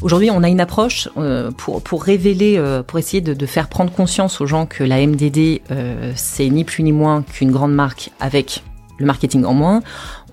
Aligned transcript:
Aujourd'hui, 0.00 0.30
on 0.30 0.44
a 0.44 0.48
une 0.48 0.60
approche 0.60 1.08
euh, 1.16 1.50
pour, 1.50 1.82
pour 1.82 2.04
révéler, 2.04 2.56
euh, 2.56 2.84
pour 2.84 3.00
essayer 3.00 3.20
de, 3.20 3.34
de, 3.34 3.46
faire 3.46 3.68
prendre 3.68 3.90
conscience 3.90 4.40
aux 4.40 4.46
gens 4.46 4.64
que 4.64 4.84
la 4.84 5.04
MDD, 5.04 5.60
euh, 5.72 6.12
c'est 6.14 6.48
ni 6.48 6.62
plus 6.62 6.84
ni 6.84 6.92
moins 6.92 7.22
qu'une 7.22 7.50
grande 7.50 7.74
marque 7.74 8.10
avec 8.20 8.62
le 8.98 9.06
marketing 9.06 9.44
en 9.44 9.54
moins. 9.54 9.82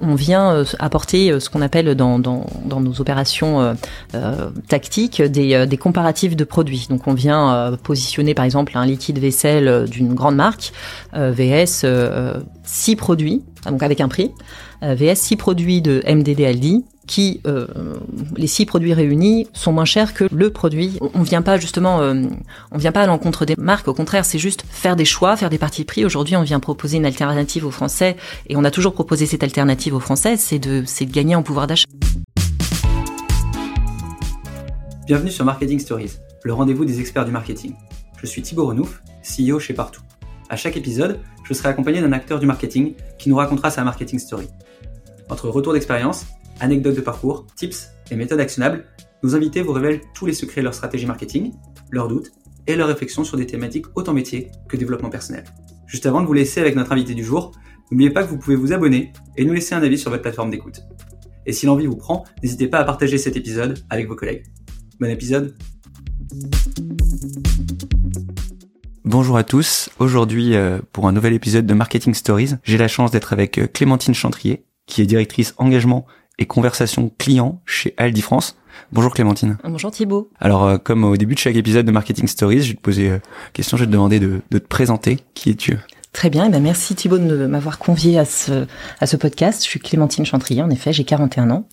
On 0.01 0.13
vient 0.13 0.51
euh, 0.51 0.65
apporter 0.77 1.31
euh, 1.31 1.39
ce 1.39 1.49
qu'on 1.49 1.63
appelle 1.63 1.95
dans, 1.95 2.19
dans, 2.19 2.45
dans, 2.63 2.79
nos 2.79 3.01
opérations 3.01 3.75
tactiques 4.67 5.23
des, 5.23 5.65
des, 5.65 5.77
comparatifs 5.77 6.35
de 6.35 6.43
produits. 6.43 6.85
Donc 6.87 7.07
on 7.07 7.15
vient 7.15 7.75
positionner 7.81 8.35
par 8.35 8.45
exemple 8.45 8.73
un 8.75 8.85
liquide 8.85 9.17
vaisselle 9.17 9.89
d'une 9.89 10.13
grande 10.13 10.35
marque, 10.35 10.73
VS 11.13 11.85
6 12.63 12.95
produits, 12.97 13.43
donc 13.65 13.81
avec 13.81 13.99
un 13.99 14.09
prix, 14.09 14.31
VS 14.83 15.15
6 15.15 15.35
produits 15.37 15.81
de 15.81 16.03
MDD 16.07 16.41
Aldi 16.41 16.85
qui, 17.07 17.41
euh, 17.45 17.67
les 18.35 18.47
six 18.47 18.65
produits 18.65 18.93
réunis, 18.93 19.47
sont 19.53 19.71
moins 19.71 19.85
chers 19.85 20.13
que 20.13 20.25
le 20.31 20.49
produit. 20.49 20.97
On 21.13 21.21
vient 21.21 21.41
pas 21.41 21.57
justement, 21.57 22.01
euh, 22.01 22.23
on 22.71 22.77
vient 22.77 22.91
pas 22.91 23.01
à 23.01 23.07
l'encontre 23.07 23.45
des 23.45 23.55
marques. 23.57 23.87
Au 23.87 23.93
contraire, 23.93 24.25
c'est 24.25 24.39
juste 24.39 24.63
faire 24.69 24.95
des 24.95 25.05
choix, 25.05 25.35
faire 25.37 25.49
des 25.49 25.57
parties 25.57 25.81
de 25.81 25.87
prix. 25.87 26.05
Aujourd'hui, 26.05 26.35
on 26.35 26.43
vient 26.43 26.59
proposer 26.59 26.97
une 26.97 27.05
alternative 27.05 27.65
aux 27.65 27.71
Français, 27.71 28.15
et 28.47 28.55
on 28.55 28.63
a 28.63 28.71
toujours 28.71 28.93
proposé 28.93 29.25
cette 29.25 29.43
alternative 29.43 29.93
aux 29.93 29.99
Français, 29.99 30.37
c'est 30.37 30.59
de, 30.59 30.83
c'est 30.85 31.05
de 31.05 31.11
gagner 31.11 31.35
en 31.35 31.43
pouvoir 31.43 31.67
d'achat. 31.67 31.85
Bienvenue 35.05 35.31
sur 35.31 35.45
Marketing 35.45 35.79
Stories, 35.79 36.13
le 36.43 36.53
rendez-vous 36.53 36.83
des 36.83 36.99
experts 36.99 37.25
du 37.25 37.31
marketing. 37.31 37.75
Je 38.17 38.25
suis 38.25 38.41
Thibaut 38.41 38.65
Renouf, 38.65 39.03
CEO 39.21 39.59
chez 39.59 39.73
Partout. 39.73 40.01
À 40.49 40.57
chaque 40.57 40.77
épisode, 40.77 41.19
je 41.43 41.53
serai 41.53 41.69
accompagné 41.69 42.01
d'un 42.01 42.11
acteur 42.11 42.39
du 42.39 42.45
marketing 42.45 42.93
qui 43.19 43.29
nous 43.29 43.35
racontera 43.35 43.69
sa 43.69 43.83
marketing 43.83 44.19
story. 44.19 44.47
Entre 45.29 45.49
retour 45.49 45.73
d'expérience 45.73 46.25
anecdotes 46.59 46.95
de 46.95 47.01
parcours, 47.01 47.45
tips 47.55 47.89
et 48.11 48.15
méthodes 48.15 48.39
actionnables, 48.39 48.85
nos 49.23 49.35
invités 49.35 49.61
vous 49.61 49.71
révèlent 49.71 50.01
tous 50.13 50.25
les 50.25 50.33
secrets 50.33 50.61
de 50.61 50.65
leur 50.65 50.73
stratégie 50.73 51.05
marketing, 51.05 51.53
leurs 51.91 52.07
doutes 52.07 52.31
et 52.67 52.75
leurs 52.75 52.87
réflexions 52.87 53.23
sur 53.23 53.37
des 53.37 53.45
thématiques 53.45 53.85
autant 53.95 54.13
métier 54.13 54.51
que 54.67 54.77
développement 54.77 55.09
personnel. 55.09 55.43
Juste 55.87 56.05
avant 56.05 56.21
de 56.21 56.27
vous 56.27 56.33
laisser 56.33 56.61
avec 56.61 56.75
notre 56.75 56.91
invité 56.91 57.13
du 57.13 57.23
jour, 57.23 57.51
n'oubliez 57.91 58.09
pas 58.09 58.23
que 58.23 58.29
vous 58.29 58.37
pouvez 58.37 58.55
vous 58.55 58.73
abonner 58.73 59.13
et 59.37 59.45
nous 59.45 59.53
laisser 59.53 59.75
un 59.75 59.83
avis 59.83 59.97
sur 59.97 60.09
votre 60.11 60.23
plateforme 60.23 60.49
d'écoute. 60.49 60.81
Et 61.45 61.53
si 61.53 61.65
l'envie 61.65 61.85
vous 61.85 61.95
prend, 61.95 62.25
n'hésitez 62.41 62.67
pas 62.67 62.79
à 62.79 62.83
partager 62.83 63.17
cet 63.17 63.35
épisode 63.35 63.83
avec 63.89 64.07
vos 64.07 64.15
collègues. 64.15 64.43
Bon 64.99 65.09
épisode 65.09 65.55
Bonjour 69.03 69.37
à 69.37 69.43
tous, 69.43 69.89
aujourd'hui 69.99 70.55
euh, 70.55 70.79
pour 70.91 71.07
un 71.07 71.11
nouvel 71.11 71.33
épisode 71.33 71.67
de 71.67 71.73
Marketing 71.75 72.15
Stories, 72.15 72.55
j'ai 72.63 72.77
la 72.77 72.87
chance 72.87 73.11
d'être 73.11 73.33
avec 73.33 73.59
euh, 73.59 73.67
Clémentine 73.67 74.15
Chantrier, 74.15 74.65
qui 74.87 75.01
est 75.01 75.05
directrice 75.05 75.53
engagement 75.57 76.07
et 76.39 76.45
conversation 76.45 77.11
client 77.17 77.61
chez 77.65 77.93
Aldi 77.97 78.21
France. 78.21 78.57
Bonjour 78.91 79.13
Clémentine. 79.13 79.57
Bonjour 79.63 79.91
Thibaut. 79.91 80.29
Alors 80.39 80.65
euh, 80.65 80.77
comme 80.77 81.03
au 81.03 81.17
début 81.17 81.35
de 81.35 81.39
chaque 81.39 81.55
épisode 81.55 81.85
de 81.85 81.91
Marketing 81.91 82.27
Stories, 82.27 82.61
je 82.61 82.69
vais 82.69 82.75
te 82.75 82.81
poser 82.81 83.09
euh, 83.09 83.19
question, 83.53 83.77
je 83.77 83.83
vais 83.83 83.87
te 83.87 83.93
demander 83.93 84.19
de, 84.19 84.41
de 84.51 84.57
te 84.57 84.67
présenter. 84.67 85.19
Qui 85.33 85.51
es-tu 85.51 85.77
Très 86.15 86.29
bien, 86.29 86.45
et 86.45 86.47
eh 86.47 86.49
ben 86.49 86.63
merci 86.63 86.95
Thibaut 86.95 87.17
de 87.17 87.45
m'avoir 87.45 87.77
convié 87.77 88.17
à 88.17 88.23
ce, 88.23 88.67
à 89.01 89.05
ce 89.05 89.17
podcast. 89.17 89.61
Je 89.65 89.67
suis 89.67 89.81
Clémentine 89.81 90.25
Chantrier, 90.25 90.61
en 90.61 90.69
effet, 90.69 90.93
j'ai 90.93 91.03
41 91.03 91.51
ans. 91.51 91.67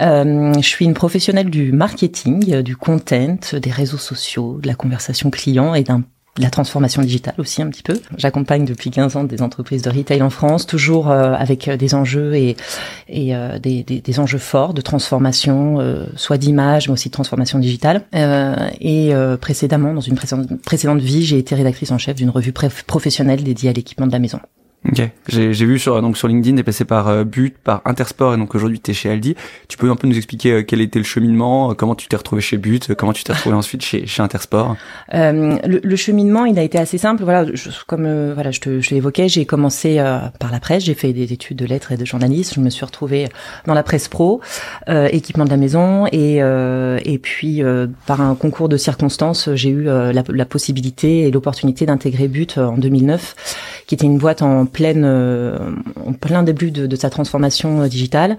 Euh, 0.00 0.54
je 0.54 0.66
suis 0.66 0.86
une 0.86 0.94
professionnelle 0.94 1.50
du 1.50 1.70
marketing, 1.70 2.54
euh, 2.54 2.62
du 2.62 2.76
content, 2.76 3.36
des 3.52 3.70
réseaux 3.70 3.98
sociaux, 3.98 4.58
de 4.62 4.66
la 4.66 4.74
conversation 4.74 5.28
client 5.28 5.74
et 5.74 5.82
d'un 5.82 6.02
la 6.38 6.50
transformation 6.50 7.02
digitale 7.02 7.34
aussi 7.38 7.62
un 7.62 7.68
petit 7.68 7.82
peu. 7.82 8.00
J'accompagne 8.16 8.64
depuis 8.64 8.90
15 8.90 9.16
ans 9.16 9.24
des 9.24 9.42
entreprises 9.42 9.82
de 9.82 9.90
retail 9.90 10.22
en 10.22 10.30
France, 10.30 10.66
toujours 10.66 11.10
euh, 11.10 11.34
avec 11.34 11.68
euh, 11.68 11.76
des 11.76 11.94
enjeux 11.94 12.34
et, 12.34 12.56
et 13.08 13.34
euh, 13.34 13.58
des, 13.58 13.82
des, 13.82 14.00
des, 14.00 14.20
enjeux 14.20 14.38
forts 14.38 14.74
de 14.74 14.80
transformation, 14.80 15.78
soit 16.16 16.38
d'image, 16.38 16.88
mais 16.88 16.94
aussi 16.94 17.08
de 17.08 17.12
transformation 17.12 17.58
digitale. 17.58 18.02
et 18.80 19.12
précédemment, 19.40 19.94
dans 19.94 20.00
une 20.00 20.14
précédente, 20.14 20.48
précédente 20.62 21.00
vie, 21.00 21.24
j'ai 21.24 21.38
été 21.38 21.54
rédactrice 21.54 21.90
en 21.90 21.98
chef 21.98 22.16
d'une 22.16 22.30
revue 22.30 22.52
professionnelle 22.52 23.42
dédiée 23.42 23.70
à 23.70 23.72
l'équipement 23.72 24.06
de 24.06 24.12
la 24.12 24.18
maison. 24.18 24.40
Ok, 24.86 25.02
j'ai 25.26 25.66
vu 25.66 25.78
sur 25.80 26.00
donc 26.00 26.16
sur 26.16 26.28
LinkedIn, 26.28 26.56
t'es 26.56 26.62
passé 26.62 26.84
par 26.84 27.08
euh, 27.08 27.24
But, 27.24 27.58
par 27.58 27.82
Intersport 27.84 28.34
et 28.34 28.36
donc 28.36 28.54
aujourd'hui 28.54 28.78
t'es 28.78 28.92
chez 28.92 29.10
Aldi. 29.10 29.34
Tu 29.66 29.76
peux 29.76 29.90
un 29.90 29.96
peu 29.96 30.06
nous 30.06 30.16
expliquer 30.16 30.52
euh, 30.52 30.62
quel 30.62 30.80
était 30.80 31.00
le 31.00 31.04
cheminement, 31.04 31.72
euh, 31.72 31.74
comment 31.74 31.96
tu 31.96 32.06
t'es 32.06 32.16
retrouvé 32.16 32.40
chez 32.40 32.58
But, 32.58 32.94
comment 32.94 33.12
tu 33.12 33.24
t'es 33.24 33.32
retrouvé 33.32 33.56
ensuite 33.56 33.82
chez, 33.82 34.06
chez 34.06 34.22
Intersport? 34.22 34.76
Le, 35.12 35.80
le, 35.82 35.96
cheminement, 35.96 36.44
il 36.44 36.60
a 36.60 36.62
été 36.62 36.78
assez 36.78 36.96
simple. 36.96 37.24
Voilà, 37.24 37.44
je, 37.52 37.70
comme 37.88 38.32
voilà, 38.32 38.52
je 38.52 38.60
te 38.60 38.80
je 38.80 38.90
l'évoquais, 38.90 39.28
j'ai 39.28 39.46
commencé 39.46 39.96
par 40.38 40.52
la 40.52 40.60
presse, 40.60 40.84
j'ai 40.84 40.94
fait 40.94 41.12
des 41.12 41.32
études 41.32 41.58
de 41.58 41.66
lettres 41.66 41.90
et 41.90 41.96
de 41.96 42.04
journalisme. 42.04 42.54
Je 42.56 42.60
me 42.60 42.70
suis 42.70 42.84
retrouvée 42.84 43.28
dans 43.66 43.74
la 43.74 43.82
presse 43.82 44.06
pro, 44.06 44.40
équipement 44.86 45.44
de 45.44 45.50
la 45.50 45.56
maison 45.56 46.06
et 46.12 46.36
et 46.38 47.18
puis 47.18 47.62
par 48.06 48.20
un 48.20 48.36
concours 48.36 48.68
de 48.68 48.76
circonstances, 48.76 49.50
j'ai 49.54 49.70
eu 49.70 49.82
la, 49.82 50.12
la 50.12 50.44
possibilité 50.44 51.22
et 51.22 51.30
l'opportunité 51.32 51.84
d'intégrer 51.84 52.28
But 52.28 52.58
en 52.58 52.78
2009 52.78 53.34
qui 53.88 53.94
était 53.94 54.06
une 54.06 54.18
boîte 54.18 54.42
en 54.42 54.66
pleine, 54.68 55.04
euh, 55.04 55.58
en 56.04 56.12
plein 56.12 56.42
début 56.42 56.70
de, 56.70 56.86
de 56.86 56.96
sa 56.96 57.10
transformation 57.10 57.82
euh, 57.82 57.88
digitale. 57.88 58.36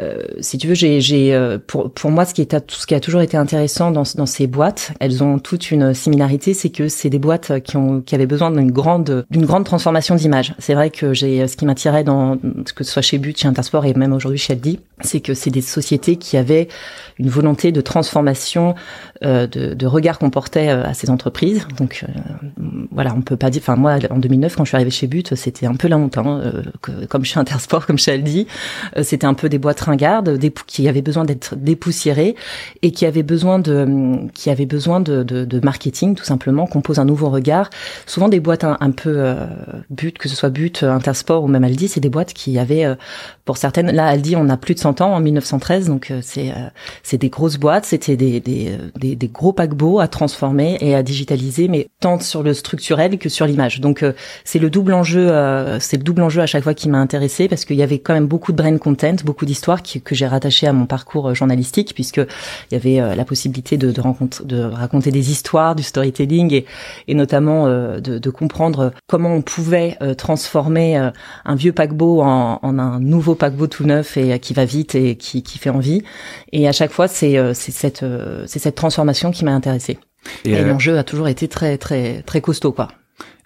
Euh, 0.00 0.22
si 0.40 0.58
tu 0.58 0.66
veux, 0.66 0.74
j'ai, 0.74 1.38
pour, 1.66 1.92
pour 1.92 2.10
moi, 2.10 2.24
ce 2.24 2.34
qui, 2.34 2.42
est, 2.42 2.70
ce 2.70 2.86
qui 2.86 2.94
a 2.94 3.00
toujours 3.00 3.20
été 3.20 3.36
intéressant 3.36 3.90
dans, 3.90 4.02
dans 4.16 4.26
ces 4.26 4.46
boîtes, 4.46 4.92
elles 5.00 5.22
ont 5.22 5.38
toute 5.38 5.70
une 5.70 5.94
similarité, 5.94 6.52
c'est 6.52 6.70
que 6.70 6.88
c'est 6.88 7.10
des 7.10 7.18
boîtes 7.18 7.60
qui, 7.60 7.76
ont, 7.76 8.00
qui 8.00 8.14
avaient 8.14 8.26
besoin 8.26 8.50
d'une 8.50 8.72
grande, 8.72 9.24
d'une 9.30 9.46
grande 9.46 9.64
transformation 9.64 10.16
d'image. 10.16 10.54
C'est 10.58 10.74
vrai 10.74 10.90
que 10.90 11.14
j'ai, 11.14 11.46
ce 11.46 11.56
qui 11.56 11.64
m'attirait 11.64 12.02
dans, 12.04 12.36
que 12.36 12.84
ce 12.84 12.92
soit 12.92 13.02
chez 13.02 13.18
But, 13.18 13.38
chez 13.38 13.46
Intersport 13.48 13.86
et 13.86 13.94
même 13.94 14.12
aujourd'hui 14.12 14.38
chez 14.38 14.54
Aldi, 14.54 14.80
c'est 15.00 15.20
que 15.20 15.34
c'est 15.34 15.50
des 15.50 15.62
sociétés 15.62 16.16
qui 16.16 16.36
avaient 16.36 16.68
une 17.18 17.28
volonté 17.28 17.70
de 17.70 17.80
transformation 17.80 18.74
de, 19.22 19.86
regard 19.86 20.18
qu'on 20.18 20.30
portait 20.30 20.68
à 20.68 20.92
ces 20.94 21.08
entreprises. 21.10 21.66
Donc 21.78 22.04
voilà, 22.90 23.14
on 23.14 23.22
peut 23.22 23.36
pas 23.36 23.50
dire. 23.50 23.62
Enfin 23.62 23.76
moi, 23.76 23.98
en 24.10 24.18
2009, 24.18 24.56
quand 24.56 24.64
je 24.64 24.70
suis 24.70 24.76
arrivée 24.76 24.90
chez 24.90 25.06
But, 25.06 25.34
c'était 25.54 25.66
un 25.66 25.74
peu 25.74 25.88
la 25.88 25.98
honte, 25.98 26.18
hein, 26.18 26.52
comme 27.08 27.24
chez 27.24 27.38
Intersport, 27.38 27.86
comme 27.86 27.98
chez 27.98 28.12
Aldi, 28.12 28.46
c'était 29.02 29.26
un 29.26 29.34
peu 29.34 29.48
des 29.48 29.58
boîtes 29.58 29.80
ringardes, 29.80 30.38
qui 30.66 30.88
avaient 30.88 31.02
besoin 31.02 31.24
d'être 31.24 31.54
dépoussiérées 31.56 32.34
et 32.82 32.90
qui 32.90 33.06
avaient 33.06 33.22
besoin 33.22 33.58
de, 33.58 34.28
qui 34.34 34.50
avaient 34.50 34.66
besoin 34.66 35.00
de, 35.00 35.22
de, 35.22 35.44
de, 35.44 35.60
marketing 35.60 36.14
tout 36.14 36.24
simplement, 36.24 36.66
qu'on 36.66 36.80
pose 36.80 36.98
un 36.98 37.04
nouveau 37.04 37.30
regard. 37.30 37.70
Souvent 38.06 38.28
des 38.28 38.40
boîtes 38.40 38.64
un, 38.64 38.90
peu 38.90 39.14
euh, 39.16 39.46
but, 39.90 40.18
que 40.18 40.28
ce 40.28 40.36
soit 40.36 40.50
but, 40.50 40.82
Intersport 40.82 41.44
ou 41.44 41.48
même 41.48 41.64
Aldi, 41.64 41.88
c'est 41.88 42.00
des 42.00 42.08
boîtes 42.08 42.32
qui 42.32 42.58
avaient, 42.58 42.84
euh, 42.84 42.94
pour 43.44 43.56
certaines, 43.56 43.90
là 43.90 44.06
Aldi 44.06 44.36
on 44.36 44.48
a 44.48 44.56
plus 44.56 44.74
de 44.74 44.80
100 44.80 45.00
ans 45.00 45.14
en 45.14 45.20
1913, 45.20 45.88
donc 45.88 46.10
euh, 46.10 46.20
c'est 46.22 46.50
euh, 46.50 46.68
c'est 47.02 47.18
des 47.18 47.28
grosses 47.28 47.58
boîtes, 47.58 47.84
c'était 47.84 48.16
des, 48.16 48.40
des, 48.40 48.78
des, 48.96 49.16
des, 49.16 49.28
gros 49.28 49.52
paquebots 49.52 50.00
à 50.00 50.08
transformer 50.08 50.76
et 50.80 50.94
à 50.94 51.02
digitaliser, 51.02 51.68
mais 51.68 51.88
tant 52.00 52.18
sur 52.18 52.42
le 52.42 52.54
structurel 52.54 53.18
que 53.18 53.28
sur 53.28 53.46
l'image. 53.46 53.80
Donc 53.80 54.04
c'est 54.44 54.58
le 54.58 54.70
double 54.70 54.94
enjeu, 54.94 55.28
c'est 55.80 55.96
le 55.96 56.02
double 56.02 56.22
enjeu 56.22 56.42
à 56.42 56.46
chaque 56.46 56.64
fois 56.64 56.74
qui 56.74 56.88
m'a 56.88 56.98
intéressé 56.98 57.48
parce 57.48 57.64
qu'il 57.64 57.76
y 57.76 57.82
avait 57.82 57.98
quand 57.98 58.14
même 58.14 58.26
beaucoup 58.26 58.52
de 58.52 58.56
brain 58.56 58.76
content, 58.78 59.16
beaucoup 59.24 59.46
d'histoires 59.46 59.82
que 59.82 60.14
j'ai 60.14 60.26
rattaché 60.26 60.66
à 60.66 60.72
mon 60.72 60.86
parcours 60.86 61.30
euh, 61.30 61.34
journalistique, 61.34 61.92
puisque 61.94 62.18
il 62.18 62.72
y 62.72 62.76
avait 62.76 63.00
euh, 63.00 63.14
la 63.14 63.24
possibilité 63.24 63.76
de, 63.76 63.90
de, 63.90 64.02
de 64.44 64.62
raconter 64.62 65.10
des 65.10 65.30
histoires, 65.30 65.74
du 65.74 65.82
storytelling, 65.82 66.52
et, 66.52 66.66
et 67.08 67.14
notamment 67.14 67.66
euh, 67.66 68.00
de, 68.00 68.18
de, 68.18 68.30
comprendre 68.30 68.92
comment 69.06 69.34
on 69.34 69.42
pouvait 69.42 69.96
transformer 70.18 70.96
un 71.44 71.54
vieux 71.54 71.72
paquebot 71.72 72.20
en, 72.22 72.58
en, 72.62 72.78
un 72.78 72.98
nouveau 72.98 73.34
paquebot 73.34 73.68
tout 73.68 73.84
neuf 73.84 74.16
et 74.16 74.38
qui 74.40 74.54
va 74.54 74.64
vite 74.64 74.94
et 74.96 75.16
qui, 75.16 75.42
qui 75.42 75.58
fait 75.58 75.70
envie. 75.70 76.02
Et 76.52 76.66
à 76.66 76.72
chaque 76.72 76.90
fois, 76.90 77.06
c'est 77.06 77.54
cette, 77.54 78.04
c'est 78.46 78.58
cette 78.58 78.74
transformation 78.74 79.30
qui 79.30 79.44
m'a 79.44 79.52
intéressée. 79.52 79.98
Et, 80.44 80.52
et 80.52 80.64
l'enjeu 80.64 80.98
a 80.98 81.04
toujours 81.04 81.28
été 81.28 81.46
très 81.46 81.78
très 81.78 82.22
très 82.22 82.40
costaud, 82.40 82.72
quoi. 82.72 82.88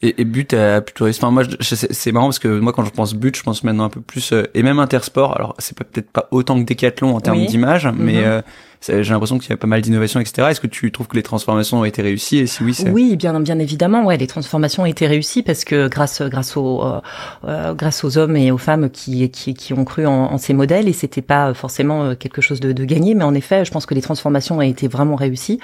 Et, 0.00 0.20
et 0.20 0.24
but 0.24 0.54
à 0.54 0.80
plutôt 0.80 1.08
enfin 1.08 1.30
moi 1.30 1.42
c'est 1.60 2.12
marrant 2.12 2.26
parce 2.26 2.38
que 2.38 2.60
moi 2.60 2.72
quand 2.72 2.84
je 2.84 2.90
pense 2.90 3.14
but 3.14 3.36
je 3.36 3.42
pense 3.42 3.64
maintenant 3.64 3.84
un 3.84 3.88
peu 3.90 4.00
plus 4.00 4.32
et 4.54 4.62
même 4.62 4.78
intersport. 4.78 5.36
Alors 5.36 5.54
c'est 5.58 5.76
peut-être 5.76 6.10
pas 6.10 6.28
autant 6.30 6.58
que 6.62 6.64
Decathlon 6.64 7.16
en 7.16 7.20
termes 7.20 7.44
d'image 7.44 7.88
mais 7.94 8.22
mm-hmm 8.22 8.42
j'ai 8.86 9.02
l'impression 9.02 9.38
qu'il 9.38 9.50
y 9.50 9.52
a 9.52 9.56
pas 9.56 9.66
mal 9.66 9.80
d'innovations, 9.80 10.20
etc. 10.20 10.48
Est-ce 10.50 10.60
que 10.60 10.66
tu 10.66 10.92
trouves 10.92 11.08
que 11.08 11.16
les 11.16 11.22
transformations 11.22 11.80
ont 11.80 11.84
été 11.84 12.00
réussies 12.00 12.38
et 12.38 12.46
si 12.46 12.62
oui, 12.62 12.76
oui, 12.92 13.16
bien 13.16 13.38
bien 13.40 13.58
évidemment, 13.58 14.04
ouais, 14.04 14.16
les 14.16 14.26
transformations 14.26 14.84
ont 14.84 14.86
été 14.86 15.06
réussies 15.06 15.42
parce 15.42 15.64
que 15.64 15.88
grâce 15.88 16.22
grâce 16.22 16.56
aux 16.56 16.82
euh, 16.82 17.00
euh, 17.46 17.74
grâce 17.74 18.04
aux 18.04 18.18
hommes 18.18 18.36
et 18.36 18.50
aux 18.50 18.58
femmes 18.58 18.88
qui 18.90 19.28
qui, 19.30 19.54
qui 19.54 19.72
ont 19.72 19.84
cru 19.84 20.06
en, 20.06 20.38
ces 20.38 20.54
modèles 20.54 20.88
et 20.88 20.92
c'était 20.92 21.22
pas 21.22 21.54
forcément 21.54 22.04
euh, 22.04 22.14
quelque 22.14 22.40
chose 22.40 22.60
de, 22.60 22.72
de, 22.72 22.84
gagné, 22.84 23.14
mais 23.14 23.24
en 23.24 23.34
effet, 23.34 23.64
je 23.64 23.70
pense 23.70 23.86
que 23.86 23.94
les 23.94 24.02
transformations 24.02 24.58
ont 24.58 24.62
été 24.62 24.88
vraiment 24.88 25.16
réussies. 25.16 25.58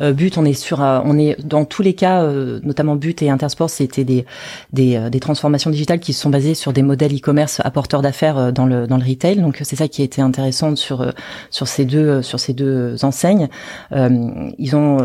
But, 0.00 0.38
on 0.38 0.44
est 0.44 0.54
sur, 0.54 0.80
on 0.80 1.16
est 1.18 1.40
dans 1.44 1.64
tous 1.64 1.82
les 1.82 1.94
cas, 1.94 2.26
notamment 2.64 2.96
But 2.96 3.22
et 3.22 3.30
Intersport, 3.30 3.70
c'était 3.70 4.02
des 4.02 4.24
des, 4.72 5.08
des 5.08 5.20
transformations 5.20 5.70
digitales 5.70 6.00
qui 6.00 6.12
se 6.12 6.20
sont 6.20 6.30
basées 6.30 6.54
sur 6.54 6.72
des 6.72 6.82
modèles 6.82 7.14
e-commerce 7.14 7.60
apporteurs 7.62 8.02
d'affaires 8.02 8.52
dans 8.52 8.66
le 8.66 8.88
dans 8.88 8.96
le 8.96 9.04
retail. 9.04 9.36
Donc 9.36 9.60
c'est 9.62 9.76
ça 9.76 9.86
qui 9.86 10.02
a 10.02 10.04
été 10.04 10.20
intéressant 10.20 10.74
sur 10.74 11.12
sur 11.50 11.68
ces 11.68 11.84
deux 11.84 12.22
sur 12.22 12.40
ces 12.40 12.53
ces 12.54 12.64
deux 12.64 13.04
enseignes, 13.04 13.48
ils 13.92 14.76
ont 14.76 14.98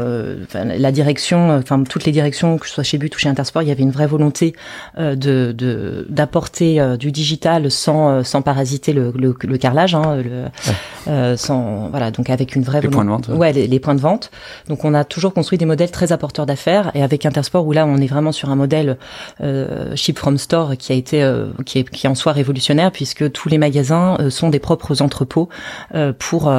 la 0.54 0.92
direction, 0.92 1.58
enfin 1.58 1.84
toutes 1.84 2.06
les 2.06 2.12
directions, 2.12 2.58
que 2.58 2.68
ce 2.68 2.74
soit 2.74 2.84
chez 2.84 2.98
But 2.98 3.16
ou 3.16 3.20
chez 3.20 3.30
Intersport, 3.30 3.64
il 3.64 3.70
y 3.70 3.72
avait 3.72 3.84
une 3.84 3.92
vraie 3.92 4.08
volonté 4.08 4.56
de 4.98 6.06
d'apporter 6.10 6.82
du 6.98 7.12
digital 7.12 7.72
sans 7.72 8.24
sans 8.24 8.42
parasiter 8.42 8.94
le, 8.94 9.12
le, 9.16 9.36
le 9.42 9.58
carrelage, 9.58 9.96
hein, 9.96 10.22
le, 11.08 11.36
sans 11.38 11.90
voilà 11.90 12.12
donc 12.12 12.30
avec 12.30 12.56
une 12.56 12.64
vraie 12.64 12.82
les 12.82 12.88
points 12.88 13.06
de 13.06 13.10
vente. 13.10 13.28
Ouais, 13.30 13.54
les, 13.54 13.68
les, 13.68 13.80
points 13.80 13.96
de 13.96 14.02
vente. 14.02 14.32
Donc 14.68 14.86
on 14.86 14.94
a 14.94 15.04
toujours 15.04 15.34
construit 15.34 15.58
des 15.58 15.66
modèles 15.66 15.92
très 15.92 16.12
apporteurs 16.12 16.46
d'affaires 16.46 16.92
et 16.94 17.04
avec 17.04 17.26
Intersport 17.26 17.66
où 17.66 17.72
là 17.72 17.86
on 17.86 17.98
est 17.98 18.08
vraiment 18.08 18.32
sur 18.32 18.50
un 18.50 18.56
modèle 18.56 18.98
euh, 19.42 19.96
ship 19.96 20.18
from 20.18 20.38
store 20.38 20.78
qui 20.78 20.92
a 20.92 20.96
été 20.96 21.24
euh, 21.24 21.48
qui, 21.66 21.80
est, 21.80 21.90
qui 21.90 22.08
en 22.08 22.16
soi 22.16 22.32
révolutionnaire 22.32 22.92
puisque 22.92 23.32
tous 23.32 23.50
les 23.50 23.58
magasins 23.58 24.18
euh, 24.20 24.30
sont 24.30 24.50
des 24.50 24.60
propres 24.60 25.02
entrepôts 25.02 25.50
euh, 25.96 26.14
pour 26.18 26.52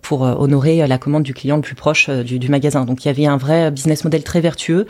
pour 0.00 0.31
honorer 0.38 0.86
la 0.86 0.98
commande 0.98 1.22
du 1.22 1.34
client 1.34 1.56
le 1.56 1.62
plus 1.62 1.74
proche 1.74 2.08
du, 2.08 2.38
du, 2.38 2.48
magasin. 2.48 2.84
Donc 2.84 3.04
il 3.04 3.08
y 3.08 3.10
avait 3.10 3.26
un 3.26 3.36
vrai 3.36 3.70
business 3.70 4.04
model 4.04 4.22
très 4.22 4.40
vertueux 4.40 4.86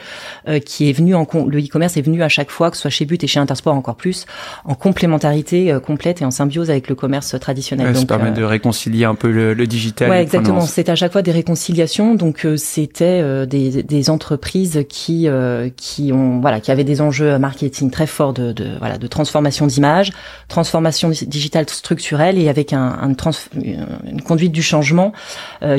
qui 0.65 0.89
est 0.89 0.93
venu 0.93 1.15
en 1.15 1.27
le 1.47 1.59
e-commerce 1.59 1.97
est 1.97 2.03
venu 2.03 2.23
à 2.23 2.29
chaque 2.29 2.51
fois 2.51 2.71
que 2.71 2.77
ce 2.77 2.83
soit 2.83 2.91
chez 2.91 3.05
But 3.05 3.23
et 3.25 3.27
chez 3.27 3.41
Intersport 3.41 3.75
encore 3.75 3.97
plus 3.97 4.27
en 4.65 4.75
complémentarité 4.75 5.77
complète 5.85 6.23
et 6.23 6.25
en 6.25 6.31
symbiose 6.31 6.71
avec 6.71 6.89
le 6.89 6.95
commerce 6.95 7.39
traditionnel. 7.41 7.89
Ouais, 7.89 7.95
ça 7.95 8.07
permet 8.07 8.31
de 8.31 8.43
réconcilier 8.43 9.05
un 9.05 9.15
peu 9.15 9.31
le, 9.31 9.55
le 9.55 9.67
digital. 9.67 10.11
Ouais, 10.11 10.23
exactement. 10.23 10.61
C'est 10.61 10.89
à 10.89 10.95
chaque 10.95 11.13
fois 11.13 11.23
des 11.23 11.33
réconciliations. 11.33 12.15
Donc 12.15 12.47
c'était 12.57 13.47
des, 13.47 13.83
des 13.83 14.11
entreprises 14.11 14.85
qui 14.89 15.29
qui 15.77 16.13
ont 16.13 16.41
voilà 16.41 16.61
qui 16.61 16.71
avaient 16.71 16.85
des 16.85 17.01
enjeux 17.01 17.39
marketing 17.39 17.91
très 17.91 18.07
forts 18.07 18.33
de, 18.33 18.53
de 18.53 18.77
voilà 18.79 18.99
de 18.99 19.07
transformation 19.07 19.67
d'image, 19.67 20.13
transformation 20.49 21.11
digitale 21.11 21.69
structurelle 21.69 22.39
et 22.39 22.49
avec 22.49 22.73
un, 22.73 22.99
un 23.01 23.15
trans, 23.15 23.33
une 23.55 24.23
conduite 24.23 24.53
du 24.53 24.63
changement 24.63 25.13
euh, 25.13 25.32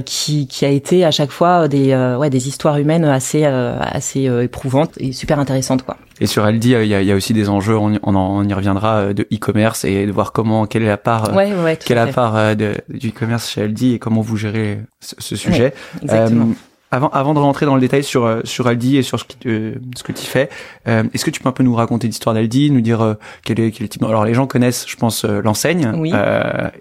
qui, 0.06 0.48
qui 0.48 0.66
a 0.66 0.70
été 0.70 1.06
à 1.06 1.12
chaque 1.12 1.32
fois 1.32 1.68
des 1.68 1.92
euh, 1.92 2.18
ouais 2.18 2.30
des 2.30 2.48
histoires 2.48 2.78
humaines 2.78 3.06
assez 3.06 3.46
euh, 3.46 3.78
assez 3.80 4.26
éprouvantes 4.26 4.94
et 4.98 5.12
super 5.12 5.40
intéressantes 5.40 5.84
quoi. 5.84 5.98
Et 6.20 6.28
sur 6.28 6.46
Aldi, 6.46 6.70
il 6.70 6.88
y 6.88 6.94
a, 6.94 7.02
y 7.02 7.12
a, 7.12 7.16
aussi 7.16 7.34
des 7.34 7.50
enjeux, 7.50 7.76
on, 7.76 8.00
on, 8.04 8.48
y 8.48 8.54
reviendra, 8.54 9.14
de 9.14 9.24
e-commerce 9.34 9.84
et 9.84 10.06
de 10.06 10.12
voir 10.12 10.32
comment, 10.32 10.68
quelle 10.68 10.84
est 10.84 10.88
la 10.88 10.96
part, 10.96 11.36
ouais, 11.36 11.52
ouais, 11.54 11.78
quelle 11.84 11.98
est 11.98 12.06
la 12.06 12.14
part 12.14 12.56
de, 12.56 12.76
du 12.88 13.10
e-commerce 13.10 13.50
chez 13.50 13.64
Aldi 13.64 13.96
et 13.96 14.00
comment 14.00 14.22
vous 14.22 14.38
gérez 14.38 14.80
ce, 15.02 15.16
ce 15.18 15.36
sujet. 15.36 15.74
exactement. 16.02 16.50
Avant, 16.94 17.10
avant 17.10 17.34
de 17.34 17.40
rentrer 17.40 17.66
dans 17.66 17.74
le 17.74 17.82
détail 17.82 18.04
sur 18.04 18.24
euh, 18.26 18.42
sur 18.44 18.68
Aldi 18.68 18.98
et 18.98 19.02
sur 19.02 19.20
ce, 19.20 19.26
euh, 19.48 19.74
ce 19.98 20.04
que 20.04 20.12
tu 20.12 20.28
fais, 20.28 20.50
euh, 20.88 21.04
est-ce 21.12 21.26
que 21.26 21.32
tu 21.32 21.42
peux 21.42 21.50
un 21.50 21.52
peu 21.52 21.64
nous 21.64 21.74
raconter 21.74 22.06
l'histoire 22.06 22.36
d'Aldi, 22.36 22.70
nous 22.70 22.82
dire 22.82 23.16
quel 23.44 23.60
est 23.60 23.72
quel 23.72 23.86
est 23.86 23.88
type 23.88 24.04
Alors 24.04 24.26
les 24.26 24.36
gens 24.36 24.46
connaissent, 24.46 24.86
je 24.88 24.96
pense, 24.96 25.26
l'enseigne 25.26 25.92
oui. 25.96 26.14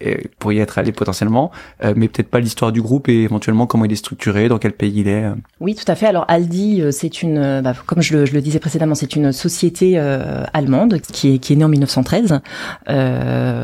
et 0.03 0.29
pour 0.39 0.53
y 0.53 0.59
être 0.59 0.77
allé 0.77 0.93
potentiellement, 0.93 1.51
mais 1.97 2.09
peut-être 2.09 2.29
pas 2.29 2.41
l'histoire 2.41 2.73
du 2.73 2.83
groupe 2.83 3.09
et 3.09 3.23
éventuellement 3.23 3.67
comment 3.67 3.87
il 3.87 3.93
est 3.93 3.97
structuré, 3.97 4.49
dans 4.49 4.59
quel 4.59 4.73
pays 4.73 4.93
il 4.97 5.09
est. 5.09 5.25
Oui, 5.61 5.75
tout 5.75 5.91
à 5.91 5.95
fait. 5.95 6.07
Alors 6.07 6.27
Aldi, 6.29 6.83
c'est 6.91 7.23
une, 7.23 7.63
bah, 7.63 7.73
comme 7.87 8.03
je 8.03 8.19
le, 8.19 8.27
je 8.27 8.35
le, 8.35 8.43
disais 8.43 8.59
précédemment, 8.59 8.95
c'est 8.95 9.17
une 9.17 9.33
société 9.33 9.99
allemande 9.99 11.01
qui 11.01 11.35
est 11.35 11.39
qui 11.39 11.55
est 11.55 11.57
née 11.57 11.65
en 11.65 11.69
1913. 11.69 12.41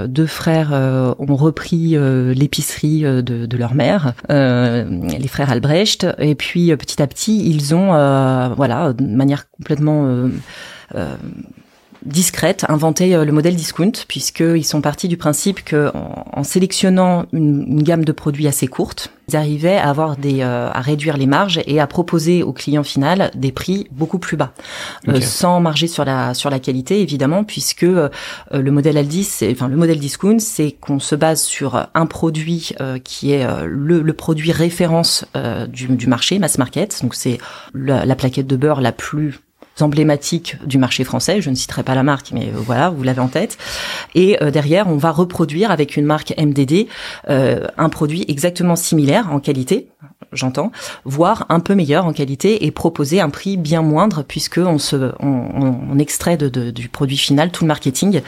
deux 0.09 0.27
frères 0.27 0.73
ont 1.19 1.37
repris 1.37 1.97
l'épicerie 2.35 3.03
de, 3.03 3.21
de 3.21 3.57
leur 3.59 3.75
mère, 3.75 4.15
les 4.31 5.29
frères 5.29 5.51
Albrecht 5.51 6.07
et 6.19 6.38
puis 6.39 6.73
euh, 6.73 6.77
petit 6.77 7.03
à 7.03 7.07
petit, 7.07 7.49
ils 7.49 7.75
ont, 7.75 7.95
euh, 7.95 8.49
voilà, 8.57 8.93
de 8.93 9.05
manière 9.05 9.51
complètement 9.51 10.07
euh, 10.07 11.17
discrète 12.05 12.65
inventé 12.69 13.17
le 13.17 13.33
modèle 13.33 13.57
discount 13.57 13.93
puisqu'ils 14.07 14.65
sont 14.65 14.81
partis 14.81 15.09
du 15.09 15.17
principe 15.17 15.65
que 15.65 15.91
en, 15.95 16.45
sélectionnant 16.45 17.27
une, 17.33 17.83
gamme 17.83 18.05
de 18.05 18.13
produits 18.13 18.47
assez 18.47 18.67
courte, 18.67 19.11
ils 19.29 19.37
arrivaient 19.37 19.77
à 19.77 19.89
avoir 19.89 20.17
des 20.17 20.43
à 20.43 20.81
réduire 20.81 21.17
les 21.17 21.27
marges 21.27 21.61
et 21.67 21.81
à 21.81 21.87
proposer 21.87 22.43
au 22.43 22.53
client 22.53 22.83
final 22.83 23.31
des 23.35 23.53
prix 23.53 23.89
beaucoup 23.91 24.19
plus 24.19 24.37
bas, 24.37 24.53
sans 25.21 25.61
marger 25.61 25.87
sur 25.87 26.05
la 26.05 26.35
sur 26.35 26.51
la 26.51 26.59
qualité 26.59 27.01
évidemment 27.01 27.45
puisque 27.45 27.83
le 27.83 28.71
modèle 28.71 28.97
Aldi, 28.97 29.29
enfin 29.51 29.69
le 29.69 29.77
modèle 29.77 29.99
discount, 29.99 30.39
c'est 30.39 30.73
qu'on 30.73 31.01
se 31.01 31.15
base 31.15 31.43
sur 31.43 31.89
un 31.95 32.07
produit 32.07 32.73
qui 33.05 33.33
est 33.33 33.47
le, 33.67 34.03
le, 34.03 34.13
produit 34.13 34.53
référence 34.53 35.25
du, 35.69 35.89
du, 35.89 36.07
marché 36.07 36.39
mass 36.39 36.59
market, 36.59 37.03
donc 37.03 37.15
c'est 37.15 37.39
la, 37.75 38.05
la 38.05 38.17
plaquette 38.17 38.47
de 38.47 38.57
beurre 38.57 38.81
la 38.81 38.93
plus 38.93 39.41
emblématiques 39.83 40.57
du 40.67 40.79
marché 40.79 41.05
français. 41.05 41.41
Je 41.41 41.51
ne 41.51 41.55
citerai 41.55 41.83
pas 41.83 41.95
la 41.95 42.03
marque, 42.03 42.33
mais 42.33 42.47
euh, 42.47 42.59
voilà, 42.59 42.91
vous 42.91 43.03
l'avez 43.03 43.21
en 43.21 43.29
tête. 43.29 43.59
Et 44.15 44.43
euh, 44.43 44.51
derrière, 44.51 44.89
on 44.89 44.97
va 44.97 45.11
reproduire 45.11 45.71
avec 45.71 45.97
une 45.97 46.05
marque 46.05 46.35
MDD 46.39 46.87
euh, 47.29 47.67
un 47.77 47.89
produit 47.89 48.25
exactement 48.29 48.77
similaire 48.77 49.33
en 49.33 49.41
qualité, 49.41 49.89
j'entends, 50.33 50.73
voire 51.05 51.47
un 51.49 51.61
peu 51.61 51.75
meilleur 51.75 52.07
en 52.07 52.13
qualité 52.13 52.67
et 52.67 52.71
proposer 52.71 53.21
un 53.21 53.31
prix 53.31 53.57
bien 53.57 53.83
moindre 53.83 54.23
puisque 54.27 54.59
on 54.59 54.79
se, 54.79 55.13
on, 55.21 55.79
on 55.91 55.99
extrait 55.99 56.37
de, 56.37 56.49
de, 56.49 56.71
du 56.71 56.89
produit 56.89 57.17
final 57.17 57.51
tout 57.51 57.65
le 57.65 57.69
marketing, 57.69 58.21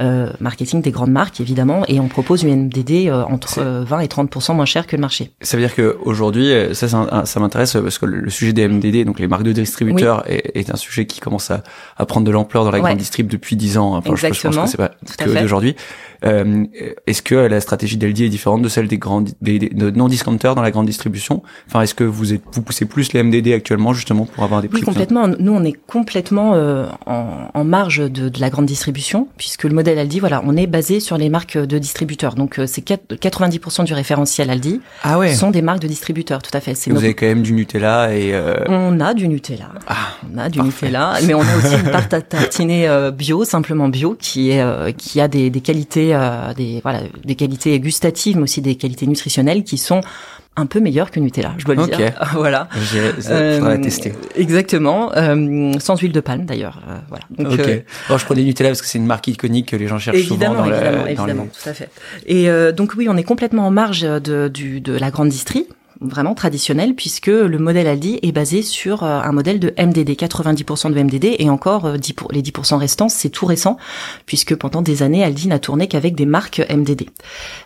euh, 0.00 0.30
marketing 0.40 0.82
des 0.82 0.90
grandes 0.90 1.10
marques 1.10 1.40
évidemment, 1.40 1.84
et 1.88 2.00
on 2.00 2.08
propose 2.08 2.42
une 2.42 2.66
MDD 2.66 3.10
entre 3.10 3.62
20 3.62 4.00
et 4.00 4.08
30 4.08 4.48
moins 4.50 4.64
cher 4.64 4.86
que 4.86 4.96
le 4.96 5.00
marché. 5.00 5.30
Ça 5.40 5.56
veut 5.56 5.62
dire 5.62 5.74
que 5.74 5.96
aujourd'hui, 6.04 6.52
ça, 6.72 6.88
ça, 6.88 7.24
ça 7.24 7.40
m'intéresse 7.40 7.72
parce 7.72 7.98
que 7.98 8.06
le 8.06 8.30
sujet 8.30 8.52
des 8.52 8.68
MDD, 8.68 9.04
donc 9.04 9.18
les 9.18 9.28
marques 9.28 9.42
de 9.42 9.52
distributeurs, 9.52 10.28
est, 10.30 10.52
est 10.54 10.70
un 10.70 10.76
sujet 10.76 10.95
qui 11.04 11.20
commence 11.20 11.50
à, 11.50 11.62
à 11.96 12.06
prendre 12.06 12.26
de 12.26 12.30
l'ampleur 12.30 12.64
dans 12.64 12.70
la 12.70 12.80
grande 12.80 12.98
distrib 12.98 13.28
depuis 13.28 13.56
10 13.56 13.78
ans. 13.78 13.96
Enfin, 13.96 14.14
je, 14.14 14.32
je, 14.32 14.48
pense 14.48 14.56
que 14.56 14.70
c'est 14.70 14.76
pas 14.76 14.90
que 15.18 15.40
d'aujourd'hui. 15.40 15.76
Euh, 16.24 16.64
est-ce 17.06 17.22
que 17.22 17.34
la 17.34 17.60
stratégie 17.60 17.96
d'Aldi 17.96 18.24
est 18.24 18.28
différente 18.28 18.62
de 18.62 18.68
celle 18.68 18.88
des 18.88 18.98
grands 18.98 19.22
des, 19.40 19.70
non-discounters 19.74 20.54
dans 20.54 20.62
la 20.62 20.70
grande 20.70 20.86
distribution? 20.86 21.42
Enfin, 21.68 21.82
est-ce 21.82 21.94
que 21.94 22.04
vous 22.04 22.32
êtes 22.32 22.42
vous 22.52 22.62
poussez 22.62 22.86
plus 22.86 23.12
les 23.12 23.22
MDD 23.22 23.52
actuellement 23.52 23.92
justement 23.92 24.24
pour 24.24 24.44
avoir 24.44 24.62
des 24.62 24.68
prix 24.68 24.80
Oui, 24.80 24.84
complètement. 24.84 25.28
Nous, 25.28 25.52
on 25.52 25.64
est 25.64 25.76
complètement 25.86 26.54
euh, 26.54 26.86
en, 27.06 27.48
en, 27.52 27.64
marge 27.64 27.98
de, 27.98 28.28
de, 28.28 28.40
la 28.40 28.50
grande 28.50 28.66
distribution 28.66 29.28
puisque 29.36 29.64
le 29.64 29.74
modèle 29.74 29.98
Aldi, 29.98 30.20
voilà, 30.20 30.42
on 30.46 30.56
est 30.56 30.66
basé 30.66 31.00
sur 31.00 31.18
les 31.18 31.28
marques 31.28 31.58
de 31.58 31.78
distributeurs. 31.78 32.34
Donc, 32.34 32.58
euh, 32.58 32.66
c'est 32.66 32.86
90% 32.86 33.84
du 33.84 33.94
référentiel 33.94 34.50
Aldi 34.50 34.80
ah 35.02 35.18
ouais. 35.18 35.34
sont 35.34 35.50
des 35.50 35.62
marques 35.62 35.80
de 35.80 35.88
distributeurs, 35.88 36.42
tout 36.42 36.56
à 36.56 36.60
fait. 36.60 36.76
Vous 36.88 36.96
avez 36.96 37.14
quand 37.14 37.26
même 37.26 37.42
du 37.42 37.52
Nutella 37.52 38.14
et 38.14 38.34
euh, 38.34 38.54
on 38.68 39.00
a 39.00 39.14
du 39.14 39.28
Nutella. 39.28 39.70
Ah, 39.86 39.96
on 40.32 40.38
a 40.38 40.48
du 40.48 40.60
Nutella, 40.60 40.85
mais 40.90 41.34
on 41.34 41.40
a 41.40 41.56
aussi 41.56 41.74
une 41.74 41.90
pâte 41.90 42.14
à 42.14 42.20
tartiner 42.20 42.88
bio, 43.12 43.44
simplement 43.44 43.88
bio, 43.88 44.16
qui 44.18 44.50
est 44.50 44.96
qui 44.96 45.20
a 45.20 45.28
des, 45.28 45.50
des 45.50 45.60
qualités 45.60 46.18
des 46.56 46.80
voilà 46.82 47.02
des 47.24 47.34
qualités 47.34 47.78
gustatives 47.80 48.36
mais 48.36 48.44
aussi 48.44 48.60
des 48.60 48.76
qualités 48.76 49.06
nutritionnelles 49.06 49.64
qui 49.64 49.78
sont 49.78 50.00
un 50.56 50.66
peu 50.66 50.80
meilleures 50.80 51.10
que 51.10 51.20
Nutella, 51.20 51.54
je 51.58 51.64
dois 51.66 51.74
le 51.74 51.82
okay. 51.82 51.96
dire. 51.96 52.12
voilà. 52.34 52.68
Euh, 53.28 53.60
la 53.60 53.78
tester. 53.78 54.12
Exactement, 54.36 55.12
euh, 55.14 55.72
sans 55.78 55.96
huile 55.98 56.12
de 56.12 56.20
palme 56.20 56.46
d'ailleurs. 56.46 56.80
Euh, 56.88 56.96
voilà. 57.08 57.24
Donc, 57.30 57.60
ok. 57.60 57.68
Euh, 57.68 57.80
bon, 58.08 58.16
je 58.16 58.24
prenais 58.24 58.42
Nutella 58.42 58.70
parce 58.70 58.80
que 58.80 58.88
c'est 58.88 58.98
une 58.98 59.06
marque 59.06 59.28
iconique 59.28 59.68
que 59.68 59.76
les 59.76 59.86
gens 59.86 59.98
cherchent 59.98 60.16
évidemment, 60.16 60.64
souvent 60.64 60.70
dans 60.70 60.74
évidemment, 60.74 61.04
le, 61.04 61.10
évidemment, 61.10 61.42
dans 61.44 61.62
tout 61.62 61.68
à 61.68 61.74
fait. 61.74 61.90
Et 62.24 62.48
euh, 62.48 62.72
donc 62.72 62.94
oui, 62.96 63.06
on 63.10 63.16
est 63.16 63.22
complètement 63.22 63.66
en 63.66 63.70
marge 63.70 64.00
de, 64.00 64.48
du, 64.48 64.80
de 64.80 64.94
la 64.94 65.10
grande 65.10 65.28
distrie 65.28 65.68
vraiment 66.00 66.34
traditionnel 66.34 66.94
puisque 66.94 67.26
le 67.26 67.58
modèle 67.58 67.86
Aldi 67.86 68.18
est 68.22 68.32
basé 68.32 68.62
sur 68.62 69.02
euh, 69.02 69.20
un 69.20 69.32
modèle 69.32 69.60
de 69.60 69.72
MDD, 69.78 70.10
90% 70.10 70.92
de 70.92 71.02
MDD 71.02 71.36
et 71.38 71.48
encore 71.48 71.98
10 71.98 72.12
euh, 72.12 72.24
les 72.32 72.42
10% 72.42 72.76
restants, 72.76 73.08
c'est 73.08 73.28
tout 73.28 73.46
récent 73.46 73.76
puisque 74.26 74.54
pendant 74.54 74.82
des 74.82 75.02
années 75.02 75.24
Aldi 75.24 75.48
n'a 75.48 75.58
tourné 75.58 75.88
qu'avec 75.88 76.14
des 76.14 76.26
marques 76.26 76.62
MDD. 76.70 77.06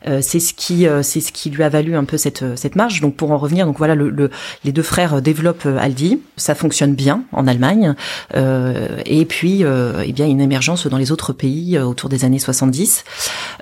Euh, 0.06 0.20
c'est 0.22 0.40
ce 0.40 0.54
qui 0.54 0.86
c'est 1.02 1.20
ce 1.20 1.32
qui 1.32 1.50
lui 1.50 1.62
a 1.62 1.68
valu 1.68 1.96
un 1.96 2.04
peu 2.04 2.16
cette 2.16 2.44
cette 2.56 2.76
marge. 2.76 3.00
Donc 3.00 3.16
pour 3.16 3.32
en 3.32 3.38
revenir, 3.38 3.66
donc 3.66 3.78
voilà 3.78 3.94
le, 3.94 4.10
le 4.10 4.30
les 4.64 4.72
deux 4.72 4.82
frères 4.82 5.20
développent 5.20 5.66
Aldi, 5.66 6.20
ça 6.36 6.54
fonctionne 6.54 6.94
bien 6.94 7.24
en 7.32 7.46
Allemagne 7.46 7.94
et 8.34 9.24
puis 9.24 9.62
eh 9.62 10.12
bien 10.12 10.26
une 10.26 10.40
émergence 10.40 10.86
dans 10.86 10.96
les 10.96 11.12
autres 11.12 11.32
pays 11.32 11.78
autour 11.78 12.08
des 12.08 12.24
années 12.24 12.38
70. 12.38 13.04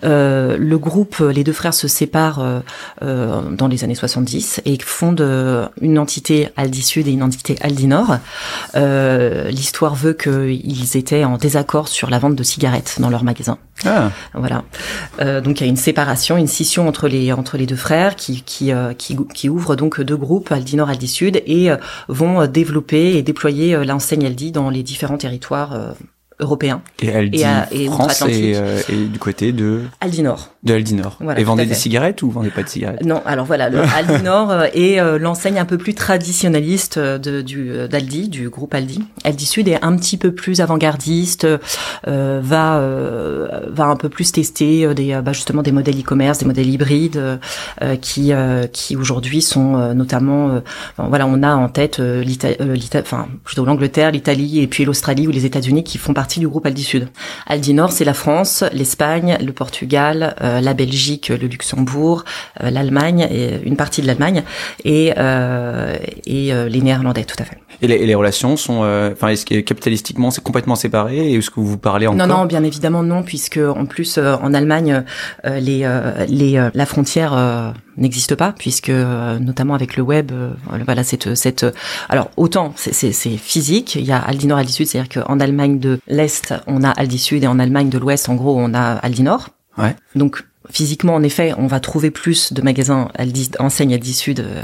le 0.03 0.77
groupe, 0.77 1.19
les 1.19 1.45
deux 1.45 1.53
frères 1.53 1.75
se 1.75 1.89
séparent 1.89 2.63
dans 3.01 3.69
les 3.69 3.85
années 3.85 3.95
70 3.95 4.58
et 4.65 4.79
fondent 4.83 5.71
une 5.81 5.99
entité 5.99 6.49
Aldi 6.57 6.83
Sud 6.83 7.09
et 7.09 7.13
une 7.13 7.23
entité 7.23 7.57
Aldi 7.61 7.87
Nord. 7.87 8.19
Euh, 8.75 9.49
L'histoire 9.51 9.95
veut 9.95 10.13
qu'ils 10.13 10.97
étaient 10.97 11.25
en 11.25 11.37
désaccord 11.37 11.89
sur 11.89 12.11
la 12.11 12.19
vente 12.19 12.37
de 12.37 12.43
cigarettes 12.43 12.97
dans 13.01 13.11
leur 13.11 13.25
magasin. 13.25 13.59
Ah. 13.85 14.11
Voilà. 14.35 14.65
Euh, 15.21 15.41
donc 15.41 15.61
il 15.61 15.65
y 15.65 15.67
a 15.67 15.71
une 15.71 15.77
séparation, 15.77 16.37
une 16.37 16.47
scission 16.47 16.89
entre 16.89 17.09
les 17.09 17.33
entre 17.33 17.57
les 17.57 17.67
deux 17.67 17.77
frères 17.77 18.17
qui 18.17 18.43
qui 18.43 18.73
euh, 18.73 18.93
qui, 18.93 19.17
qui 19.35 19.49
ouvrent 19.49 19.77
donc 19.77 20.01
deux 20.01 20.17
groupes 20.17 20.51
Aldi 20.51 20.77
Nord, 20.77 20.91
Aldi 20.91 21.09
Sud 21.09 21.43
et 21.47 21.71
euh, 21.71 21.77
vont 22.09 22.47
développer 22.47 23.17
et 23.17 23.23
déployer 23.23 23.85
l'enseigne 23.85 24.27
Aldi 24.27 24.53
dans 24.53 24.71
les 24.71 24.83
différents 24.83 25.19
territoires 25.19 25.95
européen. 26.41 26.83
Et 27.01 27.13
Aldi 27.13 27.45
France 27.87 28.23
et, 28.29 28.57
et, 28.89 29.07
du 29.07 29.19
côté 29.19 29.53
de 29.53 29.83
Aldi 30.01 30.23
Nord. 30.23 30.55
De 30.63 30.75
Aldi 30.75 30.95
Nord. 30.95 31.19
et 31.37 31.45
vendez 31.45 31.67
des 31.67 31.75
cigarettes 31.75 32.23
ou 32.23 32.31
vendez 32.31 32.51
pas 32.51 32.63
de 32.63 32.69
cigarettes? 32.69 33.05
Non, 33.05 33.23
alors 33.27 33.45
voilà, 33.45 33.69
le 33.69 33.79
Aldi 33.97 34.23
Nord 34.23 34.53
est 34.75 35.19
l'enseigne 35.19 35.59
un 35.59 35.65
peu 35.65 35.79
plus 35.79 35.95
traditionnaliste 35.95 36.99
de, 36.99 37.43
du 37.43 37.73
d'Aldi, 37.89 38.29
du 38.29 38.49
groupe 38.49 38.75
Aldi. 38.75 39.03
Aldi 39.25 39.47
Sud 39.47 39.69
est 39.69 39.83
un 39.83 39.97
petit 39.97 40.17
peu 40.17 40.33
plus 40.33 40.61
avant-gardiste, 40.61 41.47
va 42.07 42.81
va 43.69 43.85
un 43.85 43.97
peu 43.97 44.09
plus 44.09 44.31
tester 44.33 44.95
des 44.95 45.21
bah, 45.23 45.33
justement 45.33 45.63
des 45.63 45.73
modèles 45.73 45.99
e-commerce, 45.99 46.39
des 46.39 46.47
modèles 46.47 46.69
hybrides 46.69 47.41
qui 48.01 48.33
qui 48.73 48.97
aujourd'hui 48.97 49.43
sont 49.43 49.95
notamment 49.95 50.63
voilà, 50.99 51.27
on 51.27 51.43
a 51.43 51.55
en 51.55 51.69
tête 51.69 51.99
l'Italie, 51.99 52.57
enfin 52.95 53.27
plutôt 53.45 53.65
l'Angleterre, 53.65 54.13
l'Italie 54.13 54.61
et 54.61 54.69
puis 54.69 54.85
l'Australie 54.85 55.27
ou 55.27 55.31
les 55.31 55.45
États-Unis 55.45 55.83
qui 55.83 55.99
font 55.99 56.15
partie 56.15 56.28
du 56.37 56.49
groupe 56.49 56.67
Aldi 56.67 56.83
Sud. 56.83 57.09
Aldi 57.47 57.73
Nord, 57.73 57.93
c'est 57.93 58.05
la 58.05 58.15
France, 58.15 58.63
l'Espagne, 58.73 59.39
le 59.43 59.53
Portugal, 59.53 60.37
euh, 60.43 60.61
la 60.61 60.75
Belgique, 60.75 61.29
le 61.29 61.47
Luxembourg, 61.49 62.25
euh, 62.63 62.71
l'Allemagne 62.71 63.27
et 63.31 63.59
une 63.65 63.77
partie 63.77 64.03
de 64.03 64.07
l'Allemagne 64.07 64.43
et 64.85 65.15
euh, 65.17 65.97
et 66.27 66.53
les 66.69 66.81
Néerlandais, 66.81 67.25
tout 67.25 67.37
à 67.39 67.45
fait. 67.45 67.59
Et 67.81 67.87
les, 67.87 68.05
les 68.05 68.15
relations 68.15 68.57
sont, 68.57 68.81
enfin, 69.13 69.29
est-ce 69.29 69.47
que 69.47 69.61
capitalistiquement 69.61 70.31
c'est 70.31 70.43
complètement 70.43 70.75
séparé 70.75 71.31
et 71.31 71.35
est-ce 71.37 71.51
que 71.51 71.61
vous 71.61 71.79
parlez 71.79 72.07
encore 72.07 72.27
Non, 72.27 72.39
non, 72.39 72.45
bien 72.45 72.65
évidemment 72.65 73.03
non, 73.03 73.23
puisque 73.23 73.59
en 73.59 73.87
plus 73.87 74.19
en 74.19 74.53
Allemagne 74.53 75.05
les 75.45 75.89
les 76.29 76.69
la 76.75 76.87
frontière 76.87 77.75
n'existe 77.97 78.35
pas 78.35 78.53
puisque 78.53 78.91
notamment 78.91 79.75
avec 79.75 79.97
le 79.97 80.03
web 80.03 80.33
voilà 80.85 81.05
cette 81.05 81.35
cette 81.37 81.67
alors 82.09 82.31
autant 82.37 82.73
c'est 82.77 83.13
physique 83.13 83.95
il 83.95 84.05
y 84.05 84.13
a 84.13 84.19
Aldi 84.19 84.49
Nord 84.49 84.59
Aldi 84.59 84.73
Sud 84.73 84.87
c'est-à-dire 84.87 85.23
qu'en 85.23 85.39
Allemagne 85.39 85.79
de 85.79 86.01
l'est 86.19 86.55
on 86.67 86.85
a 86.85 86.91
Aldi 86.91 87.19
Sud 87.19 87.45
et 87.45 87.47
en 87.47 87.59
Allemagne 87.59 87.89
de 87.89 87.99
l'ouest 87.99 88.29
en 88.29 88.35
gros 88.35 88.59
on 88.59 88.75
a 88.75 88.97
Aldi 88.97 89.23
Nord 89.23 89.49
ouais. 89.79 89.97
donc 90.15 90.45
Physiquement, 90.71 91.15
en 91.15 91.23
effet, 91.23 91.55
on 91.57 91.67
va 91.67 91.81
trouver 91.81 92.11
plus 92.11 92.53
de 92.53 92.61
magasins 92.61 93.09
Aldi, 93.17 93.53
enseignes 93.59 93.95
Aldi 93.95 94.13
Sud 94.13 94.41
euh, 94.41 94.63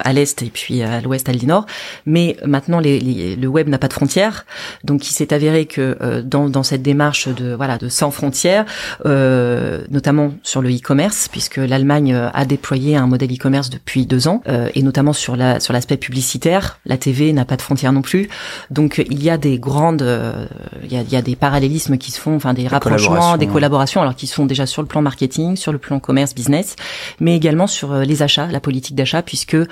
à 0.00 0.12
l'est 0.12 0.40
et 0.42 0.50
puis 0.50 0.82
à 0.82 1.00
l'ouest 1.00 1.28
Aldi 1.28 1.46
Nord. 1.46 1.66
Mais 2.06 2.36
maintenant, 2.46 2.80
les, 2.80 3.36
le 3.36 3.48
web 3.48 3.68
n'a 3.68 3.78
pas 3.78 3.88
de 3.88 3.92
frontières, 3.92 4.46
donc 4.82 5.08
il 5.10 5.12
s'est 5.12 5.34
avéré 5.34 5.66
que 5.66 5.98
euh, 6.00 6.22
dans, 6.22 6.48
dans, 6.48 6.62
cette 6.62 6.82
démarche 6.82 7.28
de 7.28 7.54
voilà 7.54 7.76
de 7.76 7.88
sans 7.88 8.10
frontières, 8.10 8.64
euh, 9.04 9.84
notamment 9.90 10.32
sur 10.42 10.62
le 10.62 10.70
e-commerce, 10.70 11.28
puisque 11.28 11.58
l'Allemagne 11.58 12.14
a 12.14 12.44
déployé 12.46 12.96
un 12.96 13.06
modèle 13.06 13.32
e-commerce 13.32 13.68
depuis 13.68 14.06
deux 14.06 14.28
ans, 14.28 14.42
et 14.74 14.82
notamment 14.82 15.12
sur 15.12 15.36
la 15.36 15.60
sur 15.60 15.72
l'aspect 15.72 15.96
publicitaire, 15.96 16.78
la 16.86 16.96
TV 16.96 17.32
n'a 17.32 17.44
pas 17.44 17.56
de 17.56 17.62
frontières 17.62 17.92
non 17.92 18.02
plus. 18.02 18.28
Donc 18.70 19.04
il 19.10 19.22
y 19.22 19.28
a 19.28 19.36
des 19.36 19.58
grandes, 19.58 20.06
il 20.82 20.92
y 20.92 20.96
a, 20.96 21.02
il 21.02 21.12
y 21.12 21.16
a 21.16 21.22
des 21.22 21.36
parallélismes 21.36 21.98
qui 21.98 22.10
se 22.10 22.20
font, 22.20 22.36
enfin 22.36 22.54
des, 22.54 22.62
des 22.62 22.68
rapprochements, 22.68 23.36
des 23.36 23.46
collaborations, 23.46 24.00
alors 24.00 24.16
qui 24.16 24.26
sont 24.26 24.46
déjà 24.46 24.66
sur 24.66 24.82
le 24.82 24.88
plan 24.88 25.02
marketing 25.02 25.41
sur 25.56 25.72
le 25.72 25.78
plan 25.78 26.00
commerce, 26.00 26.34
business, 26.34 26.76
mais 27.20 27.36
également 27.36 27.66
sur 27.66 27.92
euh, 27.92 28.04
les 28.04 28.22
achats, 28.22 28.46
la 28.46 28.60
politique 28.60 28.94
d'achat, 28.94 29.22
puisque 29.22 29.54
euh, 29.54 29.66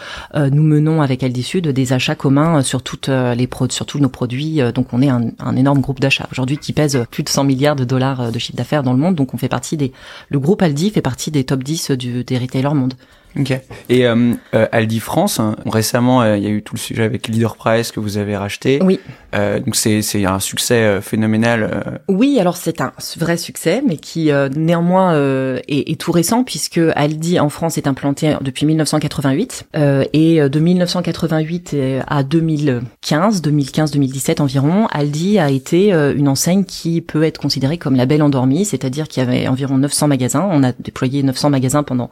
nous 0.50 0.62
menons 0.62 1.02
avec 1.02 1.22
Aldi 1.22 1.42
Sud 1.42 1.68
des 1.68 1.92
achats 1.92 2.14
communs 2.14 2.58
euh, 2.58 2.62
sur 2.62 2.82
toutes 2.82 3.08
les 3.08 3.48
sur 3.70 3.86
tous 3.86 3.98
nos 3.98 4.08
produits. 4.08 4.60
Donc 4.74 4.92
on 4.92 5.02
est 5.02 5.08
un, 5.08 5.30
un 5.38 5.56
énorme 5.56 5.80
groupe 5.80 6.00
d'achats 6.00 6.28
aujourd'hui 6.32 6.56
qui 6.56 6.72
pèse 6.72 7.04
plus 7.10 7.22
de 7.22 7.28
100 7.28 7.44
milliards 7.44 7.76
de 7.76 7.84
dollars 7.84 8.32
de 8.32 8.38
chiffre 8.38 8.56
d'affaires 8.56 8.82
dans 8.82 8.92
le 8.92 8.98
monde. 8.98 9.14
Donc 9.14 9.34
on 9.34 9.36
fait 9.36 9.48
partie 9.48 9.76
des, 9.76 9.92
le 10.28 10.38
groupe 10.38 10.62
Aldi 10.62 10.90
fait 10.90 11.02
partie 11.02 11.30
des 11.30 11.44
top 11.44 11.62
10 11.62 11.92
du, 11.92 12.24
des 12.24 12.38
retailers 12.38 12.74
monde. 12.74 12.94
Ok. 13.38 13.52
Et 13.88 14.06
euh, 14.06 14.32
euh, 14.54 14.66
Aldi 14.72 15.00
France, 15.00 15.38
hein, 15.38 15.56
récemment, 15.66 16.22
euh, 16.22 16.36
il 16.36 16.42
y 16.42 16.46
a 16.46 16.50
eu 16.50 16.62
tout 16.62 16.74
le 16.74 16.80
sujet 16.80 17.04
avec 17.04 17.28
Leader 17.28 17.56
Price 17.56 17.92
que 17.92 18.00
vous 18.00 18.18
avez 18.18 18.36
racheté. 18.36 18.80
Oui. 18.82 18.98
Euh, 19.34 19.60
donc 19.60 19.76
c'est 19.76 20.02
c'est 20.02 20.24
un 20.24 20.40
succès 20.40 21.00
phénoménal. 21.00 22.00
Oui, 22.08 22.38
alors 22.40 22.56
c'est 22.56 22.80
un 22.80 22.92
vrai 23.18 23.36
succès, 23.36 23.82
mais 23.86 23.96
qui 23.96 24.30
néanmoins 24.56 25.14
est, 25.14 25.90
est, 25.90 26.00
tout 26.00 26.12
récent 26.12 26.42
puisque 26.42 26.80
Aldi 26.96 27.38
en 27.38 27.48
France 27.48 27.78
est 27.78 27.86
implanté 27.86 28.34
depuis 28.40 28.66
1988 28.66 29.68
et 30.12 30.40
de 30.40 30.58
1988 30.58 31.76
à 32.06 32.22
2015, 32.22 33.42
2015-2017 33.42 34.42
environ, 34.42 34.86
Aldi 34.90 35.38
a 35.38 35.50
été 35.50 35.92
une 35.92 36.28
enseigne 36.28 36.64
qui 36.64 37.00
peut 37.00 37.22
être 37.22 37.38
considérée 37.38 37.78
comme 37.78 37.94
la 37.94 38.06
belle 38.06 38.22
endormie, 38.22 38.64
c'est-à-dire 38.64 39.06
qu'il 39.06 39.22
y 39.22 39.26
avait 39.26 39.46
environ 39.46 39.78
900 39.78 40.08
magasins. 40.08 40.48
On 40.50 40.64
a 40.64 40.72
déployé 40.72 41.22
900 41.22 41.50
magasins 41.50 41.82
pendant 41.82 42.10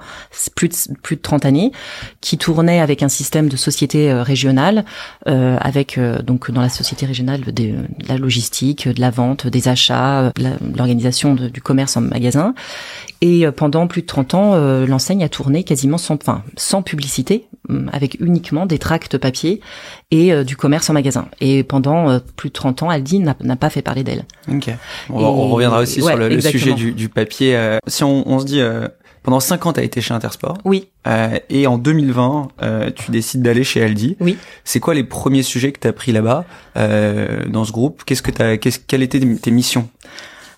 plus 0.54 0.68
de 0.68 0.74
plus 1.07 1.07
de 1.16 1.22
30 1.22 1.44
années, 1.44 1.72
qui 2.20 2.38
tournait 2.38 2.80
avec 2.80 3.02
un 3.02 3.08
système 3.08 3.48
de 3.48 3.56
société 3.56 4.10
euh, 4.10 4.22
régionale, 4.22 4.84
euh, 5.26 5.56
avec 5.60 5.98
euh, 5.98 6.20
donc 6.22 6.50
dans 6.50 6.60
la 6.60 6.68
société 6.68 7.06
régionale 7.06 7.40
de, 7.40 7.74
la 8.08 8.16
logistique, 8.16 8.88
de 8.88 9.00
la 9.00 9.10
vente, 9.10 9.46
des 9.46 9.68
achats, 9.68 10.32
l'organisation 10.76 11.34
du 11.34 11.60
commerce 11.60 11.96
en 11.96 12.02
magasin. 12.02 12.54
Et 13.20 13.46
pendant 13.50 13.86
plus 13.86 14.02
de 14.02 14.06
30 14.06 14.34
ans, 14.34 14.56
l'enseigne 14.86 15.24
a 15.24 15.28
tourné 15.28 15.64
quasiment 15.64 15.98
sans, 15.98 16.14
enfin, 16.14 16.44
sans 16.56 16.82
publicité, 16.82 17.46
hum, 17.68 17.90
avec 17.92 18.16
uniquement 18.20 18.64
des 18.64 18.78
tracts 18.78 19.18
papier 19.18 19.60
et 20.12 20.44
du 20.44 20.56
commerce 20.56 20.88
en 20.88 20.92
magasin. 20.92 21.28
Et 21.40 21.64
pendant 21.64 22.20
plus 22.36 22.50
de 22.50 22.54
30 22.54 22.84
ans, 22.84 22.90
Aldi 22.90 23.18
n'a 23.18 23.56
pas 23.56 23.70
fait 23.70 23.82
parler 23.82 24.04
d'elle. 24.04 24.24
Ok. 24.48 24.70
On, 25.10 25.48
reviendra 25.48 25.80
aussi 25.80 26.00
sur 26.00 26.16
le, 26.16 26.40
sujet 26.40 26.74
du, 26.74 26.92
du 26.92 27.08
papier. 27.08 27.78
si 27.88 28.04
on, 28.04 28.28
on 28.30 28.38
se 28.38 28.44
dit 28.44 28.60
pendant 29.28 29.40
5 29.40 29.66
ans, 29.66 29.74
tu 29.74 29.80
as 29.80 29.82
été 29.82 30.00
chez 30.00 30.14
Intersport. 30.14 30.56
Oui. 30.64 30.88
Euh, 31.06 31.38
et 31.50 31.66
en 31.66 31.76
2020, 31.76 32.48
euh, 32.62 32.90
tu 32.96 33.10
décides 33.10 33.42
d'aller 33.42 33.62
chez 33.62 33.82
Aldi. 33.84 34.16
Oui. 34.20 34.38
C'est 34.64 34.80
quoi 34.80 34.94
les 34.94 35.04
premiers 35.04 35.42
sujets 35.42 35.70
que 35.70 35.78
tu 35.78 35.86
as 35.86 35.92
pris 35.92 36.12
là-bas, 36.12 36.46
euh, 36.78 37.44
dans 37.46 37.66
ce 37.66 37.72
groupe? 37.72 38.04
Qu'est-ce 38.06 38.22
que 38.22 38.30
t'as, 38.30 38.56
qu'est-ce, 38.56 38.78
quelles 38.78 39.02
étaient 39.02 39.20
tes 39.20 39.50
missions? 39.50 39.90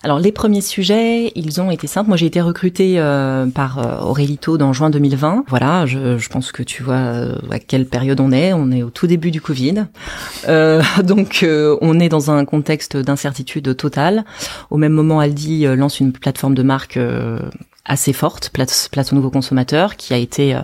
Alors 0.03 0.17
les 0.17 0.31
premiers 0.31 0.61
sujets, 0.61 1.31
ils 1.35 1.61
ont 1.61 1.69
été 1.69 1.85
simples. 1.85 2.07
Moi 2.07 2.17
j'ai 2.17 2.25
été 2.25 2.41
recrutée 2.41 2.95
euh, 2.97 3.45
par 3.45 3.77
euh, 3.77 3.99
Aurélito 3.99 4.57
dans 4.57 4.73
juin 4.73 4.89
2020. 4.89 5.45
Voilà, 5.47 5.85
je, 5.85 6.17
je 6.17 6.29
pense 6.29 6.51
que 6.51 6.63
tu 6.63 6.81
vois 6.81 6.95
euh, 6.95 7.35
à 7.51 7.59
quelle 7.59 7.85
période 7.85 8.19
on 8.19 8.31
est. 8.31 8.51
On 8.51 8.71
est 8.71 8.81
au 8.81 8.89
tout 8.89 9.05
début 9.05 9.29
du 9.29 9.41
Covid. 9.41 9.85
Euh, 10.47 10.81
donc 11.03 11.45
on 11.81 11.99
est 11.99 12.09
dans 12.09 12.31
un 12.31 12.45
contexte 12.45 12.97
d'incertitude 12.97 13.77
totale. 13.77 14.25
Au 14.71 14.77
même 14.77 14.93
moment, 14.93 15.19
Aldi 15.19 15.65
lance 15.75 15.99
une 15.99 16.13
plateforme 16.13 16.55
de 16.55 16.63
marque 16.63 16.97
assez 17.91 18.13
forte, 18.13 18.49
place, 18.51 18.87
place 18.89 19.11
aux 19.11 19.15
nouveaux 19.15 19.29
consommateurs, 19.29 19.97
qui 19.97 20.13
a 20.13 20.17
été 20.17 20.55
euh, 20.55 20.61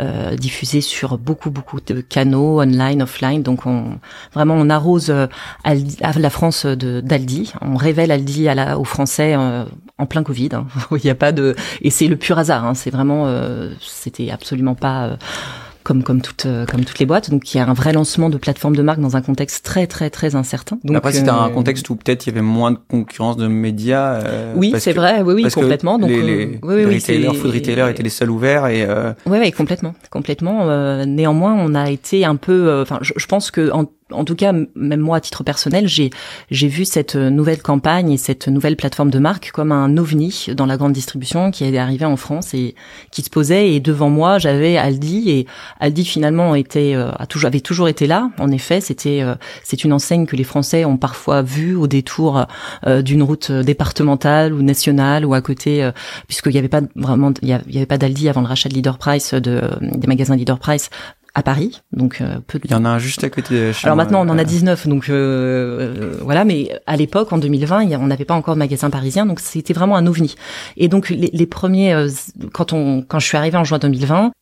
euh, 0.00 0.36
diffusée 0.36 0.80
sur 0.80 1.18
beaucoup 1.18 1.50
beaucoup 1.50 1.80
de 1.80 2.00
canaux 2.00 2.62
online, 2.62 3.02
offline. 3.02 3.42
Donc 3.42 3.66
on 3.66 3.98
vraiment 4.32 4.54
on 4.54 4.70
arrose 4.70 5.10
euh, 5.10 5.26
la 5.64 6.30
France 6.30 6.64
d'Aldi, 6.64 7.52
on 7.60 7.76
révèle 7.76 8.10
Aldi 8.10 8.48
à 8.48 8.54
la, 8.54 8.78
aux 8.78 8.84
Français 8.84 9.34
euh, 9.36 9.64
en 9.98 10.06
plein 10.06 10.22
Covid. 10.22 10.48
Hein. 10.54 10.66
Il 10.92 11.00
n'y 11.04 11.10
a 11.10 11.14
pas 11.14 11.32
de 11.32 11.54
et 11.82 11.90
c'est 11.90 12.08
le 12.08 12.16
pur 12.16 12.38
hasard. 12.38 12.64
Hein. 12.64 12.74
C'est 12.74 12.90
vraiment 12.90 13.30
c'était 13.80 14.30
absolument 14.30 14.74
pas 14.74 15.18
comme 15.82 16.02
comme 16.02 16.20
toutes 16.20 16.46
euh, 16.46 16.66
comme 16.66 16.84
toutes 16.84 16.98
les 16.98 17.06
boîtes. 17.06 17.30
Donc 17.30 17.52
il 17.52 17.58
y 17.58 17.60
a 17.60 17.68
un 17.68 17.72
vrai 17.72 17.92
lancement 17.92 18.30
de 18.30 18.38
plateforme 18.38 18.76
de 18.76 18.82
marque 18.82 19.00
dans 19.00 19.16
un 19.16 19.22
contexte 19.22 19.64
très 19.64 19.86
très 19.86 20.10
très 20.10 20.34
incertain. 20.34 20.78
Donc 20.84 20.96
après 20.96 21.12
c'était 21.12 21.30
un 21.30 21.48
euh, 21.48 21.50
contexte 21.50 21.88
où 21.90 21.96
peut-être 21.96 22.26
il 22.26 22.30
y 22.30 22.32
avait 22.32 22.42
moins 22.42 22.72
de 22.72 22.78
concurrence 22.88 23.36
de 23.36 23.46
médias. 23.46 24.14
Euh, 24.14 24.52
oui, 24.56 24.74
c'est 24.78 24.92
vrai, 24.92 25.22
oui 25.22 25.34
oui 25.34 25.50
complètement. 25.50 25.98
Donc 25.98 26.10
les, 26.10 26.22
les, 26.22 26.60
oui, 26.62 26.76
les 26.76 26.84
retailers, 26.86 27.34
food 27.34 27.52
retailers 27.52 27.88
étaient 27.90 28.02
les 28.02 28.10
seuls 28.10 28.30
ouverts 28.30 28.66
et. 28.66 28.86
Oui 29.26 29.38
oui 29.40 29.50
complètement 29.52 29.94
complètement. 30.10 30.66
néanmoins 31.06 31.54
on 31.58 31.74
a 31.74 31.90
été 31.90 32.24
un 32.24 32.36
peu. 32.36 32.80
Enfin 32.82 32.98
je, 33.02 33.12
je 33.16 33.26
pense 33.26 33.50
que 33.50 33.70
en 33.72 33.86
en 34.12 34.24
tout 34.24 34.34
cas, 34.34 34.52
même 34.52 35.00
moi 35.00 35.18
à 35.18 35.20
titre 35.20 35.44
personnel, 35.44 35.88
j'ai 35.88 36.10
j'ai 36.50 36.68
vu 36.68 36.84
cette 36.84 37.16
nouvelle 37.16 37.62
campagne 37.62 38.10
et 38.12 38.16
cette 38.16 38.48
nouvelle 38.48 38.76
plateforme 38.76 39.10
de 39.10 39.18
marque 39.18 39.50
comme 39.52 39.72
un 39.72 39.96
ovni 39.96 40.46
dans 40.56 40.66
la 40.66 40.76
grande 40.76 40.92
distribution 40.92 41.50
qui 41.50 41.64
est 41.64 41.78
arrivé 41.78 42.04
en 42.04 42.16
France 42.16 42.54
et 42.54 42.74
qui 43.10 43.22
se 43.22 43.30
posait. 43.30 43.72
Et 43.72 43.80
devant 43.80 44.10
moi, 44.10 44.38
j'avais 44.38 44.76
Aldi 44.76 45.30
et 45.30 45.46
Aldi 45.80 46.04
finalement 46.04 46.54
était 46.54 46.94
euh, 46.94 47.10
a 47.12 47.26
avait 47.44 47.60
toujours 47.60 47.88
été 47.88 48.06
là. 48.06 48.30
En 48.38 48.50
effet, 48.50 48.80
c'était 48.80 49.22
euh, 49.22 49.34
c'est 49.64 49.84
une 49.84 49.92
enseigne 49.92 50.26
que 50.26 50.36
les 50.36 50.44
Français 50.44 50.84
ont 50.84 50.96
parfois 50.96 51.42
vue 51.42 51.74
au 51.74 51.86
détour 51.86 52.46
euh, 52.86 53.02
d'une 53.02 53.22
route 53.22 53.50
départementale 53.50 54.52
ou 54.52 54.62
nationale 54.62 55.24
ou 55.24 55.34
à 55.34 55.40
côté, 55.40 55.88
puisqu'il 56.28 56.52
n'y 56.52 56.58
avait 56.58 56.68
pas 56.68 56.82
vraiment 56.94 57.32
il 57.42 57.48
y 57.48 57.52
avait, 57.52 57.86
pas 57.86 57.98
d'Aldi 57.98 58.28
avant 58.28 58.42
le 58.42 58.46
rachat 58.46 58.68
de 58.68 58.74
Leader 58.74 58.98
Price 58.98 59.34
de 59.34 59.62
des 59.80 60.06
magasins 60.06 60.36
Leader 60.36 60.58
Price 60.58 60.90
à 61.34 61.42
Paris, 61.42 61.80
donc 61.92 62.20
euh, 62.20 62.40
peu 62.46 62.60
Il 62.62 62.70
y 62.70 62.74
en 62.74 62.84
a 62.84 62.90
un 62.90 62.98
juste 62.98 63.24
à 63.24 63.30
côté 63.30 63.68
de 63.68 63.72
chez 63.72 63.86
Alors 63.86 63.96
maintenant, 63.96 64.26
on 64.26 64.28
en 64.28 64.36
a 64.36 64.44
19, 64.44 64.86
donc 64.86 65.08
euh, 65.08 65.14
euh, 65.14 66.18
voilà. 66.20 66.44
Mais 66.44 66.78
à 66.86 66.96
l'époque, 66.96 67.32
en 67.32 67.38
2020, 67.38 67.86
on 67.98 68.06
n'avait 68.06 68.26
pas 68.26 68.34
encore 68.34 68.54
de 68.54 68.58
magasin 68.58 68.90
parisien, 68.90 69.24
donc 69.24 69.40
c'était 69.40 69.72
vraiment 69.72 69.96
un 69.96 70.06
ovni. 70.06 70.34
Et 70.76 70.88
donc 70.88 71.08
les, 71.08 71.30
les 71.32 71.46
premiers, 71.46 72.06
quand 72.52 72.74
on, 72.74 73.02
quand 73.02 73.18
je 73.18 73.26
suis 73.26 73.38
arrivée 73.38 73.56
en 73.56 73.64
juin 73.64 73.78
2020, 73.78 74.32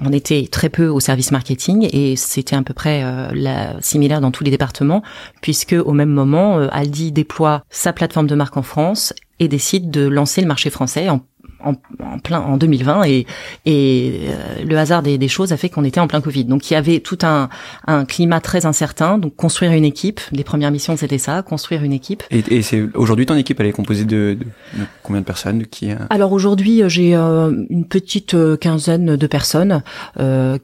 on 0.00 0.12
était 0.12 0.46
très 0.50 0.68
peu 0.68 0.86
au 0.86 1.00
service 1.00 1.32
marketing 1.32 1.88
et 1.92 2.14
c'était 2.14 2.54
à 2.54 2.62
peu 2.62 2.74
près 2.74 3.02
la, 3.34 3.80
similaire 3.80 4.20
dans 4.20 4.30
tous 4.30 4.44
les 4.44 4.50
départements, 4.52 5.02
puisque 5.40 5.74
au 5.84 5.92
même 5.92 6.10
moment, 6.10 6.58
Aldi 6.58 7.10
déploie 7.10 7.64
sa 7.70 7.92
plateforme 7.92 8.28
de 8.28 8.34
marque 8.36 8.56
en 8.56 8.62
France 8.62 9.12
et 9.38 9.48
décide 9.48 9.90
de 9.90 10.06
lancer 10.06 10.40
le 10.40 10.46
marché 10.46 10.70
français 10.70 11.08
en 11.08 11.22
en, 11.64 11.74
en, 12.02 12.18
plein 12.18 12.40
en 12.40 12.56
2020 12.56 13.04
et, 13.04 13.26
et 13.64 14.20
euh, 14.28 14.64
le 14.64 14.76
hasard 14.78 15.02
des, 15.02 15.18
des, 15.18 15.28
choses 15.28 15.52
a 15.52 15.56
fait 15.56 15.68
qu'on 15.68 15.84
était 15.84 16.00
en 16.00 16.06
plein 16.06 16.20
Covid. 16.20 16.44
Donc 16.44 16.70
il 16.70 16.74
y 16.74 16.76
avait 16.76 17.00
tout 17.00 17.18
un, 17.22 17.48
un 17.86 18.04
climat 18.04 18.40
très 18.40 18.66
incertain. 18.66 19.18
Donc 19.18 19.36
construire 19.36 19.72
une 19.72 19.84
équipe, 19.84 20.20
les 20.32 20.44
premières 20.44 20.70
missions 20.70 20.96
c'était 20.96 21.18
ça, 21.18 21.42
construire 21.42 21.82
une 21.82 21.92
équipe. 21.92 22.22
Et, 22.30 22.42
et 22.48 22.62
c'est 22.62 22.82
aujourd'hui 22.94 23.26
ton 23.26 23.36
équipe 23.36 23.60
elle 23.60 23.66
est 23.66 23.72
composée 23.72 24.04
de, 24.04 24.38
de, 24.74 24.84
combien 25.02 25.20
de 25.20 25.26
personnes, 25.26 25.58
de 25.58 25.64
qui 25.64 25.90
Alors 26.10 26.32
aujourd'hui 26.32 26.82
j'ai 26.86 27.14
une 27.14 27.86
petite 27.88 28.36
quinzaine 28.58 29.16
de 29.16 29.26
personnes 29.26 29.82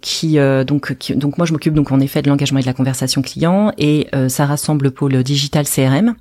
qui 0.01 0.39
donc 0.67 0.97
qui, 0.99 1.15
donc 1.15 1.39
moi 1.39 1.47
je 1.47 1.53
m'occupe 1.53 1.75
donc 1.75 1.93
en 1.93 2.01
effet 2.01 2.23
de 2.23 2.29
l'engagement 2.29 2.59
et 2.59 2.63
de 2.63 2.67
la 2.67 2.75
conversation 2.75 3.23
client 3.23 3.73
et 3.79 4.09
ça 4.29 4.47
rassemble 4.47 4.85
le 4.85 4.91
pôle 4.91 5.23
digital 5.23 5.67
CRM, 5.67 6.15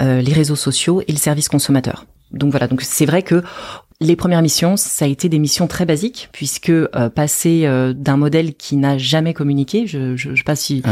les 0.00 0.32
réseaux 0.32 0.56
sociaux 0.56 1.02
et 1.06 1.12
le 1.12 1.18
service 1.18 1.48
consommateur 1.48 2.06
donc 2.32 2.50
voilà, 2.50 2.66
donc 2.66 2.82
c'est 2.82 3.06
vrai 3.06 3.22
que 3.22 3.42
les 4.02 4.16
premières 4.16 4.42
missions, 4.42 4.76
ça 4.76 5.04
a 5.04 5.08
été 5.08 5.28
des 5.28 5.38
missions 5.38 5.66
très 5.66 5.86
basiques 5.86 6.28
puisque 6.32 6.70
euh, 6.70 7.08
passer 7.08 7.62
euh, 7.64 7.92
d'un 7.92 8.16
modèle 8.16 8.54
qui 8.54 8.76
n'a 8.76 8.98
jamais 8.98 9.34
communiqué, 9.34 9.86
je, 9.86 10.16
je, 10.16 10.30
je 10.30 10.36
sais 10.36 10.44
pas 10.44 10.56
si 10.56 10.82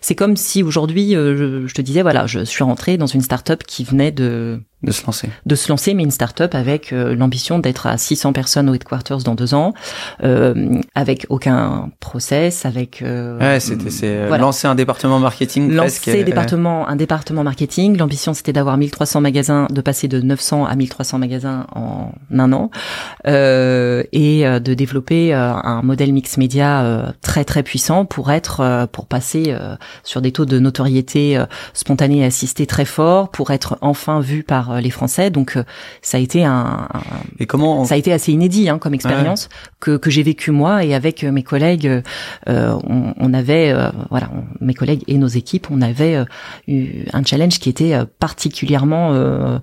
c'est 0.00 0.14
comme 0.14 0.36
si 0.36 0.62
aujourd'hui 0.62 1.14
euh, 1.14 1.66
je, 1.66 1.74
te 1.74 1.82
disais 1.82 2.02
voilà, 2.02 2.26
je 2.26 2.44
suis 2.44 2.64
rentré 2.64 2.96
dans 2.96 3.06
une 3.06 3.20
start-up 3.20 3.62
qui 3.66 3.84
venait 3.84 4.12
de 4.12 4.60
de 4.82 4.92
se 4.92 5.04
lancer. 5.04 5.28
De 5.44 5.54
se 5.54 5.68
lancer, 5.68 5.92
mais 5.94 6.02
une 6.02 6.10
start-up 6.10 6.54
avec 6.54 6.92
euh, 6.92 7.14
l'ambition 7.14 7.58
d'être 7.58 7.86
à 7.86 7.98
600 7.98 8.32
personnes 8.32 8.70
au 8.70 8.74
headquarters 8.74 9.18
dans 9.18 9.34
deux 9.34 9.52
ans, 9.52 9.74
euh, 10.24 10.80
avec 10.94 11.26
aucun 11.28 11.90
process, 12.00 12.64
avec. 12.64 13.02
Euh, 13.02 13.38
ouais, 13.38 13.60
c'était 13.60 13.90
c'est 13.90 14.08
euh, 14.08 14.38
lancer 14.38 14.66
un 14.66 14.74
département 14.74 15.18
marketing. 15.18 15.70
Lancer 15.70 16.24
département, 16.24 16.88
un 16.88 16.96
département 16.96 17.44
marketing. 17.44 17.98
L'ambition 17.98 18.32
c'était 18.32 18.52
d'avoir 18.52 18.78
1300 18.78 19.20
magasins, 19.20 19.66
de 19.70 19.80
passer 19.82 20.08
de 20.08 20.20
900 20.20 20.64
à 20.64 20.74
1300 20.74 21.18
magasins 21.18 21.66
en 21.74 22.12
un 22.32 22.52
an, 22.52 22.70
et 23.26 24.44
de 24.44 24.74
développer 24.74 25.34
un 25.34 25.82
modèle 25.82 26.12
mix 26.12 26.38
média 26.38 27.12
très 27.20 27.44
très 27.44 27.62
puissant 27.62 28.06
pour 28.06 28.30
être, 28.30 28.88
pour 28.92 29.06
passer 29.06 29.54
sur 30.04 30.22
des 30.22 30.32
taux 30.32 30.46
de 30.46 30.58
notoriété 30.58 31.42
spontanée 31.74 32.18
et 32.18 32.24
assistée 32.24 32.66
très 32.66 32.86
forts, 32.86 33.30
pour 33.30 33.50
être 33.50 33.76
enfin 33.82 34.20
vu 34.20 34.42
par 34.42 34.69
euh, 34.70 34.80
les 34.80 34.90
Français. 34.90 35.30
Donc 35.30 35.56
euh, 35.56 35.64
ça 36.02 36.18
a 36.18 36.20
été 36.20 36.44
un, 36.44 36.88
et 37.38 37.46
comment 37.46 37.84
ça 37.84 37.94
a 37.94 37.98
été 37.98 38.12
assez 38.12 38.32
inédit 38.32 38.68
hein, 38.68 38.78
comme 38.78 38.94
expérience 38.94 39.48
que, 39.80 39.96
que 39.96 40.10
j'ai 40.10 40.22
vécu 40.22 40.50
moi 40.50 40.84
et 40.84 40.94
avec 40.94 41.24
euh, 41.24 41.32
mes 41.32 41.42
collègues. 41.42 42.02
on, 42.46 43.14
on, 43.16 43.34
avait 43.34 43.72
voilà 44.10 44.30
mes 44.60 44.74
collègues 44.74 45.04
et 45.06 45.16
nos 45.16 45.28
équipes, 45.28 45.68
on 45.70 45.80
avait 45.80 46.24
eu 46.66 47.04
un 47.12 47.22
challenge 47.22 47.58
qui 47.58 47.68
était 47.68 47.94
particulièrement 48.18 49.60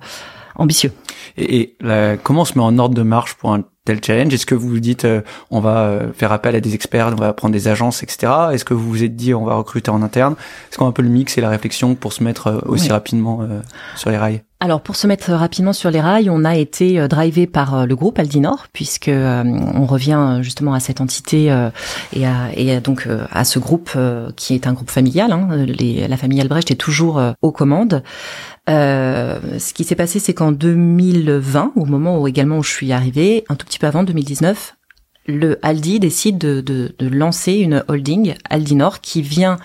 ambitieux. 0.56 0.94
Et, 1.38 1.54
et 1.54 1.78
comment 2.24 2.42
on 2.42 2.46
se 2.46 2.58
met 2.58 2.64
en 2.64 2.78
ordre 2.80 2.96
de 2.96 3.02
marche 3.02 3.36
pour 3.36 3.54
un 3.54 3.64
tel 3.88 4.04
challenge? 4.04 4.34
Est-ce 4.34 4.46
que 4.46 4.56
vous 4.56 4.70
vous 4.70 4.80
dites 4.80 5.08
on 5.52 5.60
va 5.60 6.00
faire 6.14 6.32
appel 6.32 6.56
à 6.56 6.60
des 6.60 6.76
experts, 6.76 7.08
on 7.12 7.16
va 7.16 7.34
prendre 7.34 7.54
des 7.54 7.68
agences, 7.68 8.04
etc. 8.04 8.32
Est-ce 8.52 8.66
que 8.66 8.74
vous 8.74 8.88
vous 8.90 9.04
êtes 9.04 9.16
dit 9.16 9.34
on 9.34 9.46
va 9.46 9.56
recruter 9.56 9.90
en 9.90 10.02
interne? 10.02 10.36
Est-ce 10.70 10.78
qu'on 10.78 10.86
a 10.86 10.90
un 10.90 10.94
peu 10.94 11.02
le 11.02 11.10
mix 11.10 11.38
et 11.38 11.42
la 11.42 11.50
réflexion 11.50 11.96
pour 11.96 12.14
se 12.14 12.24
mettre 12.24 12.64
aussi 12.68 12.90
rapidement 12.90 13.48
sur 13.96 14.10
les 14.10 14.18
rails? 14.18 14.42
Alors 14.60 14.82
pour 14.82 14.96
se 14.96 15.06
mettre 15.06 15.34
rapidement 15.34 15.74
sur 15.74 15.92
les 15.92 16.02
rails, 16.02 16.32
on 16.32 16.44
a 16.44 16.56
été 16.56 17.00
euh, 17.00 17.08
drivé 17.08 17.46
par 17.46 17.76
euh, 17.76 17.86
le 17.86 17.96
groupe 17.96 18.18
Aldinor 18.18 18.66
puisque 18.74 19.08
euh, 19.08 19.44
on 19.44 19.86
revient 19.86 20.40
justement 20.42 20.74
à 20.74 20.80
cette 20.80 21.00
entité 21.00 21.46
et, 22.14 22.26
à, 22.26 22.50
et 22.56 22.80
donc 22.82 23.08
à 23.32 23.44
ce 23.44 23.60
groupe 23.60 23.92
qui 24.36 24.56
est 24.56 24.66
un 24.66 24.74
groupe 24.74 24.90
familial. 24.90 25.32
Hein, 25.32 25.50
les, 25.66 26.08
la 26.08 26.18
famille 26.18 26.42
Albrecht 26.42 26.72
est 26.72 26.76
toujours 26.76 27.22
aux 27.42 27.52
commandes. 27.52 28.04
ce 28.68 29.74
qui 29.74 29.84
s'est 29.84 29.96
passé, 29.96 30.20
c'est 30.20 30.34
qu'en 30.34 30.52
2020, 30.52 31.74
au 31.76 31.86
moment 31.86 32.20
où 32.20 32.28
également 32.28 32.58
où 32.58 32.64
je 32.64 32.72
suis 32.72 32.92
arrivée, 32.92 33.46
un 33.50 33.56
tout 33.56 33.66
petit 33.66 33.77
peu 33.80 33.88
avant 33.88 34.04
2019, 34.04 34.76
le 35.28 35.60
Aldi 35.62 36.00
décide 36.00 36.38
de, 36.38 36.62
de, 36.62 36.96
de 36.98 37.08
lancer 37.08 37.54
une 37.54 37.84
holding 37.88 38.36
Aldinor 38.50 39.02
qui 39.02 39.22
vient 39.22 39.58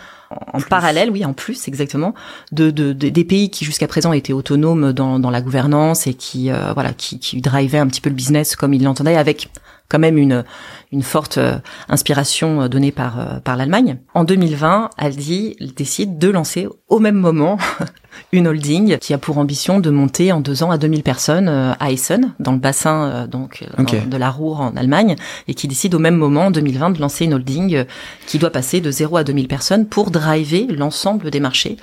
en 0.52 0.60
parallèle, 0.60 1.10
oui, 1.10 1.24
en 1.24 1.32
plus, 1.32 1.68
exactement, 1.68 2.14
de, 2.52 2.70
de, 2.70 2.92
des 2.92 3.24
pays 3.24 3.50
qui 3.50 3.64
jusqu'à 3.64 3.86
présent 3.86 4.12
étaient 4.12 4.32
autonomes 4.32 4.92
dans, 4.92 5.18
dans 5.18 5.30
la 5.30 5.40
gouvernance 5.40 6.06
et 6.06 6.14
qui, 6.14 6.50
euh, 6.50 6.72
voilà, 6.72 6.92
qui, 6.92 7.18
qui 7.18 7.40
drivaient 7.40 7.78
un 7.78 7.86
petit 7.86 8.00
peu 8.00 8.08
le 8.08 8.16
business 8.16 8.56
comme 8.56 8.74
ils 8.74 8.82
l'entendaient, 8.82 9.16
avec 9.16 9.50
quand 9.88 9.98
même 9.98 10.16
une, 10.16 10.44
une 10.90 11.02
forte 11.02 11.38
euh, 11.38 11.58
inspiration 11.88 12.62
euh, 12.62 12.68
donnée 12.68 12.92
par, 12.92 13.42
par 13.42 13.56
l'Allemagne. 13.56 13.98
En 14.14 14.24
2020, 14.24 14.90
Aldi 14.96 15.56
décide 15.76 16.18
de 16.18 16.28
lancer 16.28 16.66
au 16.88 16.98
même 16.98 17.16
moment 17.16 17.58
une 18.32 18.48
holding 18.48 18.98
qui 18.98 19.14
a 19.14 19.18
pour 19.18 19.38
ambition 19.38 19.80
de 19.80 19.90
monter 19.90 20.32
en 20.32 20.40
deux 20.40 20.62
ans 20.62 20.70
à 20.70 20.78
2000 20.78 21.02
personnes 21.02 21.48
euh, 21.48 21.72
à 21.80 21.90
Essen, 21.90 22.32
dans 22.38 22.52
le 22.52 22.58
bassin 22.58 23.04
euh, 23.04 23.26
donc 23.26 23.64
euh, 23.78 24.00
de 24.06 24.16
la 24.16 24.30
Ruhr 24.30 24.60
en 24.60 24.76
Allemagne, 24.76 25.16
et 25.48 25.54
qui 25.54 25.68
décide 25.68 25.94
au 25.94 25.98
même 25.98 26.16
moment, 26.16 26.46
en 26.46 26.50
2020, 26.50 26.90
de 26.90 27.00
lancer 27.00 27.24
une 27.24 27.34
holding 27.34 27.84
qui 28.26 28.38
doit 28.38 28.50
passer 28.50 28.80
de 28.80 28.90
0 28.90 29.16
à 29.16 29.24
2000 29.24 29.48
personnes 29.48 29.86
pour 29.86 30.10
driver 30.10 30.66
l'ensemble 30.68 31.30
des 31.30 31.40
marchés 31.40 31.76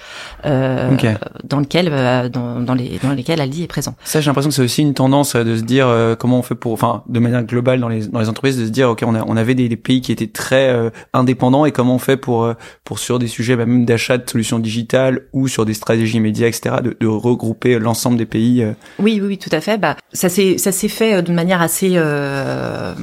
euh, 0.45 0.95
dans, 1.43 1.59
lequel, 1.59 1.89
dans, 2.31 2.59
dans, 2.59 2.73
les, 2.73 2.99
dans 3.03 3.11
lesquels 3.11 3.41
Aldi 3.41 3.63
est 3.63 3.67
présent. 3.67 3.95
Ça, 4.03 4.21
j'ai 4.21 4.27
l'impression 4.27 4.49
que 4.49 4.55
c'est 4.55 4.63
aussi 4.63 4.81
une 4.81 4.93
tendance 4.93 5.35
de 5.35 5.57
se 5.57 5.63
dire 5.63 5.87
comment 6.19 6.39
on 6.39 6.43
fait 6.43 6.55
pour, 6.55 6.73
enfin, 6.73 7.03
de 7.07 7.19
manière 7.19 7.43
globale 7.43 7.79
dans 7.79 7.89
les, 7.89 8.07
dans 8.07 8.19
les 8.19 8.29
entreprises, 8.29 8.57
de 8.57 8.65
se 8.65 8.71
dire, 8.71 8.89
ok, 8.89 9.03
on, 9.05 9.15
a, 9.15 9.23
on 9.25 9.37
avait 9.37 9.55
des, 9.55 9.69
des 9.69 9.77
pays 9.77 10.01
qui 10.01 10.11
étaient 10.11 10.27
très 10.27 10.91
indépendants 11.13 11.65
et 11.65 11.71
comment 11.71 11.95
on 11.95 11.99
fait 11.99 12.17
pour, 12.17 12.53
pour 12.83 12.99
sur 12.99 13.19
des 13.19 13.27
sujets 13.27 13.55
bah, 13.55 13.65
même 13.65 13.85
d'achat 13.85 14.17
de 14.17 14.29
solutions 14.29 14.59
digitales 14.59 15.27
ou 15.33 15.47
sur 15.47 15.65
des 15.65 15.73
stratégies 15.73 16.18
médias, 16.19 16.47
etc., 16.47 16.75
de, 16.83 16.95
de 16.99 17.07
regrouper 17.07 17.79
l'ensemble 17.79 18.17
des 18.17 18.25
pays. 18.25 18.63
Euh. 18.63 18.73
Oui, 18.99 19.19
oui, 19.21 19.27
oui, 19.27 19.37
tout 19.37 19.49
à 19.51 19.61
fait. 19.61 19.77
Bah, 19.77 19.95
ça 20.13 20.29
s'est 20.29 20.57
ça 20.57 20.71
s'est 20.71 20.87
fait 20.87 21.15
euh, 21.15 21.21
d'une 21.21 21.35
manière 21.35 21.61
assez 21.61 21.93
euh, 21.95 22.93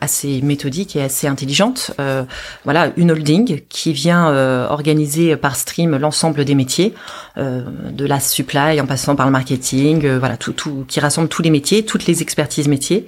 assez 0.00 0.40
méthodique 0.42 0.96
et 0.96 1.02
assez 1.02 1.26
intelligente. 1.26 1.92
Euh, 2.00 2.24
voilà, 2.64 2.92
une 2.96 3.10
holding 3.10 3.60
qui 3.68 3.92
vient 3.92 4.28
euh, 4.28 4.66
organiser 4.68 5.36
par 5.36 5.56
stream 5.56 5.96
l'ensemble 5.96 6.44
des 6.44 6.54
métiers, 6.54 6.94
de 7.36 8.06
la 8.06 8.20
supply 8.20 8.80
en 8.80 8.86
passant 8.86 9.16
par 9.16 9.26
le 9.26 9.32
marketing, 9.32 10.06
voilà, 10.18 10.36
tout, 10.36 10.52
tout 10.52 10.84
qui 10.86 11.00
rassemble 11.00 11.28
tous 11.28 11.42
les 11.42 11.50
métiers, 11.50 11.84
toutes 11.84 12.06
les 12.06 12.22
expertises 12.22 12.68
métiers, 12.68 13.06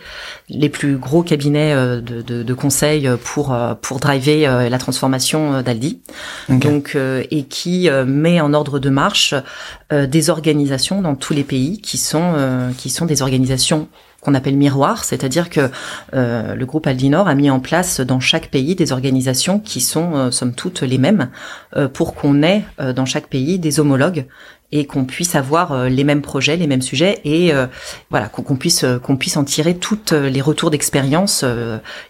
les 0.49 0.69
plus 0.69 0.97
gros 0.97 1.23
cabinets 1.23 1.75
de, 1.75 2.23
de, 2.23 2.43
de 2.43 2.55
conseil 2.55 3.09
pour 3.23 3.57
pour 3.83 4.01
driver 4.01 4.69
la 4.69 4.79
transformation 4.79 5.63
d'Aldi. 5.63 6.01
Donc 6.49 6.97
et 6.97 7.45
qui 7.45 7.89
met 8.07 8.41
en 8.41 8.53
ordre 8.53 8.81
de 8.81 8.91
marche 8.91 9.35
euh, 9.93 10.07
des 10.07 10.31
organisations 10.31 11.03
dans 11.03 11.15
tous 11.15 11.33
les 11.33 11.45
pays 11.45 11.81
qui 11.81 11.99
sont 11.99 12.33
euh, 12.37 12.71
qui 12.77 12.91
sont 12.91 13.07
des 13.07 13.23
organisations 13.23 13.89
qu'on 14.21 14.35
appelle 14.35 14.57
miroirs, 14.57 15.05
c'est-à-dire 15.05 15.51
que 15.51 15.71
euh, 16.15 16.55
le 16.55 16.67
groupe 16.67 16.87
Aldinor 16.87 17.29
a 17.29 17.35
mis 17.37 17.49
en 17.49 17.61
place 17.61 18.01
dans 18.01 18.19
chaque 18.19 18.51
pays 18.51 18.75
des 18.75 18.91
organisations 18.91 19.61
qui 19.61 19.81
sont 19.81 20.33
somme 20.33 20.55
toute 20.55 20.81
les 20.81 20.99
mêmes 20.99 21.29
pour 21.93 22.15
qu'on 22.15 22.43
ait 22.43 22.65
dans 22.97 23.05
chaque 23.05 23.29
pays 23.29 23.61
des 23.61 23.79
homologues 23.79 24.27
et 24.73 24.87
qu'on 24.87 25.05
puisse 25.05 25.35
avoir 25.35 25.73
euh, 25.73 25.89
les 25.89 26.05
mêmes 26.05 26.23
projets, 26.23 26.57
les 26.57 26.67
mêmes 26.67 26.83
sujets 26.83 27.21
et 27.25 27.53
euh, 27.53 27.67
voilà 28.11 28.29
qu'on 28.29 28.57
puisse 28.57 28.85
euh, 28.85 28.99
qu'on 28.99 29.17
puisse 29.17 29.37
en 29.37 29.45
tirer 29.45 29.77
toutes 29.77 30.13
les 30.13 30.41
retours 30.41 30.71
d'expérience 30.71 31.45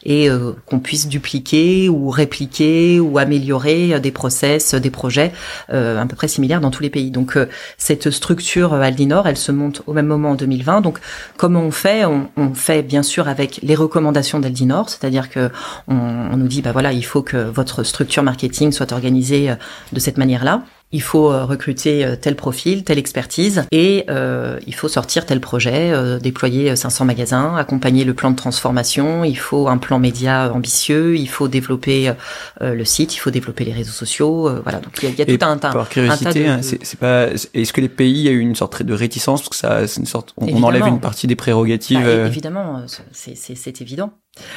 et 0.05 0.29
qu'on 0.67 0.79
puisse 0.79 1.09
dupliquer 1.09 1.89
ou 1.89 2.11
répliquer 2.11 3.01
ou 3.01 3.19
améliorer 3.19 4.01
des 4.01 4.11
process, 4.11 4.75
des 4.75 4.91
projets 4.91 5.33
à 5.69 6.07
peu 6.09 6.17
près 6.17 6.29
similaires 6.29 6.61
dans 6.61 6.71
tous 6.71 6.83
les 6.83 6.91
pays. 6.91 7.11
Donc 7.11 7.39
cette 7.77 8.11
structure 8.11 8.75
Aldinor, 8.75 9.27
elle 9.27 9.37
se 9.37 9.53
monte 9.53 9.83
au 9.87 9.93
même 9.93 10.07
moment 10.07 10.31
en 10.31 10.35
2020. 10.35 10.81
Donc 10.81 10.99
comment 11.37 11.61
on 11.61 11.71
fait? 11.71 12.05
On, 12.05 12.29
on, 12.37 12.55
fait 12.55 12.83
bien 12.83 13.03
sûr 13.03 13.29
avec 13.29 13.61
les 13.63 13.75
recommandations 13.75 14.39
d'Aldinor, 14.39 14.89
c'est-à-dire 14.89 15.31
que 15.31 15.51
on, 15.89 15.97
on 15.97 16.37
nous 16.37 16.49
dit 16.49 16.63
bah 16.63 16.73
voilà 16.73 16.93
il 16.93 17.05
faut 17.05 17.23
que 17.23 17.37
votre 17.37 17.83
structure 17.83 18.23
marketing 18.23 18.73
soit 18.73 18.93
organisée 18.93 19.55
de 19.93 20.01
cette 20.01 20.19
manière-là 20.19 20.63
il 20.93 21.03
faut 21.03 21.33
euh, 21.33 21.45
recruter 21.45 22.05
euh, 22.05 22.15
tel 22.15 22.37
profil, 22.37 22.85
telle 22.85 22.99
expertise, 22.99 23.65
et 23.73 24.05
euh, 24.09 24.59
il 24.67 24.75
faut 24.75 24.89
sortir 24.89 25.27
tel 25.27 25.41
projet, 25.41 25.93
déployer 26.21 26.77
500 26.77 27.05
magasins, 27.05 27.57
accompagner 27.57 28.05
le 28.05 28.15
plan 28.15 28.31
de 28.31 28.37
transformation, 28.37 29.25
il 29.25 29.37
faut 29.39 29.69
un 29.69 29.79
plan 29.79 29.99
média 29.99 30.53
ambitieux, 30.53 31.17
il 31.17 31.29
faut 31.29 31.49
développer 31.49 32.13
le 32.61 32.85
site, 32.85 33.15
il 33.15 33.19
faut 33.19 33.31
développer 33.31 33.65
les 33.65 33.73
réseaux 33.73 33.93
sociaux, 33.93 34.49
voilà. 34.63 34.79
Donc 34.79 34.93
il 35.03 35.15
y 35.15 35.23
a, 35.23 35.27
tout 35.27 35.45
un, 35.45 35.59
tas. 35.59 35.73
Par 35.73 35.89
curiosité, 35.89 36.47
hein, 36.47 36.61
c'est 36.63 36.99
pas. 36.99 37.29
Est-ce 37.55 37.73
que 37.73 37.81
les 37.81 37.89
pays 37.89 38.29
a 38.29 38.31
eu 38.31 38.41
une 38.41 38.55
sorte 38.55 38.83
de 38.83 38.95
réticence? 38.95 39.41
Parce 39.41 39.51
que 39.51 39.57
ça, 39.57 39.87
c'est 39.87 40.01
une 40.01 40.07
sorte, 40.07 40.35
on, 40.37 40.63
enlève 40.63 40.87
une 40.87 41.01
partie 41.01 41.27
des 41.27 41.37
prérogatives. 41.37 42.03
Bah, 42.03 42.27
évidemment, 42.27 42.85
c'est 43.13 43.81
évident. 43.81 44.13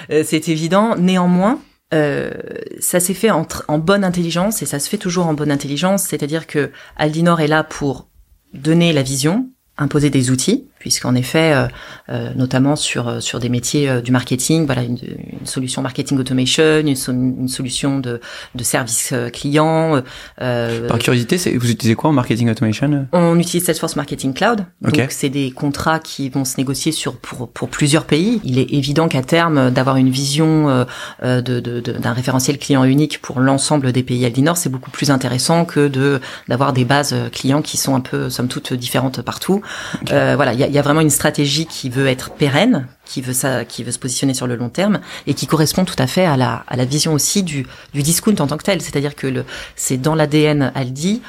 c'est 0.10 0.48
évident. 0.48 0.96
Néanmoins, 0.98 1.60
euh, 1.94 2.32
ça 2.80 3.00
s'est 3.00 3.14
fait 3.14 3.32
en, 3.32 3.48
en, 3.68 3.80
bonne 3.80 4.04
intelligence 4.04 4.62
et 4.62 4.66
ça 4.66 4.80
se 4.80 4.90
fait 4.90 4.98
toujours 4.98 5.28
en 5.28 5.34
bonne 5.34 5.52
intelligence, 5.52 6.04
c'est-à-dire 6.04 6.46
que 6.46 6.72
Aldinor 6.98 7.42
est 7.42 7.48
là 7.48 7.64
pour 7.64 8.08
donner 8.54 8.94
la 8.94 9.02
vision, 9.02 9.50
imposer 9.78 10.10
des 10.10 10.30
outils, 10.30 10.69
puisqu'en 10.80 11.14
effet, 11.16 11.54
euh, 11.54 11.68
euh, 12.10 12.30
notamment 12.36 12.76
sur 12.76 13.22
sur 13.22 13.40
des 13.40 13.50
métiers 13.50 14.02
du 14.02 14.12
marketing, 14.12 14.66
voilà 14.66 14.84
une, 14.84 14.98
une 15.42 15.46
solution 15.46 15.82
marketing 15.82 16.18
automation, 16.18 16.80
une, 16.80 16.96
une 17.18 17.48
solution 17.48 18.00
de 18.00 18.20
de 18.56 18.64
service 18.64 19.14
client. 19.34 20.02
Par 20.38 21.00
curiosité, 21.00 21.38
vous 21.58 21.70
utilisez 21.70 21.96
quoi 21.96 22.10
en 22.10 22.14
marketing 22.14 22.50
automation? 22.50 23.08
On 23.12 23.38
utilise 23.38 23.66
Salesforce 23.66 23.96
Marketing 23.96 24.34
Cloud. 24.34 24.66
Donc 24.82 25.00
c'est 25.10 25.30
des 25.30 25.52
contrats 25.52 26.00
qui 26.00 26.30
vont 26.30 26.46
se 26.46 26.58
négocier 26.58 26.92
sur 26.92 27.18
pour 27.18 27.50
pour 27.50 27.70
plusieurs 27.70 28.06
pays. 28.06 28.42
Il 28.44 28.58
est 28.58 28.72
évident 28.74 29.08
qu'à 29.08 29.22
terme 29.22 29.72
d'avoir 29.72 29.98
une 29.98 30.10
vision 30.10 30.86
de, 31.22 31.42
de, 31.42 31.80
d'un 31.80 32.14
référentiel 32.14 32.58
client 32.58 32.84
unique 32.84 33.22
pour 33.22 33.40
l'ensemble 33.40 33.92
des 33.92 34.04
pays 34.04 34.26
Aldinor, 34.26 34.58
c'est 34.58 34.70
beaucoup 34.70 34.92
plus 34.92 35.12
intéressant 35.12 35.66
que 35.66 35.88
de 35.88 36.22
d'avoir 36.48 36.74
des 36.74 36.86
bases 36.86 37.16
clients 37.32 37.62
qui 37.62 37.78
sont 37.78 37.96
un 37.96 38.00
peu 38.00 38.30
somme 38.30 38.48
toute 38.48 38.74
différentes 38.74 39.22
partout. 39.22 39.62
Euh, 40.12 40.34
voilà, 40.36 40.54
il 40.54 40.60
y 40.60 40.64
a, 40.64 40.69
y 40.72 40.78
a, 40.78 40.82
vraiment 40.82 41.02
une 41.02 41.10
stratégie 41.10 41.66
qui 41.66 41.90
veut 41.90 42.08
être 42.08 42.32
pérenne, 42.32 42.88
qui 43.06 43.22
veut 43.22 43.34
ça, 43.34 43.66
qui 43.66 43.84
veut 43.84 43.92
se 43.92 44.00
positionner 44.00 44.34
sur 44.34 44.48
le 44.48 44.56
long 44.56 44.70
terme 44.70 45.00
et 45.28 45.34
qui 45.34 45.48
correspond 45.48 45.86
tout 45.86 45.96
à 45.98 46.08
fait 46.08 46.26
à 46.26 46.38
la, 46.38 46.64
à 46.68 46.76
la 46.76 46.86
vision 46.86 47.14
aussi 47.14 47.44
du, 47.44 47.66
du 47.94 48.04
discount 48.04 48.36
en 48.40 48.48
tant 48.48 48.58
que 48.58 48.64
tel. 48.64 48.82
C'est-à-dire 48.82 49.16
que 49.16 49.28
le, 49.28 49.46
c'est 49.76 49.98
dans 49.98 50.16
l'ADN 50.16 50.72
Aldi 50.76 51.22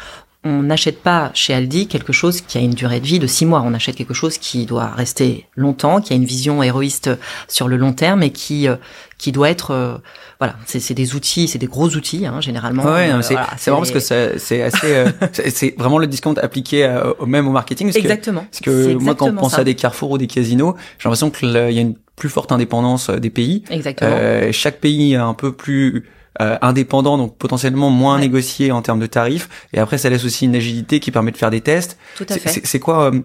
on 0.42 0.62
n'achète 0.62 1.02
pas 1.02 1.30
chez 1.34 1.52
Aldi 1.52 1.86
quelque 1.86 2.14
chose 2.14 2.40
qui 2.40 2.56
a 2.56 2.62
une 2.62 2.72
durée 2.72 3.00
de 3.00 3.06
vie 3.06 3.18
de 3.18 3.26
six 3.26 3.44
mois. 3.44 3.62
On 3.64 3.74
achète 3.74 3.94
quelque 3.94 4.14
chose 4.14 4.38
qui 4.38 4.64
doit 4.64 4.86
rester 4.86 5.46
longtemps, 5.54 6.00
qui 6.00 6.14
a 6.14 6.16
une 6.16 6.24
vision 6.24 6.62
héroïste 6.62 7.10
sur 7.46 7.68
le 7.68 7.76
long 7.76 7.92
terme 7.92 8.22
et 8.22 8.30
qui 8.30 8.66
euh, 8.66 8.76
qui 9.18 9.32
doit 9.32 9.50
être 9.50 9.72
euh, 9.72 9.98
voilà. 10.38 10.56
C'est 10.64 10.94
des 10.94 11.14
outils, 11.14 11.46
c'est 11.46 11.58
des 11.58 11.66
gros 11.66 11.90
outils 11.90 12.24
hein, 12.24 12.40
généralement. 12.40 12.84
Ouais, 12.84 13.12
euh, 13.12 13.20
c'est 13.20 13.36
c'est 13.58 13.70
vraiment 13.70 13.86
parce 13.86 13.90
que 13.90 14.38
c'est 14.38 14.62
assez 14.62 15.04
c'est 15.50 15.74
vraiment 15.76 15.98
le 15.98 16.06
discount 16.06 16.34
appliqué 16.40 16.88
au 17.18 17.26
même 17.26 17.46
au 17.46 17.52
marketing. 17.52 17.88
Parce 17.88 17.98
exactement. 17.98 18.40
Que, 18.40 18.46
parce 18.46 18.60
que 18.60 18.94
moi 18.94 19.14
quand 19.14 19.28
on 19.28 19.34
pense 19.34 19.58
à 19.58 19.64
des 19.64 19.74
carrefours 19.74 20.12
ou 20.12 20.18
des 20.18 20.26
casinos, 20.26 20.74
j'ai 20.98 21.04
l'impression 21.04 21.30
qu'il 21.30 21.50
y 21.50 21.78
a 21.78 21.82
une 21.82 21.96
plus 22.16 22.30
forte 22.30 22.50
indépendance 22.50 23.10
des 23.10 23.30
pays. 23.30 23.62
Exactement. 23.68 24.52
chaque 24.52 24.80
pays 24.80 25.12
est 25.12 25.16
un 25.16 25.34
peu 25.34 25.52
plus 25.52 26.06
euh, 26.40 26.56
indépendant, 26.62 27.18
donc 27.18 27.36
potentiellement 27.36 27.90
moins 27.90 28.18
négocié 28.20 28.70
en 28.70 28.82
termes 28.82 29.00
de 29.00 29.06
tarifs. 29.06 29.48
Et 29.72 29.80
après, 29.80 29.98
ça 29.98 30.08
laisse 30.08 30.24
aussi 30.24 30.44
une 30.44 30.54
agilité 30.54 31.00
qui 31.00 31.10
permet 31.10 31.32
de 31.32 31.36
faire 31.36 31.50
des 31.50 31.60
tests. 31.60 31.98
Tout 32.16 32.26
à 32.28 32.34
fait. 32.34 32.60
C'est 32.64 32.78
quoi 32.78 33.12
euh, 33.12 33.20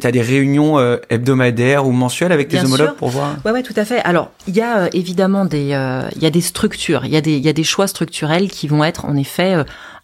T'as 0.00 0.12
des 0.12 0.22
réunions 0.22 0.78
euh, 0.78 0.98
hebdomadaires 1.10 1.86
ou 1.86 1.90
mensuelles 1.90 2.30
avec 2.30 2.48
tes 2.48 2.60
homologues 2.60 2.94
pour 2.94 3.08
voir 3.08 3.36
Ouais, 3.44 3.50
ouais, 3.50 3.62
tout 3.62 3.74
à 3.76 3.84
fait. 3.84 3.98
Alors, 4.00 4.30
il 4.46 4.54
y 4.54 4.62
a 4.62 4.88
évidemment 4.94 5.44
des, 5.44 5.76
il 6.16 6.22
y 6.22 6.26
a 6.26 6.30
des 6.30 6.40
structures, 6.40 7.04
il 7.04 7.10
y 7.10 7.16
a 7.16 7.20
des, 7.20 7.36
il 7.36 7.44
y 7.44 7.48
a 7.48 7.52
des 7.52 7.64
choix 7.64 7.88
structurels 7.88 8.48
qui 8.50 8.68
vont 8.68 8.84
être 8.84 9.04
en 9.04 9.16
effet 9.16 9.56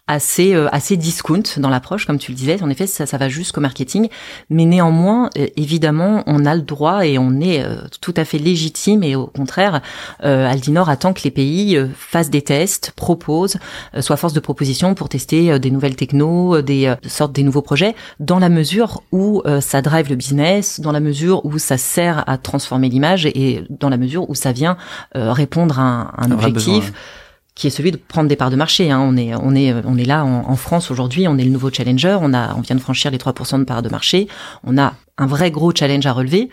assez 0.07 0.53
euh, 0.53 0.67
assez 0.71 0.97
discount 0.97 1.43
dans 1.57 1.69
l'approche, 1.69 2.05
comme 2.05 2.19
tu 2.19 2.31
le 2.31 2.37
disais. 2.37 2.61
En 2.61 2.69
effet, 2.69 2.85
ça, 2.85 3.05
ça 3.05 3.17
va 3.17 3.27
jusqu'au 3.27 3.61
marketing, 3.61 4.09
mais 4.49 4.65
néanmoins, 4.65 5.29
euh, 5.37 5.47
évidemment, 5.57 6.23
on 6.27 6.45
a 6.45 6.55
le 6.55 6.61
droit 6.61 7.05
et 7.07 7.17
on 7.17 7.39
est 7.39 7.63
euh, 7.63 7.77
tout 8.01 8.13
à 8.15 8.25
fait 8.25 8.37
légitime. 8.37 9.03
Et 9.03 9.15
au 9.15 9.27
contraire, 9.27 9.81
Aldinor 10.19 10.89
attend 10.89 11.13
que 11.13 11.21
les 11.23 11.31
pays 11.31 11.79
fassent 11.95 12.29
des 12.29 12.41
tests, 12.41 12.91
proposent, 12.95 13.57
soient 13.99 14.17
force 14.17 14.33
de 14.33 14.39
proposition 14.39 14.93
pour 14.93 15.09
tester 15.09 15.59
des 15.59 15.71
nouvelles 15.71 15.95
technos, 15.95 16.61
des 16.61 16.93
sortes 17.07 17.31
des 17.31 17.43
nouveaux 17.43 17.61
projets, 17.61 17.95
dans 18.19 18.39
la 18.39 18.49
mesure 18.49 19.03
où 19.11 19.41
ça 19.61 19.81
drive 19.81 20.09
le 20.09 20.15
business, 20.15 20.79
dans 20.79 20.91
la 20.91 20.99
mesure 20.99 21.45
où 21.45 21.57
ça 21.57 21.77
sert 21.77 22.27
à 22.27 22.37
transformer 22.37 22.89
l'image 22.89 23.25
et 23.25 23.63
dans 23.69 23.89
la 23.89 23.97
mesure 23.97 24.29
où 24.29 24.35
ça 24.35 24.51
vient 24.51 24.77
répondre 25.13 25.79
à 25.79 25.83
un, 25.83 26.11
un 26.17 26.31
objectif 26.31 26.93
qui 27.55 27.67
est 27.67 27.69
celui 27.71 27.91
de 27.91 27.97
prendre 27.97 28.27
des 28.27 28.35
parts 28.35 28.49
de 28.49 28.55
marché. 28.55 28.91
Hein. 28.91 28.99
On 29.01 29.15
est, 29.17 29.33
on 29.33 29.55
est, 29.55 29.73
on 29.85 29.97
est 29.97 30.05
là 30.05 30.25
en, 30.25 30.49
en 30.49 30.55
France 30.55 30.91
aujourd'hui. 30.91 31.27
On 31.27 31.37
est 31.37 31.43
le 31.43 31.49
nouveau 31.49 31.71
challenger. 31.71 32.17
On 32.21 32.33
a, 32.33 32.53
on 32.55 32.61
vient 32.61 32.75
de 32.75 32.81
franchir 32.81 33.11
les 33.11 33.17
3% 33.17 33.59
de 33.59 33.63
parts 33.63 33.81
de 33.81 33.89
marché. 33.89 34.27
On 34.63 34.77
a 34.77 34.93
un 35.17 35.27
vrai 35.27 35.49
gros 35.49 35.71
challenge 35.73 36.05
à 36.05 36.11
relever. 36.11 36.49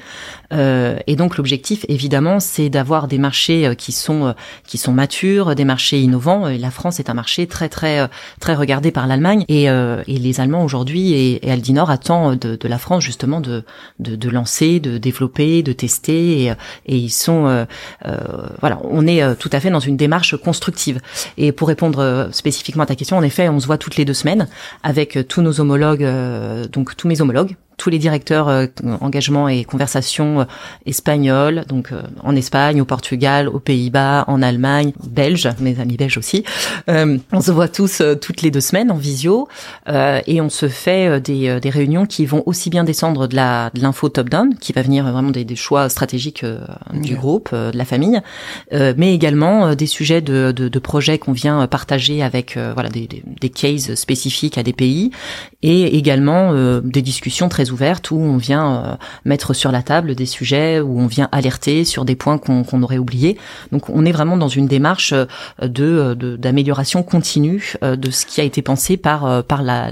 Euh, 0.53 0.97
et 1.09 1.17
donc 1.17 1.37
l'objectif, 1.37 1.85
évidemment, 1.89 2.39
c'est 2.39 2.69
d'avoir 2.69 3.09
des 3.09 3.19
marchés 3.19 3.67
euh, 3.67 3.75
qui 3.75 3.91
sont 3.91 4.27
euh, 4.27 4.33
qui 4.65 4.79
sont 4.79 4.93
matures, 4.93 5.57
des 5.57 5.65
marchés 5.65 6.01
innovants. 6.01 6.47
Et 6.47 6.59
la 6.59 6.71
France 6.71 7.01
est 7.01 7.11
un 7.11 7.15
marché 7.15 7.49
très 7.49 7.69
très 7.69 8.09
très 8.39 8.55
regardé 8.55 8.93
par 8.93 9.09
l'Allemagne 9.09 9.45
et, 9.49 9.65
et 9.65 10.19
les 10.19 10.41
Allemands 10.41 10.65
aujourd'hui 10.65 11.13
et, 11.13 11.47
et, 11.47 11.51
Aldinor 11.51 11.91
attend 11.91 12.37
de, 12.37 12.57
de, 12.57 12.69
la 12.69 12.79
France 12.79 13.03
justement 13.03 13.41
de, 13.41 13.65
de, 13.99 14.17
de 14.17 14.29
lancer, 14.29 14.81
de 14.81 14.99
développer, 14.99 15.63
de 15.63 15.73
tester 15.73 16.45
et, 16.45 16.53
et 16.87 16.97
ils 16.97 17.11
sont 17.11 17.47
euh, 17.47 17.65
voilà, 18.61 18.81
on 18.85 19.07
est 19.07 19.35
tout 19.37 19.51
à 19.53 19.61
fait 19.61 19.71
dans 19.71 19.81
une 19.81 19.97
démarche 19.97 20.37
constructive. 20.37 21.01
Et 21.37 21.53
pour 21.53 21.69
répondre 21.69 22.29
spécifiquement 22.33 22.85
à 22.85 22.87
ta 22.87 22.95
question, 22.95 23.17
en 23.17 23.23
effet, 23.23 23.49
on 23.49 23.61
se 23.61 23.67
voit 23.67 23.79
toutes 23.79 23.97
les 23.97 24.05
deux 24.05 24.15
semaines 24.15 24.49
avec 24.83 25.19
tous 25.29 25.43
nos 25.43 25.61
homologues, 25.61 26.07
donc 26.71 26.97
tous 26.97 27.09
mes 27.09 27.21
homologues 27.21 27.57
tous 27.77 27.91
les 27.91 27.99
directeurs 27.99 28.49
euh, 28.49 28.67
engagement 29.01 29.49
et 29.49 29.65
conversation 29.65 30.41
euh, 30.41 30.45
espagnols, 30.87 31.65
donc 31.69 31.93
euh, 31.93 32.03
en 32.23 32.37
Espagne, 32.37 32.81
au 32.81 32.85
Portugal, 32.85 33.49
aux 33.49 33.59
Pays-Bas, 33.59 34.25
en 34.29 34.43
Allemagne, 34.43 34.93
belges, 35.05 35.49
mes 35.61 35.81
amis 35.81 35.97
belges 35.97 36.19
aussi. 36.19 36.45
on 36.89 37.41
se 37.41 37.51
voit 37.51 37.69
tous 37.69 38.03
toutes 38.21 38.43
les 38.43 38.51
deux 38.51 38.61
semaines 38.61 38.91
en 38.91 38.97
visio 38.97 39.49
et 39.89 40.41
on 40.41 40.49
se 40.49 40.69
fait 40.69 41.21
des, 41.21 41.61
des 41.61 41.71
réunions 41.71 42.07
qui 42.07 42.27
vont 42.27 42.43
aussi 42.47 42.71
bien 42.71 42.85
descendre 42.85 43.27
de 43.27 43.37
la 43.37 43.71
de 43.75 43.81
l'info 43.81 44.09
top-down, 44.09 44.55
qui 44.59 44.73
va 44.73 44.83
venir 44.83 45.05
vraiment 45.11 45.31
des, 45.31 45.45
des 45.45 45.57
choix 45.57 45.89
stratégiques 45.89 46.45
du 46.93 47.15
groupe, 47.15 47.55
de 47.55 47.77
la 47.77 47.85
famille, 47.85 48.21
mais 48.73 49.15
également 49.15 49.75
des 49.75 49.87
sujets 49.87 50.21
de, 50.21 50.53
de, 50.53 50.69
de 50.69 50.79
projets 50.79 51.19
qu'on 51.19 51.33
vient 51.33 51.67
partager 51.67 52.23
avec 52.23 52.57
voilà 52.57 52.89
des, 52.89 53.07
des, 53.07 53.23
des, 53.41 53.51
cases 53.51 53.95
spécifiques 53.95 54.59
à 54.59 54.63
des 54.63 54.73
pays 54.73 55.11
et 55.63 55.97
également 55.97 56.53
des 56.81 57.03
discussions 57.03 57.49
très 57.49 57.71
ouverte 57.73 58.11
où 58.11 58.17
on 58.17 58.37
vient 58.37 58.75
euh, 58.75 58.95
mettre 59.25 59.55
sur 59.55 59.73
la 59.73 59.83
table 59.83 60.15
des 60.15 60.27
sujets, 60.27 60.81
où 60.81 61.01
on 61.01 61.07
vient 61.07 61.29
alerter 61.33 61.85
sur 61.85 62.05
des 62.05 62.17
points 62.17 62.39
qu'on 62.39 62.83
aurait 62.83 62.99
oubliés. 62.99 63.39
Donc 63.73 63.89
on 63.89 64.05
est 64.05 64.13
vraiment 64.13 64.37
dans 64.37 64.49
une 64.49 64.67
démarche 64.67 65.13
euh, 65.13 65.27
de 65.63 66.37
d'amélioration 66.37 67.03
continue 67.03 67.75
euh, 67.83 67.97
de 67.97 68.11
ce 68.11 68.27
qui 68.27 68.41
a 68.41 68.45
été 68.45 68.63
pensé 68.63 68.97
par 68.97 69.45
par 69.45 69.63
la 69.63 69.91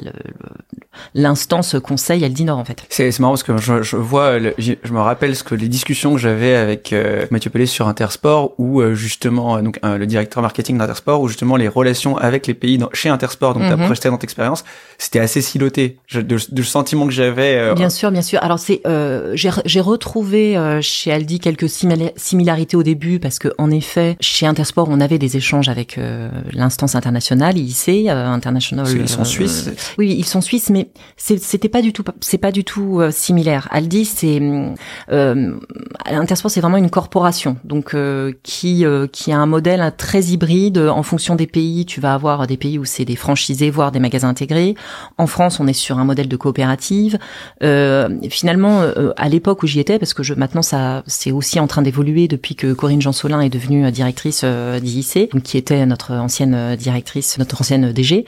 l'instance 1.14 1.76
conseil 1.82 2.24
Aldinor 2.24 2.58
en 2.58 2.64
fait. 2.64 2.84
C'est 2.88 3.18
marrant 3.20 3.32
parce 3.32 3.42
que 3.42 3.56
je, 3.56 3.82
je 3.82 3.96
vois, 3.96 4.38
je, 4.58 4.92
me 4.92 5.00
rappelle 5.00 5.34
ce 5.34 5.44
que 5.44 5.54
les 5.54 5.68
discussions 5.68 6.12
que 6.12 6.18
j'avais 6.18 6.54
avec 6.54 6.94
Mathieu 7.30 7.50
Pellet 7.50 7.66
sur 7.66 7.88
Intersport, 7.88 8.52
où 8.58 8.82
justement 8.94 9.62
donc 9.62 9.78
le 9.82 10.04
directeur 10.06 10.42
marketing 10.42 10.78
d'Intersport, 10.78 11.20
où 11.22 11.28
justement 11.28 11.56
les 11.56 11.68
relations 11.68 12.16
avec 12.16 12.46
les 12.46 12.54
pays 12.54 12.76
dans, 12.76 12.90
chez 12.92 13.08
Intersport, 13.08 13.54
donc 13.54 13.62
mm 13.62 13.66
-hmm. 13.66 13.78
ta 13.78 13.86
précédente 13.86 14.24
expérience, 14.24 14.64
c'était 14.98 15.20
assez 15.20 15.40
siloté. 15.42 15.98
Je, 16.06 16.20
de, 16.20 16.36
de, 16.36 16.60
le 16.60 16.62
sentiment 16.62 17.06
que 17.06 17.12
j'avais 17.12 17.56
euh, 17.60 17.74
bien 17.74 17.90
sûr, 17.90 18.10
bien 18.10 18.22
sûr. 18.22 18.42
Alors 18.42 18.58
c'est, 18.58 18.80
euh, 18.86 19.32
j'ai 19.34 19.80
retrouvé 19.80 20.56
euh, 20.56 20.80
chez 20.80 21.12
Aldi 21.12 21.40
quelques 21.40 21.68
similarités 21.68 22.76
au 22.76 22.82
début 22.82 23.18
parce 23.18 23.38
que 23.38 23.48
en 23.58 23.70
effet, 23.70 24.16
chez 24.20 24.46
Intersport, 24.46 24.88
on 24.90 25.00
avait 25.00 25.18
des 25.18 25.36
échanges 25.36 25.68
avec 25.68 25.98
l'instance 26.52 26.94
internationale, 26.94 27.58
IC, 27.58 28.08
International. 28.08 28.86
Ils 28.90 29.08
sont 29.08 29.24
suisses. 29.24 29.70
oui, 29.98 30.14
ils 30.18 30.26
sont 30.26 30.40
suisses, 30.40 30.70
mais 30.70 30.90
c'était 31.16 31.68
pas 31.68 31.82
du 31.82 31.92
tout, 31.92 32.04
c'est 32.20 32.38
pas 32.38 32.52
du 32.52 32.64
tout 32.64 33.00
similaire. 33.10 33.68
Aldi, 33.70 34.04
c'est 34.04 34.40
Intersport, 36.06 36.50
c'est 36.50 36.60
vraiment 36.60 36.76
une 36.76 36.90
corporation, 36.90 37.56
donc 37.64 37.94
qui 38.42 38.84
qui 39.12 39.32
a 39.32 39.38
un 39.38 39.46
modèle 39.46 39.92
très 39.96 40.24
hybride 40.24 40.78
en 40.78 41.02
fonction 41.02 41.36
des 41.36 41.46
pays. 41.46 41.86
Tu 41.86 42.00
vas 42.00 42.14
avoir 42.14 42.46
des 42.46 42.56
pays 42.56 42.78
où 42.78 42.84
c'est 42.84 43.04
des 43.04 43.16
franchisés, 43.16 43.70
voire 43.70 43.92
des 43.92 44.00
magasins 44.00 44.28
intégrés. 44.28 44.74
En 45.18 45.26
France, 45.26 45.60
on 45.60 45.66
est 45.66 45.72
sur 45.72 45.98
un 45.98 46.04
modèle 46.04 46.28
de 46.28 46.36
coopérative. 46.36 47.18
Euh, 47.62 48.08
finalement, 48.30 48.82
euh, 48.82 49.12
à 49.16 49.28
l'époque 49.28 49.62
où 49.62 49.66
j'y 49.66 49.80
étais, 49.80 49.98
parce 49.98 50.14
que 50.14 50.22
je, 50.22 50.34
maintenant 50.34 50.62
ça, 50.62 51.02
c'est 51.06 51.30
aussi 51.30 51.60
en 51.60 51.66
train 51.66 51.82
d'évoluer 51.82 52.28
depuis 52.28 52.54
que 52.54 52.72
Corinne 52.72 53.02
Jean-Solin 53.02 53.40
est 53.40 53.50
devenue 53.50 53.84
euh, 53.84 53.90
directrice 53.90 54.44
d'IIC, 54.44 55.42
qui 55.42 55.58
était 55.58 55.84
notre 55.86 56.14
ancienne 56.14 56.76
directrice, 56.76 57.38
notre 57.38 57.60
ancienne 57.60 57.92
DG. 57.92 58.24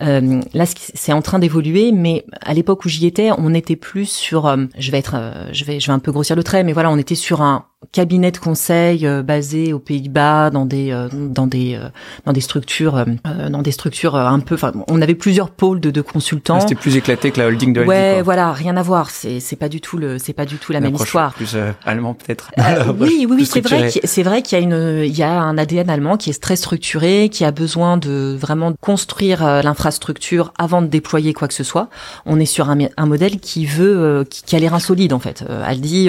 là, 0.00 0.64
c'est 0.94 1.12
en 1.12 1.22
train 1.22 1.38
d'évoluer, 1.38 1.92
mais 1.92 2.24
à 2.40 2.54
l'époque 2.54 2.84
où 2.84 2.88
j'y 2.88 3.06
étais, 3.06 3.30
on 3.36 3.54
était 3.54 3.76
plus 3.76 4.06
sur, 4.06 4.54
je 4.78 4.90
vais 4.90 4.98
être, 4.98 5.16
je 5.52 5.64
vais, 5.64 5.80
je 5.80 5.86
vais 5.86 5.92
un 5.92 5.98
peu 5.98 6.12
grossir 6.12 6.36
le 6.36 6.42
trait, 6.42 6.64
mais 6.64 6.72
voilà, 6.72 6.90
on 6.90 6.98
était 6.98 7.14
sur 7.14 7.42
un 7.42 7.66
cabinet 7.92 8.30
de 8.30 8.38
conseil 8.38 9.06
euh, 9.06 9.22
basé 9.22 9.72
aux 9.72 9.78
Pays-Bas 9.78 10.50
dans 10.50 10.66
des 10.66 10.90
euh, 10.92 11.08
dans 11.12 11.46
des 11.46 11.74
euh, 11.74 11.88
dans 12.24 12.32
des 12.32 12.40
structures 12.40 13.04
dans 13.24 13.62
des 13.62 13.72
structures 13.72 14.16
un 14.16 14.40
peu 14.40 14.54
enfin 14.54 14.72
on 14.88 15.02
avait 15.02 15.14
plusieurs 15.14 15.50
pôles 15.50 15.80
de, 15.80 15.90
de 15.90 16.00
consultants. 16.00 16.56
Ah, 16.56 16.60
c'était 16.60 16.74
plus 16.74 16.96
éclaté 16.96 17.30
que 17.30 17.40
la 17.40 17.46
holding 17.46 17.72
de 17.72 17.82
Ouais, 17.84 18.22
voilà, 18.22 18.52
rien 18.52 18.76
à 18.76 18.82
voir, 18.82 19.10
c'est 19.10 19.40
c'est 19.40 19.56
pas 19.56 19.68
du 19.68 19.80
tout 19.80 19.98
le 19.98 20.18
c'est 20.18 20.32
pas 20.32 20.46
du 20.46 20.56
tout 20.56 20.72
la 20.72 20.80
même 20.80 20.94
histoire. 20.94 21.34
Plus 21.34 21.56
allemand 21.84 22.14
peut-être. 22.14 22.50
oui, 23.00 23.26
oui, 23.28 23.36
oui, 23.38 23.46
c'est 23.46 23.60
vrai 23.60 23.90
c'est 23.90 24.22
vrai 24.22 24.42
qu'il 24.42 24.58
y 24.58 24.60
a 24.60 24.64
une 24.64 25.04
il 25.04 25.16
y 25.16 25.22
a 25.22 25.40
un 25.40 25.58
ADN 25.58 25.90
allemand 25.90 26.16
qui 26.16 26.30
est 26.30 26.42
très 26.42 26.56
structuré, 26.56 27.28
qui 27.30 27.44
a 27.44 27.50
besoin 27.50 27.96
de 27.96 28.36
vraiment 28.38 28.72
construire 28.80 29.62
l'infrastructure 29.62 30.52
avant 30.58 30.82
de 30.82 30.86
déployer 30.86 31.32
quoi 31.32 31.48
que 31.48 31.54
ce 31.54 31.64
soit. 31.64 31.88
On 32.26 32.40
est 32.40 32.46
sur 32.46 32.70
un, 32.70 32.78
un 32.96 33.06
modèle 33.06 33.38
qui 33.40 33.66
veut 33.66 34.24
qui, 34.28 34.42
qui 34.42 34.56
a 34.56 34.58
l'air 34.58 34.74
insolide 34.74 35.12
en 35.12 35.18
fait. 35.18 35.44
Aldi 35.64 36.08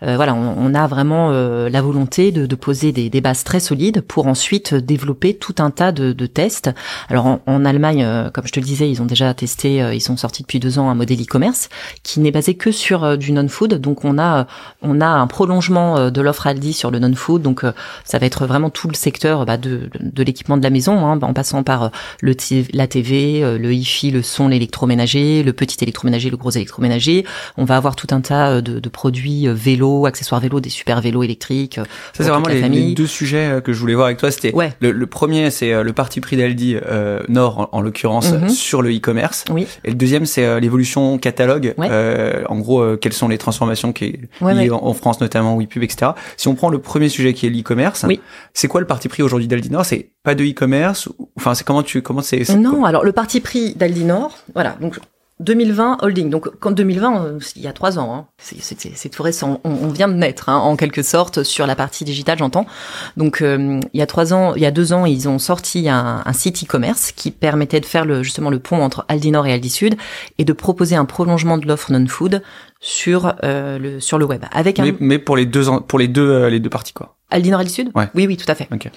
voilà, 0.00 0.34
on, 0.34 0.54
on 0.58 0.74
a 0.74 0.86
vraiment 0.86 1.11
vraiment 1.12 1.68
la 1.68 1.82
volonté 1.82 2.32
de, 2.32 2.54
poser 2.54 2.92
des, 2.92 3.20
bases 3.20 3.44
très 3.44 3.60
solides 3.60 4.00
pour 4.00 4.26
ensuite 4.26 4.74
développer 4.74 5.34
tout 5.34 5.54
un 5.58 5.70
tas 5.70 5.92
de, 5.92 6.26
tests. 6.26 6.70
Alors 7.08 7.40
en, 7.46 7.64
Allemagne, 7.64 8.06
comme 8.32 8.46
je 8.46 8.52
te 8.52 8.60
le 8.60 8.66
disais, 8.66 8.90
ils 8.90 9.02
ont 9.02 9.06
déjà 9.06 9.32
testé, 9.34 9.76
ils 9.92 10.00
sont 10.00 10.16
sortis 10.16 10.42
depuis 10.42 10.58
deux 10.58 10.78
ans 10.78 10.90
un 10.90 10.94
modèle 10.94 11.20
e-commerce 11.20 11.68
qui 12.02 12.20
n'est 12.20 12.30
basé 12.30 12.54
que 12.54 12.72
sur 12.72 13.16
du 13.18 13.32
non-food. 13.32 13.74
Donc 13.74 14.04
on 14.04 14.18
a 14.18 14.46
on 14.80 15.00
a 15.00 15.06
un 15.06 15.26
prolongement 15.26 16.10
de 16.10 16.20
l'offre 16.20 16.46
Aldi 16.46 16.72
sur 16.72 16.90
le 16.90 16.98
non-food. 16.98 17.42
Donc 17.42 17.64
ça 18.04 18.18
va 18.18 18.26
être 18.26 18.46
vraiment 18.46 18.70
tout 18.70 18.88
le 18.88 18.94
secteur 18.94 19.44
bah, 19.44 19.56
de, 19.56 19.90
l'équipement 20.18 20.56
de 20.56 20.62
la 20.62 20.70
maison, 20.70 21.06
hein, 21.06 21.18
en 21.20 21.32
passant 21.32 21.62
par 21.62 21.90
la 22.22 22.86
TV, 22.86 23.58
le 23.58 23.72
hi-fi, 23.72 24.10
le 24.10 24.22
son, 24.22 24.48
l'électroménager, 24.48 25.42
le 25.42 25.52
petit 25.52 25.82
électroménager, 25.82 26.30
le 26.30 26.36
gros 26.36 26.50
électroménager. 26.50 27.24
On 27.56 27.64
va 27.64 27.76
avoir 27.76 27.96
tout 27.96 28.08
un 28.10 28.20
tas 28.20 28.60
de, 28.60 28.80
de 28.80 28.88
produits 28.88 29.46
vélo, 29.48 30.06
accessoires 30.06 30.40
vélo, 30.40 30.60
des 30.60 30.70
super 30.70 31.00
vélos 31.02 31.22
électriques. 31.22 31.74
Ça 32.12 32.24
c'est 32.24 32.30
vraiment 32.30 32.48
les, 32.48 32.94
deux 32.94 33.06
sujets 33.06 33.60
que 33.62 33.72
je 33.72 33.80
voulais 33.80 33.94
voir 33.94 34.06
avec 34.06 34.18
toi. 34.18 34.30
C'était 34.30 34.54
ouais. 34.54 34.72
le, 34.80 35.06
premier, 35.06 35.50
c'est 35.50 35.82
le 35.82 35.92
parti 35.92 36.20
pris 36.20 36.36
d'Aldi 36.36 36.76
euh, 36.76 37.20
Nord 37.28 37.68
en, 37.72 37.80
l'occurrence 37.80 38.32
mhm. 38.32 38.48
sur 38.48 38.82
le 38.82 38.94
e-commerce. 38.94 39.44
Oui. 39.50 39.66
Et 39.84 39.90
le 39.90 39.96
deuxième, 39.96 40.26
c'est 40.26 40.60
l'évolution 40.60 41.18
catalogue. 41.18 41.74
Euh, 41.78 42.44
en 42.48 42.58
gros, 42.58 42.96
quelles 42.96 43.12
sont 43.12 43.28
les 43.28 43.38
transformations 43.38 43.92
qui 43.92 44.20
ouais, 44.40 44.70
en, 44.70 44.94
France 44.94 45.20
notamment, 45.20 45.56
WePub, 45.56 45.82
etc. 45.82 46.12
Si 46.36 46.48
on 46.48 46.54
prend 46.54 46.68
le 46.68 46.78
premier 46.78 47.08
sujet 47.08 47.34
qui 47.34 47.46
est 47.46 47.50
l'e-commerce, 47.50 48.04
oui. 48.08 48.20
c'est 48.54 48.68
quoi 48.68 48.80
le 48.80 48.86
parti 48.86 49.08
pris 49.08 49.22
aujourd'hui 49.22 49.48
d'Aldi 49.48 49.70
Nord? 49.70 49.84
C'est 49.84 50.10
pas 50.22 50.34
de 50.34 50.44
e-commerce 50.44 51.08
Enfin, 51.36 51.54
c'est 51.54 51.64
comment 51.64 51.82
tu 51.82 52.02
comment 52.02 52.22
c'est 52.22 52.48
Non, 52.56 52.84
alors 52.84 53.04
le 53.04 53.12
parti 53.12 53.40
pris 53.40 53.74
d'Aldi 53.74 54.04
Nord, 54.04 54.38
voilà. 54.54 54.76
Donc 54.80 54.98
2020 55.42 55.98
holding. 56.02 56.30
Donc 56.30 56.48
quand 56.58 56.70
2020, 56.70 57.24
euh, 57.24 57.38
il 57.56 57.62
y 57.62 57.66
a 57.66 57.72
trois 57.72 57.98
ans, 57.98 58.14
hein, 58.14 58.26
c'est 58.38 59.08
tout 59.08 59.22
récent. 59.22 59.60
On, 59.64 59.88
vient 59.88 60.08
de 60.08 60.14
naître 60.14 60.48
hein, 60.48 60.56
en 60.56 60.76
quelque 60.76 61.02
sorte 61.02 61.42
sur 61.42 61.66
la 61.66 61.76
partie 61.76 62.04
digitale, 62.04 62.38
j'entends. 62.38 62.66
Donc 63.16 63.42
euh, 63.42 63.80
il 63.92 63.98
y 63.98 64.02
a 64.02 64.06
trois 64.06 64.32
ans, 64.32 64.54
il 64.54 64.62
y 64.62 64.66
a 64.66 64.70
deux 64.70 64.92
ans, 64.92 65.04
ils 65.04 65.28
ont 65.28 65.38
sorti 65.38 65.88
un, 65.88 66.22
un 66.24 66.32
site 66.32 66.64
e-commerce 66.64 67.12
qui 67.12 67.30
permettait 67.30 67.80
de 67.80 67.86
faire 67.86 68.22
justement 68.22 68.50
le 68.50 68.58
pont 68.58 68.82
entre 68.82 69.04
Aldi 69.08 69.30
Nord 69.30 69.46
et 69.46 69.52
Aldi 69.52 69.70
Sud 69.70 69.96
et 70.38 70.44
de 70.44 70.52
proposer 70.52 70.96
un 70.96 71.04
prolongement 71.04 71.58
de 71.58 71.66
l'offre 71.66 71.92
non-food 71.92 72.42
sur 72.82 73.34
euh, 73.42 73.78
le 73.78 74.00
sur 74.00 74.18
le 74.18 74.26
web. 74.26 74.44
Avec 74.52 74.78
un... 74.78 74.84
mais, 74.84 74.94
mais 75.00 75.18
pour 75.18 75.36
les 75.36 75.46
deux 75.46 75.64
pour 75.88 75.98
les 75.98 76.08
deux 76.08 76.48
les 76.48 76.60
deux 76.60 76.68
parties 76.68 76.92
quoi. 76.92 77.16
Aldi 77.32 77.50
Nord, 77.50 77.60
Aldi 77.60 77.72
Sud? 77.72 77.90
Ouais. 77.94 78.08
Oui, 78.14 78.26
oui, 78.26 78.36
tout 78.36 78.50
à 78.50 78.54
fait. 78.54 78.68
Okay. 78.70 78.90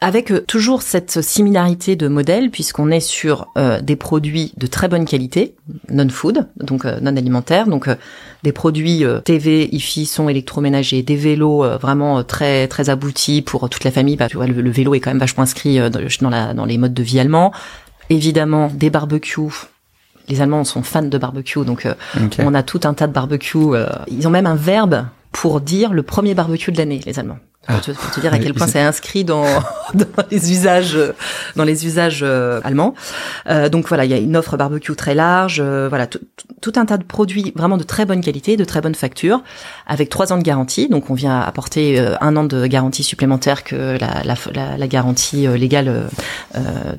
Avec 0.00 0.30
euh, 0.30 0.44
toujours 0.46 0.82
cette 0.82 1.22
similarité 1.22 1.96
de 1.96 2.08
modèle, 2.08 2.50
puisqu'on 2.50 2.90
est 2.90 3.00
sur 3.00 3.46
euh, 3.56 3.80
des 3.80 3.96
produits 3.96 4.52
de 4.56 4.66
très 4.66 4.88
bonne 4.88 5.04
qualité, 5.04 5.54
non-food, 5.90 6.48
donc 6.56 6.84
euh, 6.84 6.98
non 7.00 7.16
alimentaire, 7.16 7.66
donc 7.68 7.88
des 8.42 8.52
produits 8.52 9.04
TV, 9.24 9.68
IFI, 9.72 10.06
son 10.06 10.28
électroménager, 10.28 11.02
des 11.02 11.16
vélos 11.16 11.64
vraiment 11.78 12.22
très 12.24 12.68
très 12.68 12.90
aboutis 12.90 13.42
pour 13.42 13.68
toute 13.68 13.84
la 13.84 13.90
famille. 13.90 14.16
Bah, 14.16 14.28
tu 14.28 14.36
vois, 14.36 14.46
le, 14.46 14.70
vélo 14.70 14.94
est 14.94 15.00
quand 15.00 15.10
même 15.10 15.18
vachement 15.18 15.42
inscrit 15.42 15.78
dans, 15.90 16.30
la, 16.30 16.54
dans 16.54 16.64
les 16.64 16.78
modes 16.78 16.94
de 16.94 17.02
vie 17.02 17.18
allemands. 17.18 17.52
Évidemment, 18.10 18.70
des 18.72 18.90
barbecues 18.90 19.40
les 20.28 20.40
Allemands 20.40 20.64
sont 20.64 20.82
fans 20.82 21.02
de 21.02 21.18
barbecue, 21.18 21.64
donc 21.64 21.86
on 22.38 22.54
a 22.54 22.62
tout 22.62 22.80
un 22.84 22.94
tas 22.94 23.06
de 23.06 23.12
barbecues. 23.12 23.76
ils 24.08 24.26
ont 24.26 24.30
même 24.30 24.46
un 24.46 24.54
verbe 24.54 25.06
pour 25.32 25.60
dire 25.60 25.92
le 25.92 26.02
premier 26.02 26.34
barbecue 26.34 26.72
de 26.72 26.78
l'année, 26.78 27.00
les 27.04 27.18
Allemands. 27.18 27.38
Pour, 27.66 27.80
te, 27.80 27.90
pour 27.90 28.10
te, 28.10 28.20
dire 28.20 28.32
à 28.32 28.38
quel 28.38 28.54
point 28.54 28.66
c'est 28.66 28.80
inscrit 28.80 29.24
dans, 29.24 29.44
dans 29.94 30.06
les 30.30 30.52
usages 30.52 30.98
dans 31.56 31.64
les 31.64 31.86
usages 31.86 32.20
euh, 32.22 32.60
allemands. 32.64 32.94
Euh, 33.48 33.68
donc 33.68 33.88
voilà, 33.88 34.04
il 34.04 34.10
y 34.10 34.14
a 34.14 34.18
une 34.18 34.36
offre 34.36 34.56
barbecue 34.56 34.94
très 34.94 35.14
large, 35.14 35.60
euh, 35.60 35.88
voilà 35.88 36.06
tout 36.06 36.72
un 36.76 36.86
tas 36.86 36.98
de 36.98 37.04
produits 37.04 37.52
vraiment 37.56 37.76
de 37.76 37.82
très 37.82 38.04
bonne 38.04 38.20
qualité, 38.20 38.56
de 38.56 38.64
très 38.64 38.80
bonne 38.80 38.94
facture, 38.94 39.42
avec 39.86 40.08
trois 40.08 40.32
ans 40.32 40.38
de 40.38 40.42
garantie. 40.42 40.88
Donc 40.88 41.10
on 41.10 41.14
vient 41.14 41.40
apporter 41.40 41.98
euh, 41.98 42.14
un 42.20 42.36
an 42.36 42.44
de 42.44 42.66
garantie 42.66 43.02
supplémentaire 43.02 43.64
que 43.64 43.98
la, 43.98 44.22
la, 44.24 44.34
la, 44.54 44.76
la 44.76 44.88
garantie 44.88 45.46
euh, 45.46 45.56
légale 45.56 46.08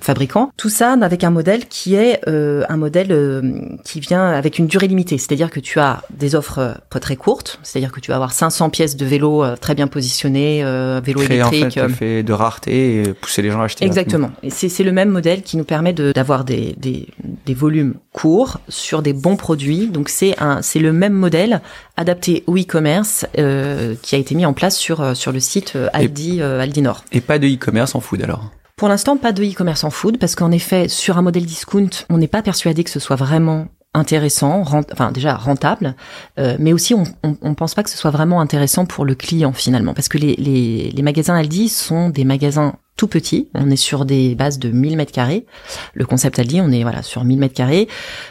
fabricant. 0.02 0.52
Tout 0.58 0.70
ça 0.70 0.94
avec 1.02 1.24
un 1.24 1.30
modèle 1.30 1.68
qui 1.68 1.96
est 1.96 2.22
un 2.28 2.78
modèle 2.78 3.80
qui 3.84 4.00
vient 4.00 4.30
avec 4.30 4.60
une 4.60 4.68
durée 4.68 4.88
limitée, 4.88 5.18
c'est-à-dire 5.18 5.50
que 5.50 5.60
tu 5.60 5.80
as 5.80 6.04
des 6.10 6.36
offres 6.36 6.76
très 7.02 7.16
courtes, 7.16 7.60
c'est-à-dire 7.64 7.92
que 7.92 8.00
tu 8.00 8.12
vas 8.12 8.16
avoir 8.16 8.32
500 8.32 8.70
pièces 8.70 8.96
de 8.96 9.06
vélo 9.06 9.44
très 9.58 9.76
bien 9.76 9.88
positionnées 9.88 10.57
euh, 10.64 11.02
vélo 11.04 11.22
électrique. 11.22 11.66
En 11.66 11.70
fait, 11.72 11.80
euh. 11.80 11.90
fait 11.90 12.24
de 12.24 12.34
rareté 12.34 13.02
et 13.02 13.14
pousser 13.14 13.42
les 13.42 13.52
gens 13.52 13.62
à 13.62 13.66
acheter. 13.66 13.86
Exactement. 13.86 14.32
Et 14.44 14.50
c'est 14.50 14.84
le 14.84 14.92
même 14.92 15.10
modèle 15.10 15.42
qui 15.42 15.58
nous 15.58 15.64
permet 15.64 15.94
d'avoir 15.94 16.44
des, 16.44 16.76
des, 16.78 17.08
des, 17.46 17.54
volumes 17.54 17.96
courts 18.14 18.60
sur 18.70 19.02
des 19.02 19.14
bons 19.14 19.36
produits. 19.36 19.88
Donc 19.88 20.10
c'est 20.10 20.36
le 20.76 20.92
même 20.92 21.14
modèle 21.14 21.62
adapté 21.96 22.44
au 22.48 22.58
e-commerce 22.58 23.26
euh, 23.38 23.96
qui 24.02 24.16
a 24.16 24.18
été 24.18 24.36
mis 24.36 24.46
en 24.46 24.54
place 24.54 24.78
sur 24.78 25.02
euh, 25.02 25.14
sur 25.14 25.32
le 25.32 25.40
site 25.40 25.78
Aldi 25.94 26.42
Aldi 26.42 26.82
Nord. 26.82 27.04
Et 27.12 27.22
pas 27.22 27.40
de 27.40 27.48
e-commerce 27.48 27.96
en 27.96 28.00
food 28.00 28.22
alors? 28.22 28.52
Pour 28.76 28.90
l'instant, 28.90 29.18
pas 29.18 29.32
de 29.32 29.44
e-commerce 29.44 29.84
en 29.84 29.90
food 29.90 30.20
parce 30.20 30.36
qu'en 30.36 30.52
effet, 30.52 30.88
sur 30.88 31.18
un 31.18 31.24
modèle 31.24 31.46
discount, 31.46 31.90
on 32.12 32.18
n'est 32.20 32.28
pas 32.28 32.44
persuadé 32.44 32.84
que 32.84 32.92
ce 32.92 33.00
soit 33.00 33.16
vraiment 33.16 33.68
intéressant, 33.98 34.64
enfin 34.92 35.12
déjà 35.12 35.36
rentable, 35.36 35.96
euh, 36.40 36.56
mais 36.60 36.74
aussi 36.74 36.94
on, 36.94 37.04
on, 37.24 37.54
pense 37.56 37.76
pas 37.76 37.84
que 37.84 37.90
ce 37.90 37.98
soit 37.98 38.12
vraiment 38.12 38.42
intéressant 38.42 38.86
pour 38.86 39.06
le 39.06 39.16
client 39.16 39.54
finalement, 39.54 39.94
parce 39.94 40.10
que 40.10 40.18
les 40.18 41.02
magasins 41.02 41.36
Aldi 41.36 41.70
sont 41.70 42.10
des 42.10 42.24
magasins 42.24 42.76
tout 42.98 43.08
petits, 43.08 43.48
on 43.54 43.70
est 43.70 43.78
sur 43.78 44.06
des 44.06 44.36
bases 44.36 44.60
de 44.60 44.70
1000 44.70 44.98
mètres 44.98 45.12
carrés. 45.12 45.46
Le 45.94 46.06
concept 46.06 46.40
Aldi, 46.40 46.60
on 46.60 46.72
est 46.72 46.82
voilà 46.82 47.04
sur 47.04 47.24
1000 47.24 47.38
mètres 47.38 47.54
carrés. 47.54 47.88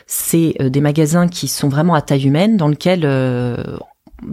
C'est 0.06 0.54
euh, 0.60 0.68
des 0.68 0.80
magasins 0.80 1.28
qui 1.28 1.48
sont 1.48 1.68
vraiment 1.68 1.94
à 1.94 2.02
taille 2.02 2.26
humaine, 2.26 2.56
dans 2.56 2.68
lequel 2.68 3.02
euh, 3.04 3.78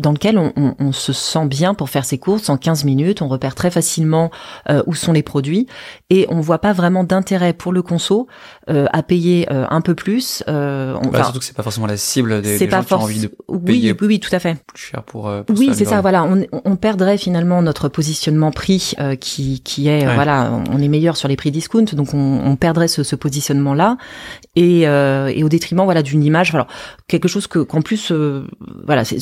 dans 0.04 0.12
lequel 0.12 0.38
on, 0.38 0.54
on, 0.56 0.76
on, 0.78 0.92
se 0.92 1.14
sent 1.14 1.46
bien 1.48 1.74
pour 1.74 1.90
faire 1.90 2.06
ses 2.06 2.20
courses 2.20 2.50
en 2.50 2.58
15 2.58 2.84
minutes, 2.84 3.22
on 3.22 3.28
repère 3.28 3.56
très 3.56 3.72
facilement 3.72 4.30
euh, 4.70 4.84
où 4.86 4.94
sont 4.94 5.14
les 5.14 5.24
produits 5.24 5.66
et 6.10 6.28
on 6.30 6.42
voit 6.42 6.60
pas 6.60 6.74
vraiment 6.74 7.04
d'intérêt 7.04 7.54
pour 7.54 7.72
le 7.72 7.82
conso 7.82 8.28
euh, 8.70 8.86
à 8.94 9.02
payer 9.02 9.48
euh, 9.52 9.66
un 9.70 9.82
peu 9.82 9.96
plus. 9.96 10.44
Euh, 10.48 10.96
on, 11.02 11.08
bah, 11.08 11.24
surtout 11.24 11.40
que 11.40 11.46
c'est 11.46 11.56
pas 11.56 11.64
forcément 11.64 11.88
la 11.88 11.98
cible 11.98 12.42
des, 12.42 12.60
des 12.60 12.70
gens 12.70 12.84
qui 12.84 12.94
ont 12.94 12.98
envie 12.98 13.22
de 13.22 13.28
payer 13.66 13.92
oui, 13.92 13.98
oui, 14.02 14.08
oui, 14.08 14.20
tout 14.20 14.34
à 14.36 14.40
fait. 14.40 14.58
plus 14.68 14.84
cher 14.84 15.04
pour. 15.04 15.28
Euh, 15.28 15.44
oui, 15.50 15.72
c'est 15.74 15.86
ça. 15.86 16.02
Voilà, 16.02 16.24
on, 16.24 16.46
on, 16.52 16.76
perdrait 16.76 17.18
finalement 17.18 17.62
notre 17.62 17.88
positionnement 17.88 18.52
prix 18.52 18.94
euh, 19.00 19.16
qui 19.16 19.62
qui 19.62 19.88
est 19.88 20.06
voilà, 20.14 20.52
on 20.70 20.82
est 20.82 20.88
meilleur 20.90 21.16
sur 21.16 21.30
les 21.30 21.38
prix 21.38 21.52
discount, 21.52 21.86
donc 21.94 22.14
on, 22.14 22.42
on 22.44 22.56
perdrait 22.58 22.90
ce, 22.90 23.04
ce 23.04 23.16
positionnement 23.16 23.74
là 23.74 23.98
et, 24.56 24.82
et 24.82 25.44
au 25.44 25.50
détriment 25.50 25.84
voilà 25.84 26.04
d'une 26.04 26.24
image, 26.24 26.52
voilà 26.52 26.68
quelque 27.08 27.28
chose 27.28 27.48
que 27.48 27.60
qu'en 27.60 27.82
plus 27.82 28.12
voilà 28.86 29.06
c'est 29.06 29.18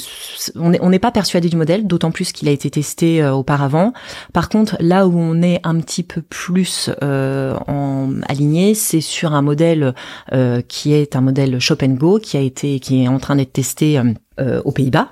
on 0.55 0.70
n'est 0.71 0.99
pas 0.99 1.11
persuadé 1.11 1.49
du 1.49 1.57
modèle, 1.57 1.87
d'autant 1.87 2.11
plus 2.11 2.31
qu'il 2.31 2.47
a 2.47 2.51
été 2.51 2.69
testé 2.69 3.21
euh, 3.21 3.33
auparavant. 3.33 3.93
Par 4.33 4.49
contre, 4.49 4.77
là 4.79 5.07
où 5.07 5.17
on 5.17 5.41
est 5.41 5.59
un 5.63 5.79
petit 5.79 6.03
peu 6.03 6.21
plus 6.21 6.89
euh, 7.03 7.55
en, 7.67 8.21
aligné, 8.27 8.73
c'est 8.73 9.01
sur 9.01 9.33
un 9.33 9.41
modèle 9.41 9.93
euh, 10.33 10.61
qui 10.67 10.93
est 10.93 11.15
un 11.15 11.21
modèle 11.21 11.59
Shop 11.59 11.77
Go, 11.81 12.19
qui 12.19 12.37
a 12.37 12.41
été, 12.41 12.79
qui 12.79 13.03
est 13.03 13.07
en 13.07 13.19
train 13.19 13.35
d'être 13.35 13.53
testé 13.53 14.01
aux 14.65 14.71
Pays-Bas 14.71 15.09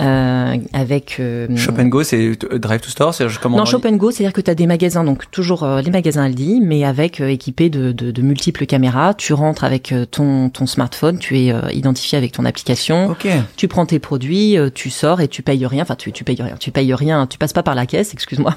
euh, 0.00 0.56
avec 0.72 1.16
euh, 1.18 1.48
Shop 1.56 1.72
Go, 1.72 2.04
c'est 2.04 2.32
euh, 2.44 2.58
Drive 2.58 2.80
to 2.80 2.90
Store, 2.90 3.12
c'est 3.12 3.26
comment 3.40 3.58
Non, 3.58 3.64
Shop 3.64 3.80
Go, 3.80 4.10
c'est-à-dire 4.10 4.32
que 4.32 4.40
tu 4.40 4.50
as 4.50 4.54
des 4.54 4.66
magasins, 4.66 5.02
donc 5.02 5.30
toujours 5.30 5.64
euh, 5.64 5.80
les 5.80 5.90
magasins 5.90 6.22
Aldi, 6.22 6.60
mais 6.62 6.84
avec 6.84 7.20
équipés 7.20 7.68
de, 7.68 7.90
de, 7.90 8.10
de, 8.10 8.22
multiples 8.22 8.66
caméras. 8.66 9.14
Tu 9.14 9.32
rentres 9.32 9.64
avec 9.64 9.92
ton 10.10 10.50
ton 10.50 10.66
smartphone, 10.66 11.18
tu 11.18 11.38
es 11.38 11.52
identifié 11.72 12.16
avec 12.16 12.32
ton 12.32 12.44
application. 12.44 13.08
Okay. 13.10 13.40
Tu 13.56 13.66
prends 13.66 13.86
tes 13.86 13.98
produits, 13.98 14.56
tu 14.74 14.90
sors 14.90 15.20
et 15.20 15.28
tu 15.28 15.42
payes 15.42 15.66
rien. 15.66 15.82
Enfin, 15.82 15.96
tu 15.96 16.12
tu 16.12 16.24
payes 16.24 16.40
rien, 16.40 16.56
tu 16.58 16.70
payes 16.70 16.94
rien, 16.94 17.26
tu 17.26 17.38
passes 17.38 17.52
pas 17.52 17.62
par 17.62 17.74
la 17.74 17.86
caisse, 17.86 18.12
excuse-moi. 18.12 18.54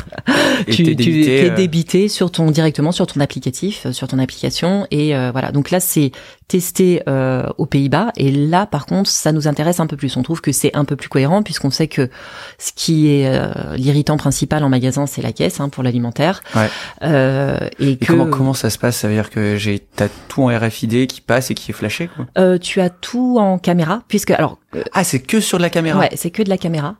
tu 0.70 0.84
es 0.84 0.96
débité, 0.96 1.40
tu 1.40 1.46
es 1.46 1.50
débité 1.52 2.08
sur 2.08 2.32
ton 2.32 2.52
directement 2.52 2.92
sur 2.92 3.08
ton 3.08 3.20
applicatif, 3.20 3.90
sur 3.92 4.08
ton 4.08 4.20
application 4.20 4.86
et 4.92 5.14
voilà. 5.32 5.52
Donc 5.52 5.72
là, 5.72 5.80
c'est 5.80 6.12
testé 6.48 7.02
aux 7.58 7.66
Pays-Bas 7.66 8.12
et 8.18 8.32
là, 8.32 8.66
par 8.66 8.86
contre, 8.86 9.10
ça 9.10 9.32
nous 9.32 9.48
intéresse 9.48 9.80
un 9.80 9.88
peu 9.88 9.98
plus. 9.98 10.16
On 10.18 10.24
trouve 10.24 10.42
que 10.42 10.52
c'est 10.52 10.76
un 10.76 10.86
peu 10.86 10.96
plus 10.96 11.10
cohérent 11.10 11.31
puisqu'on 11.44 11.72
sait 11.72 11.88
que 11.88 12.10
ce 12.58 12.72
qui 12.76 13.08
est 13.10 13.28
euh, 13.28 13.76
l'irritant 13.76 14.18
principal 14.18 14.64
en 14.64 14.70
magasin, 14.70 15.08
c'est 15.08 15.22
la 15.22 15.32
caisse 15.32 15.60
hein, 15.60 15.70
pour 15.70 15.84
l'alimentaire. 15.84 16.42
Ouais. 16.56 16.70
Euh, 17.04 17.58
et, 17.80 17.98
que... 17.98 18.06
comment, 18.06 18.26
comment 18.26 18.54
ça 18.54 18.70
se 18.70 18.78
passe? 18.78 18.98
Ça 18.98 19.08
veut 19.08 19.14
dire 19.14 19.30
que 19.30 19.56
j'ai 19.56 19.80
t'as 19.80 20.10
tout 20.28 20.44
en 20.44 20.48
RFID 20.48 21.08
qui 21.08 21.22
passe 21.22 21.52
et 21.52 21.54
qui 21.54 21.72
est 21.72 21.74
flashé 21.74 22.10
quoi? 22.14 22.26
Euh, 22.38 22.58
Tu 22.58 22.82
as 22.82 22.90
tout 22.90 23.38
en 23.40 23.58
caméra 23.58 24.04
puisque 24.08 24.32
alors 24.32 24.58
ah 24.94 25.04
c'est 25.04 25.20
que 25.20 25.40
sur 25.40 25.58
de 25.58 25.64
la 25.64 25.70
caméra? 25.70 26.00
Ouais, 26.00 26.10
c'est 26.16 26.32
que 26.32 26.44
de 26.44 26.50
la 26.50 26.58
caméra. 26.58 26.96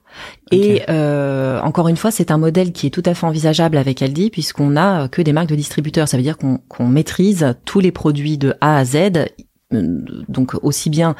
Et 0.52 0.84
euh, 0.90 1.60
encore 1.62 1.88
une 1.88 1.96
fois, 1.96 2.12
c'est 2.12 2.32
un 2.32 2.38
modèle 2.38 2.74
qui 2.74 2.88
est 2.88 2.90
tout 2.90 3.04
à 3.06 3.14
fait 3.14 3.26
envisageable 3.26 3.78
avec 3.78 4.02
Aldi 4.02 4.30
puisqu'on 4.30 4.76
a 4.76 5.08
que 5.08 5.22
des 5.22 5.32
marques 5.32 5.48
de 5.48 5.56
distributeurs. 5.56 6.08
Ça 6.08 6.18
veut 6.18 6.24
dire 6.24 6.38
qu'on 6.38 6.58
qu'on 6.68 6.88
maîtrise 6.88 7.56
tous 7.66 7.80
les 7.80 7.92
produits 7.92 8.38
de 8.38 8.56
A 8.60 8.78
à 8.78 8.86
Z, 8.86 9.12
donc 9.72 10.56
aussi 10.62 10.90
bien 10.90 11.16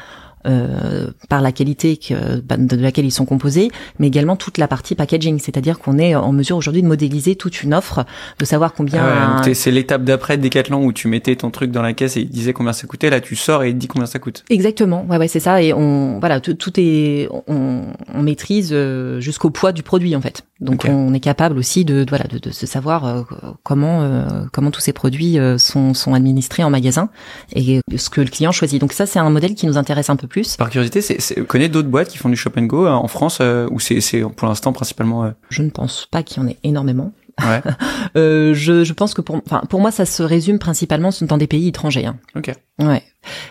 euh, 0.46 1.10
par 1.28 1.40
la 1.40 1.52
qualité 1.52 1.96
que, 1.96 2.40
bah, 2.40 2.56
de 2.56 2.76
laquelle 2.76 3.04
ils 3.04 3.12
sont 3.12 3.24
composés, 3.24 3.70
mais 3.98 4.06
également 4.06 4.36
toute 4.36 4.58
la 4.58 4.68
partie 4.68 4.94
packaging, 4.94 5.38
c'est-à-dire 5.38 5.78
qu'on 5.78 5.98
est 5.98 6.14
en 6.14 6.32
mesure 6.32 6.56
aujourd'hui 6.56 6.82
de 6.82 6.88
modéliser 6.88 7.36
toute 7.36 7.62
une 7.62 7.74
offre, 7.74 8.04
de 8.38 8.44
savoir 8.44 8.72
combien. 8.72 9.02
Ah 9.04 9.42
ouais, 9.44 9.54
c'est 9.54 9.70
l'étape 9.70 10.04
d'après 10.04 10.36
de 10.36 10.42
Decathlon 10.42 10.84
où 10.84 10.92
tu 10.92 11.08
mettais 11.08 11.36
ton 11.36 11.50
truc 11.50 11.70
dans 11.70 11.82
la 11.82 11.92
caisse 11.92 12.16
et 12.16 12.20
il 12.20 12.30
disait 12.30 12.52
combien 12.52 12.72
ça 12.72 12.86
coûtait. 12.86 13.10
Là, 13.10 13.20
tu 13.20 13.36
sors 13.36 13.62
et 13.62 13.70
il 13.70 13.74
te 13.74 13.78
dit 13.78 13.88
combien 13.88 14.06
ça 14.06 14.18
coûte. 14.18 14.44
Exactement. 14.50 15.06
Ouais, 15.08 15.18
ouais, 15.18 15.28
c'est 15.28 15.40
ça. 15.40 15.62
Et 15.62 15.72
on, 15.72 16.18
voilà, 16.20 16.40
tout 16.40 16.72
est, 16.76 17.28
on, 17.46 17.86
on 18.12 18.22
maîtrise 18.22 18.70
euh, 18.72 19.20
jusqu'au 19.20 19.50
poids 19.50 19.72
du 19.72 19.82
produit 19.82 20.14
en 20.16 20.20
fait. 20.20 20.42
Donc 20.60 20.86
on 20.88 21.12
est 21.12 21.20
capable 21.20 21.58
aussi 21.58 21.84
de, 21.84 22.04
de 22.04 22.08
voilà 22.08 22.24
de, 22.24 22.38
de, 22.38 22.50
se 22.50 22.66
savoir 22.66 23.04
euh, 23.04 23.22
comment 23.64 24.02
euh, 24.02 24.44
comment 24.52 24.70
tous 24.70 24.80
ces 24.80 24.92
produits 24.92 25.36
sont 25.58 25.92
sont 25.92 26.14
administrés 26.14 26.62
en 26.62 26.70
magasin 26.70 27.10
et 27.54 27.80
ce 27.96 28.10
que 28.10 28.20
le 28.20 28.28
client 28.28 28.52
choisit. 28.52 28.80
Donc 28.80 28.92
ça 28.92 29.06
c'est 29.06 29.18
un 29.18 29.30
modèle 29.30 29.54
qui 29.54 29.66
nous 29.66 29.76
intéresse 29.76 30.08
un 30.08 30.16
peu 30.16 30.28
plus. 30.32 30.56
Par 30.56 30.70
curiosité, 30.70 31.00
c'est, 31.00 31.38
vous 31.38 31.46
connaissez 31.46 31.68
d'autres 31.70 31.88
boîtes 31.88 32.08
qui 32.08 32.18
font 32.18 32.28
du 32.28 32.36
shop 32.36 32.52
and 32.56 32.62
go 32.62 32.86
en 32.86 33.08
France 33.08 33.40
ou 33.70 33.78
c'est 33.78 34.00
c'est 34.00 34.22
pour 34.22 34.48
l'instant 34.48 34.72
principalement 34.72 35.32
Je 35.50 35.62
ne 35.62 35.70
pense 35.70 36.06
pas 36.10 36.22
qu'il 36.22 36.42
y 36.42 36.44
en 36.44 36.48
ait 36.48 36.58
énormément. 36.64 37.12
Ouais. 37.40 37.62
euh, 38.16 38.54
je, 38.54 38.84
je 38.84 38.92
pense 38.92 39.14
que 39.14 39.20
pour, 39.20 39.36
enfin, 39.36 39.62
pour 39.68 39.80
moi, 39.80 39.90
ça 39.90 40.06
se 40.06 40.22
résume 40.22 40.58
principalement 40.58 41.10
dans 41.22 41.36
des 41.36 41.46
pays 41.46 41.68
étrangers. 41.68 42.06
Hein. 42.06 42.16
Ok. 42.36 42.52
Ouais. 42.78 43.02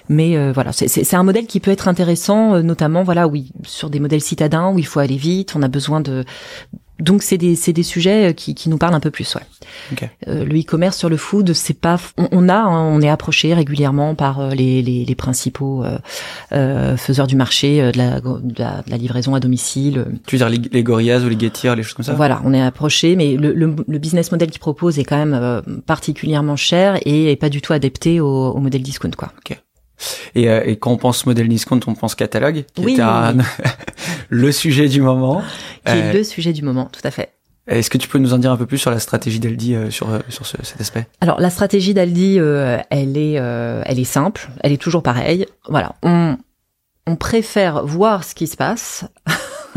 Mais 0.09 0.37
euh, 0.37 0.51
voilà, 0.51 0.71
c'est 0.73 1.13
un 1.13 1.23
modèle 1.23 1.47
qui 1.47 1.59
peut 1.59 1.71
être 1.71 1.87
intéressant, 1.87 2.55
euh, 2.55 2.61
notamment 2.61 3.03
voilà, 3.03 3.27
oui, 3.27 3.51
sur 3.63 3.89
des 3.89 3.99
modèles 3.99 4.21
citadins 4.21 4.71
où 4.71 4.79
il 4.79 4.85
faut 4.85 4.99
aller 4.99 5.15
vite, 5.15 5.55
on 5.55 5.61
a 5.61 5.69
besoin 5.69 6.01
de 6.01 6.25
donc 7.01 7.23
c'est 7.23 7.37
des 7.37 7.55
c'est 7.55 7.73
des 7.73 7.83
sujets 7.83 8.29
euh, 8.29 8.33
qui, 8.33 8.55
qui 8.55 8.69
nous 8.69 8.77
parlent 8.77 8.93
un 8.93 8.99
peu 8.99 9.11
plus 9.11 9.35
ouais. 9.35 9.41
Okay. 9.91 10.09
Euh, 10.27 10.45
le 10.45 10.59
e-commerce 10.59 10.97
sur 10.97 11.09
le 11.09 11.17
food 11.17 11.53
c'est 11.53 11.77
pas 11.79 11.99
on, 12.17 12.27
on 12.31 12.49
a 12.49 12.55
hein, 12.55 12.85
on 12.87 13.01
est 13.01 13.09
approché 13.09 13.53
régulièrement 13.53 14.15
par 14.15 14.39
euh, 14.39 14.49
les, 14.51 14.81
les, 14.81 15.03
les 15.03 15.15
principaux 15.15 15.83
euh, 15.83 15.97
euh, 16.53 16.95
faiseurs 16.97 17.27
du 17.27 17.35
marché 17.35 17.91
de 17.91 17.97
la, 17.97 18.21
de 18.21 18.53
la, 18.57 18.81
de 18.81 18.89
la 18.89 18.97
livraison 18.97 19.35
à 19.35 19.39
domicile. 19.39 20.05
Tu 20.27 20.35
veux 20.35 20.39
dire 20.39 20.49
les, 20.49 20.69
les 20.71 20.83
Gorillaz 20.83 21.25
ou 21.25 21.29
les 21.29 21.39
Getir 21.39 21.75
les 21.75 21.83
choses 21.83 21.95
comme 21.95 22.05
ça? 22.05 22.13
Voilà 22.13 22.41
on 22.45 22.53
est 22.53 22.61
approché 22.61 23.15
mais 23.15 23.35
le, 23.35 23.53
le, 23.53 23.75
le 23.87 23.97
business 23.97 24.31
model 24.31 24.49
qu'ils 24.49 24.61
proposent 24.61 24.99
est 24.99 25.03
quand 25.03 25.17
même 25.25 25.61
particulièrement 25.85 26.55
cher 26.55 26.97
et 27.05 27.31
est 27.31 27.35
pas 27.35 27.49
du 27.49 27.61
tout 27.61 27.73
adapté 27.73 28.19
au, 28.19 28.27
au 28.27 28.59
modèle 28.59 28.83
discount 28.83 29.11
quoi. 29.17 29.33
Okay. 29.39 29.57
Et, 30.35 30.49
euh, 30.49 30.63
et, 30.65 30.77
quand 30.77 30.91
on 30.91 30.97
pense 30.97 31.25
modèle 31.25 31.47
discount, 31.47 31.79
on 31.87 31.93
pense 31.93 32.15
catalogue, 32.15 32.65
qui 32.73 32.83
oui. 32.83 32.95
est 32.95 33.01
un, 33.01 33.37
le 34.29 34.51
sujet 34.51 34.87
du 34.87 35.01
moment. 35.01 35.41
Qui 35.85 35.93
est 35.93 36.09
euh, 36.09 36.13
le 36.13 36.23
sujet 36.23 36.53
du 36.53 36.63
moment, 36.63 36.85
tout 36.85 37.01
à 37.03 37.11
fait. 37.11 37.33
Est-ce 37.67 37.89
que 37.89 37.97
tu 37.97 38.07
peux 38.07 38.17
nous 38.17 38.33
en 38.33 38.37
dire 38.37 38.51
un 38.51 38.57
peu 38.57 38.65
plus 38.65 38.79
sur 38.79 38.91
la 38.91 38.99
stratégie 38.99 39.39
d'Aldi 39.39 39.75
euh, 39.75 39.91
sur 39.91 40.07
sur 40.29 40.45
ce, 40.45 40.57
cet 40.63 40.81
aspect? 40.81 41.07
Alors 41.21 41.39
la 41.39 41.49
stratégie 41.49 41.93
d'Aldi, 41.93 42.37
euh, 42.39 42.79
elle 42.89 43.17
est 43.17 43.33
elle 43.33 43.99
est 43.99 44.03
simple, 44.03 44.49
elle 44.61 44.71
est 44.71 44.81
toujours 44.81 45.03
pareille. 45.03 45.45
Voilà, 45.69 45.95
on 46.03 46.37
on 47.07 47.15
préfère 47.15 47.85
voir 47.85 48.23
ce 48.23 48.35
qui 48.35 48.47
se 48.47 48.57
passe. 48.57 49.05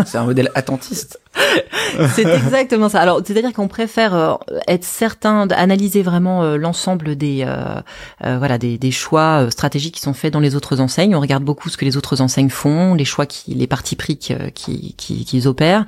C'est 0.06 0.18
un 0.18 0.24
modèle 0.24 0.50
attentiste. 0.54 1.20
c'est 2.14 2.26
exactement 2.26 2.88
ça. 2.88 3.00
Alors, 3.00 3.20
c'est-à-dire 3.24 3.52
qu'on 3.52 3.68
préfère 3.68 4.14
euh, 4.14 4.34
être 4.68 4.84
certain 4.84 5.46
d'analyser 5.46 6.02
vraiment 6.02 6.42
euh, 6.42 6.56
l'ensemble 6.56 7.16
des 7.16 7.44
euh, 7.46 7.80
euh 8.24 8.38
voilà 8.38 8.58
des, 8.58 8.78
des, 8.78 8.90
choix 8.90 9.50
stratégiques 9.50 9.94
qui 9.94 10.00
sont 10.00 10.14
faits 10.14 10.32
dans 10.32 10.40
les 10.40 10.54
autres 10.56 10.80
enseignes. 10.80 11.14
On 11.14 11.20
regarde 11.20 11.44
beaucoup 11.44 11.68
ce 11.68 11.76
que 11.76 11.84
les 11.84 11.96
autres 11.96 12.20
enseignes 12.20 12.50
font, 12.50 12.94
les 12.94 13.04
choix 13.04 13.26
qui, 13.26 13.54
les 13.54 13.66
partis 13.66 13.96
pris 13.96 14.16
qu'ils 14.16 14.52
qui, 14.54 14.94
qui, 14.96 15.46
opèrent, 15.46 15.84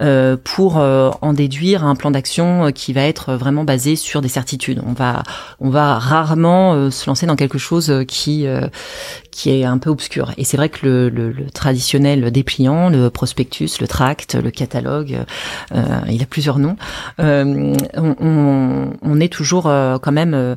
euh, 0.00 0.36
pour 0.42 0.76
en 0.76 1.32
déduire 1.32 1.84
un 1.84 1.94
plan 1.94 2.10
d'action 2.10 2.72
qui 2.72 2.92
va 2.92 3.02
être 3.02 3.34
vraiment 3.34 3.64
basé 3.64 3.96
sur 3.96 4.20
des 4.20 4.28
certitudes. 4.28 4.82
On 4.86 4.92
va 4.92 5.22
on 5.60 5.70
va 5.70 5.98
rarement 5.98 6.90
se 6.90 7.06
lancer 7.08 7.26
dans 7.26 7.36
quelque 7.36 7.58
chose 7.58 8.04
qui 8.06 8.46
qui 9.30 9.50
est 9.50 9.64
un 9.64 9.78
peu 9.78 9.90
obscur. 9.90 10.32
Et 10.36 10.44
c'est 10.44 10.56
vrai 10.56 10.68
que 10.68 10.84
le, 10.84 11.08
le, 11.08 11.30
le 11.30 11.50
traditionnel 11.50 12.30
dépliant, 12.32 12.90
le 12.90 13.08
prospectus, 13.10 13.80
le 13.80 13.86
tract, 13.86 14.34
le 14.34 14.50
catalogue, 14.50 14.77
euh, 14.86 15.24
il 16.08 16.22
a 16.22 16.26
plusieurs 16.26 16.58
noms. 16.58 16.76
Euh, 17.20 17.74
on, 17.96 18.16
on, 18.20 18.90
on, 19.02 19.20
est 19.20 19.32
toujours 19.32 19.66
euh, 19.66 19.98
quand 19.98 20.12
même 20.12 20.56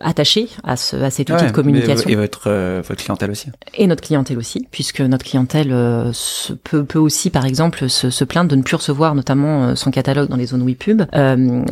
attaché 0.00 0.48
à, 0.64 0.76
ce, 0.76 0.96
à 0.96 1.10
cet 1.10 1.30
outil 1.30 1.42
ouais, 1.42 1.48
de 1.48 1.52
communication. 1.54 2.08
Et 2.10 2.16
votre, 2.16 2.50
votre 2.80 3.02
clientèle 3.02 3.30
aussi. 3.30 3.48
Et 3.74 3.86
notre 3.86 4.02
clientèle 4.02 4.38
aussi, 4.38 4.66
puisque 4.70 5.00
notre 5.00 5.24
clientèle 5.24 5.70
se, 6.12 6.52
peut, 6.52 6.84
peut 6.84 6.98
aussi, 6.98 7.30
par 7.30 7.46
exemple, 7.46 7.88
se, 7.88 8.10
se, 8.10 8.24
plaindre 8.24 8.50
de 8.50 8.56
ne 8.56 8.62
plus 8.62 8.76
recevoir 8.76 9.14
notamment 9.14 9.74
son 9.76 9.90
catalogue 9.90 10.28
dans 10.28 10.36
les 10.36 10.46
zones 10.46 10.64
WePub. 10.66 11.02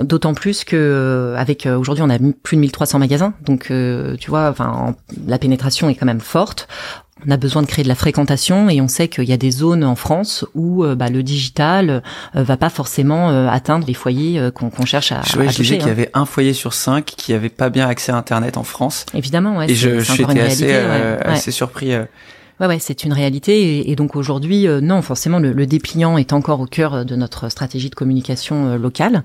D'autant 0.02 0.34
plus 0.34 0.64
que 0.64 1.34
avec 1.36 1.66
aujourd'hui 1.66 2.02
on 2.02 2.10
a 2.10 2.18
plus 2.18 2.56
de 2.56 2.60
1300 2.62 2.98
magasins, 2.98 3.34
donc 3.44 3.72
tu 4.18 4.30
vois, 4.30 4.48
enfin 4.48 4.94
la 5.26 5.38
pénétration 5.38 5.88
est 5.88 5.94
quand 5.94 6.06
même 6.06 6.20
forte 6.20 6.68
on 7.26 7.30
a 7.30 7.36
besoin 7.36 7.62
de 7.62 7.66
créer 7.66 7.82
de 7.82 7.88
la 7.88 7.94
fréquentation 7.94 8.68
et 8.68 8.80
on 8.80 8.88
sait 8.88 9.08
qu'il 9.08 9.24
y 9.24 9.32
a 9.32 9.36
des 9.36 9.50
zones 9.50 9.84
en 9.84 9.96
France 9.96 10.44
où 10.54 10.84
euh, 10.84 10.94
bah, 10.94 11.08
le 11.08 11.22
digital 11.22 11.90
euh, 11.90 12.42
va 12.42 12.56
pas 12.56 12.70
forcément 12.70 13.30
euh, 13.30 13.48
atteindre 13.48 13.86
les 13.86 13.94
foyers 13.94 14.38
euh, 14.38 14.50
qu'on 14.50 14.70
cherche 14.84 15.12
à, 15.12 15.22
ouais, 15.36 15.48
à 15.48 15.50
je 15.50 15.56
toucher. 15.56 15.78
qu'il 15.78 15.88
y 15.88 15.90
avait 15.90 16.10
un 16.14 16.24
foyer 16.26 16.52
sur 16.52 16.74
cinq 16.74 17.04
qui 17.04 17.32
avait 17.32 17.48
pas 17.48 17.70
bien 17.70 17.88
accès 17.88 18.12
à 18.12 18.16
Internet 18.16 18.56
en 18.56 18.62
France. 18.64 19.06
Évidemment, 19.14 19.58
ouais. 19.58 19.70
Et 19.70 19.74
je 19.74 20.00
j'étais 20.00 20.40
assez, 20.40 20.66
ouais, 20.66 21.18
assez 21.24 21.50
surpris. 21.50 21.92
Ouais, 22.60 22.66
ouais, 22.66 22.78
c'est 22.80 23.04
une 23.04 23.12
réalité. 23.12 23.78
Et, 23.78 23.92
et 23.92 23.96
donc 23.96 24.16
aujourd'hui, 24.16 24.66
euh, 24.66 24.80
non, 24.80 25.00
forcément, 25.00 25.38
le, 25.38 25.52
le, 25.52 25.66
dépliant 25.66 26.18
est 26.18 26.32
encore 26.32 26.60
au 26.60 26.66
cœur 26.66 27.04
de 27.04 27.14
notre 27.14 27.48
stratégie 27.50 27.88
de 27.88 27.94
communication 27.94 28.66
euh, 28.66 28.78
locale. 28.78 29.22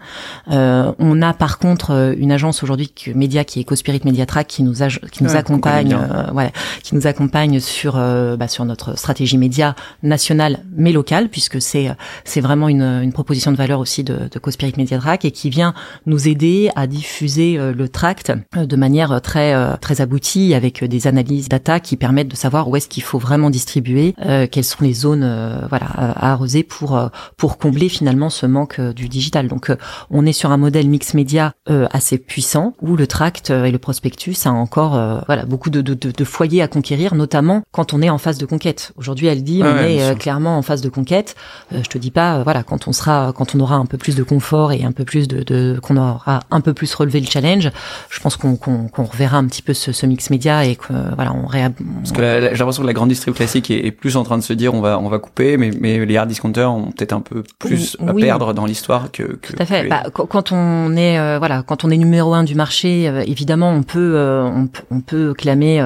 Euh, 0.51 0.91
on 0.99 1.19
a 1.21 1.33
par 1.33 1.57
contre 1.57 2.13
une 2.17 2.31
agence 2.31 2.61
aujourd'hui, 2.61 2.91
Média, 3.15 3.43
qui 3.43 3.59
est 3.59 3.63
Cospirit 3.63 4.01
Mediatrack, 4.03 4.45
qui 4.45 4.61
nous, 4.61 4.83
a, 4.83 4.89
qui 4.89 5.23
nous 5.23 5.31
Ouais, 5.31 5.37
accompagne, 5.37 5.93
euh, 5.95 6.25
voilà, 6.31 6.51
qui 6.83 6.93
nous 6.93 7.07
accompagne 7.07 7.59
sur 7.59 7.93
bah, 7.93 8.47
sur 8.47 8.65
notre 8.65 8.97
stratégie 8.97 9.37
média 9.37 9.75
nationale 10.03 10.59
mais 10.75 10.91
locale, 10.91 11.29
puisque 11.29 11.59
c'est 11.59 11.89
c'est 12.23 12.41
vraiment 12.41 12.69
une, 12.69 12.83
une 12.83 13.13
proposition 13.13 13.51
de 13.51 13.57
valeur 13.57 13.79
aussi 13.79 14.03
de, 14.03 14.29
de 14.31 14.39
Cospirit 14.39 14.73
Mediatrack 14.77 15.25
et 15.25 15.31
qui 15.31 15.49
vient 15.49 15.73
nous 16.05 16.27
aider 16.27 16.69
à 16.75 16.85
diffuser 16.85 17.57
le 17.57 17.89
tract 17.89 18.31
de 18.55 18.75
manière 18.75 19.21
très 19.21 19.77
très 19.77 20.01
aboutie 20.01 20.53
avec 20.53 20.83
des 20.83 21.07
analyses 21.07 21.49
data 21.49 21.79
qui 21.79 21.97
permettent 21.97 22.27
de 22.27 22.35
savoir 22.35 22.69
où 22.69 22.75
est-ce 22.75 22.87
qu'il 22.87 23.03
faut 23.03 23.19
vraiment 23.23 23.49
distribuer, 23.49 24.15
euh, 24.25 24.47
quelles 24.49 24.63
sont 24.63 24.83
les 24.83 24.93
zones 24.93 25.23
euh, 25.23 25.61
voilà 25.69 25.87
à 25.87 26.31
arroser 26.31 26.63
pour 26.63 26.97
euh, 26.97 27.07
pour 27.37 27.57
combler 27.57 27.89
finalement 27.89 28.29
ce 28.29 28.45
manque 28.45 28.79
euh, 28.79 28.93
du 28.93 29.07
digital. 29.09 29.47
Donc 29.47 29.69
euh, 29.69 29.77
on 30.11 30.25
est 30.25 30.33
sur 30.33 30.51
un 30.51 30.57
modèle 30.57 30.87
mix 30.87 31.13
média 31.13 31.53
assez 31.91 32.17
puissant 32.17 32.73
où 32.81 32.95
le 32.95 33.07
tract 33.07 33.49
et 33.49 33.71
le 33.71 33.77
prospectus 33.77 34.45
a 34.45 34.51
encore 34.51 34.91
voilà 35.25 35.45
beaucoup 35.45 35.69
de, 35.69 35.81
de, 35.81 35.93
de, 35.93 36.23
foyers 36.25 36.61
à 36.61 36.67
conquérir, 36.67 37.15
notamment 37.15 37.63
quand 37.71 37.93
on 37.93 38.01
est 38.01 38.09
en 38.09 38.17
phase 38.17 38.37
de 38.37 38.45
conquête. 38.45 38.91
Aujourd'hui, 38.97 39.27
elle 39.27 39.43
dit 39.43 39.61
on 39.63 39.65
ouais, 39.65 39.95
est 39.95 40.01
euh, 40.01 40.15
clairement 40.15 40.57
en 40.57 40.61
phase 40.61 40.81
de 40.81 40.89
conquête. 40.89 41.35
Euh, 41.71 41.79
je 41.83 41.89
te 41.89 41.97
dis 41.97 42.11
pas 42.11 42.43
voilà 42.43 42.63
quand 42.63 42.87
on 42.87 42.93
sera 42.93 43.33
quand 43.35 43.55
on 43.55 43.59
aura 43.59 43.75
un 43.75 43.85
peu 43.85 43.97
plus 43.97 44.15
de 44.15 44.23
confort 44.23 44.71
et 44.71 44.83
un 44.83 44.91
peu 44.91 45.05
plus 45.05 45.27
de, 45.27 45.43
de 45.43 45.79
qu'on 45.81 45.97
aura 45.97 46.41
un 46.51 46.61
peu 46.61 46.73
plus 46.73 46.93
relevé 46.93 47.19
le 47.19 47.27
challenge. 47.27 47.69
Je 48.09 48.19
pense 48.19 48.35
qu'on 48.35 48.55
qu'on 48.55 48.87
qu'on 48.87 49.03
reverra 49.03 49.37
un 49.37 49.45
petit 49.45 49.61
peu 49.61 49.73
ce, 49.73 49.91
ce 49.91 50.05
mix 50.05 50.29
média 50.29 50.65
et 50.65 50.75
que 50.75 50.93
voilà 51.15 51.33
on 51.33 51.47
réa 51.47 51.69
Parce 51.69 52.11
que 52.11 52.21
j'ai 52.21 52.57
l'impression 52.57 52.83
que 52.83 52.87
la 52.87 52.93
grande 52.93 53.11
distrib 53.13 53.33
classique 53.33 53.71
est, 53.71 53.85
est 53.85 53.91
plus 53.91 54.17
en 54.17 54.23
train 54.23 54.37
de 54.37 54.43
se 54.43 54.53
dire 54.53 54.73
on 54.73 54.81
va 54.81 54.99
on 54.99 55.09
va 55.09 55.19
couper, 55.19 55.57
mais 55.57 55.71
mais 55.79 56.05
les 56.05 56.17
hard 56.17 56.27
discounters 56.29 56.71
ont 56.71 56.91
peut-être 56.91 57.13
un 57.13 57.21
peu 57.21 57.43
plus 57.59 57.97
à 58.05 58.13
Oui. 58.13 58.21
perdre 58.23 58.53
dans 58.53 58.65
l'histoire 58.65 59.11
que, 59.11 59.23
que 59.23 59.53
Tout 59.53 59.55
à 59.59 59.65
fait. 59.65 59.83
les- 59.83 59.89
Bah, 59.89 60.03
qu- 60.13 60.27
quand 60.27 60.51
on 60.51 60.95
est 60.95 61.17
euh, 61.19 61.37
voilà, 61.39 61.63
quand 61.63 61.83
on 61.85 61.89
est 61.89 61.97
numéro 61.97 62.33
un 62.33 62.43
du 62.43 62.55
marché, 62.55 63.07
euh, 63.07 63.23
évidemment, 63.27 63.71
on 63.71 63.83
peut 63.83 64.13
euh, 64.15 64.43
on, 64.43 64.67
peut- 64.67 64.83
on 64.91 65.01
peut 65.01 65.33
clamer 65.33 65.79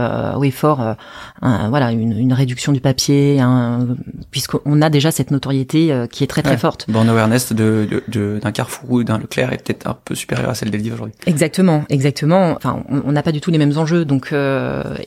fort 0.52 0.82
euh, 0.82 0.94
un- 1.42 1.70
voilà 1.70 1.92
une, 1.92 2.18
une 2.18 2.34
réduction 2.34 2.72
du 2.72 2.80
papier, 2.82 3.40
un, 3.40 3.88
puisqu'on 4.32 4.82
a 4.82 4.90
déjà 4.90 5.12
cette 5.12 5.32
notoriété 5.32 5.94
qui 6.12 6.24
est 6.24 6.28
très 6.28 6.42
très 6.42 6.52
Ouais. 6.52 6.58
forte. 6.58 6.86
Born 6.90 7.08
awareness 7.10 7.54
de 7.54 7.88
de- 7.90 8.04
de- 8.08 8.40
d'un 8.42 8.52
Carrefour 8.52 8.92
ou 8.92 9.04
d'un 9.04 9.18
Leclerc 9.18 9.52
est 9.54 9.64
peut-être 9.64 9.88
un 9.88 9.96
peu 10.06 10.16
supérieure 10.16 10.50
à 10.50 10.56
celle 10.56 10.72
d'Eldiv 10.72 10.94
aujourd'hui. 10.94 11.14
Exactement, 11.26 11.84
exactement. 11.90 12.54
Enfin, 12.56 12.84
on 12.90 13.12
n'a 13.12 13.24
pas 13.24 13.32
du 13.32 13.42
tout 13.42 13.52
les 13.52 13.58
mêmes 13.58 13.78
enjeux, 13.78 14.06
donc 14.06 14.32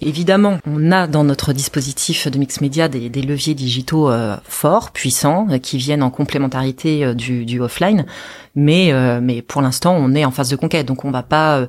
évidemment, 0.00 0.58
on 0.66 0.92
a 0.92 1.06
dans 1.06 1.24
notre 1.24 1.52
dispositif 1.52 2.09
de 2.28 2.38
mix 2.38 2.60
média 2.60 2.88
des, 2.88 3.08
des 3.08 3.22
leviers 3.22 3.54
digitaux 3.54 4.10
euh, 4.10 4.36
forts, 4.44 4.90
puissants, 4.90 5.46
euh, 5.50 5.58
qui 5.58 5.78
viennent 5.78 6.02
en 6.02 6.10
complémentarité 6.10 7.04
euh, 7.04 7.14
du, 7.14 7.44
du 7.44 7.60
offline. 7.60 8.04
Mais 8.56 8.92
mais 9.22 9.42
pour 9.42 9.62
l'instant, 9.62 9.94
on 9.98 10.14
est 10.14 10.24
en 10.24 10.30
phase 10.32 10.48
de 10.50 10.56
conquête, 10.56 10.86
donc 10.86 11.04
on 11.04 11.10
va 11.12 11.22
pas 11.22 11.66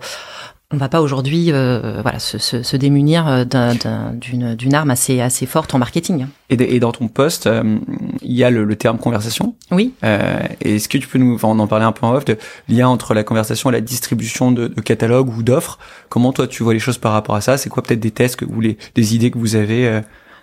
on 0.74 0.78
va 0.78 0.88
pas 0.88 1.02
aujourd'hui 1.02 1.52
euh, 1.52 2.00
voilà 2.02 2.18
se, 2.18 2.38
se, 2.38 2.64
se 2.64 2.78
démunir 2.78 3.46
d'un- 3.46 3.76
d'un- 3.76 4.14
d'une 4.14 4.56
d'une 4.56 4.74
arme 4.74 4.90
assez 4.90 5.20
assez 5.22 5.46
forte 5.46 5.76
en 5.76 5.80
marketing. 5.80 6.28
Et, 6.50 6.56
de- 6.58 6.64
et 6.64 6.80
dans 6.80 6.92
ton 6.94 7.08
poste, 7.08 7.46
euh, 7.46 7.78
il 8.22 8.32
y 8.32 8.44
a 8.44 8.50
le, 8.50 8.64
le 8.64 8.76
terme 8.78 8.98
conversation. 8.98 9.54
Oui. 9.70 9.94
Euh, 10.04 10.40
Est-ce 10.62 10.88
que 10.90 10.98
tu 10.98 11.08
peux 11.08 11.20
nous, 11.20 11.36
enfin, 11.36 11.50
on 11.50 11.60
en 11.60 11.68
parlait 11.68 11.86
un 11.86 11.92
peu 11.92 12.06
en 12.06 12.14
off, 12.14 12.24
de 12.26 12.38
lien 12.70 12.88
entre 12.88 13.14
la 13.14 13.24
conversation 13.24 13.70
et 13.70 13.74
la 13.74 13.82
distribution 13.82 14.52
de, 14.52 14.68
de 14.70 14.82
catalogues 14.82 15.30
ou 15.38 15.44
d'offres 15.44 15.78
Comment 16.10 16.32
toi 16.34 16.48
tu 16.48 16.64
vois 16.64 16.74
les 16.74 16.80
choses 16.80 16.98
par 16.98 17.12
rapport 17.12 17.36
à 17.36 17.42
ça? 17.42 17.58
C'est 17.58 17.70
quoi 17.70 17.84
peut-être 17.84 18.00
des 18.00 18.12
tests 18.12 18.38
que 18.38 18.46
vous 18.46 18.62
les, 18.62 18.78
des 18.96 19.14
idées 19.14 19.30
que 19.30 19.38
vous 19.38 19.56
avez 19.56 20.02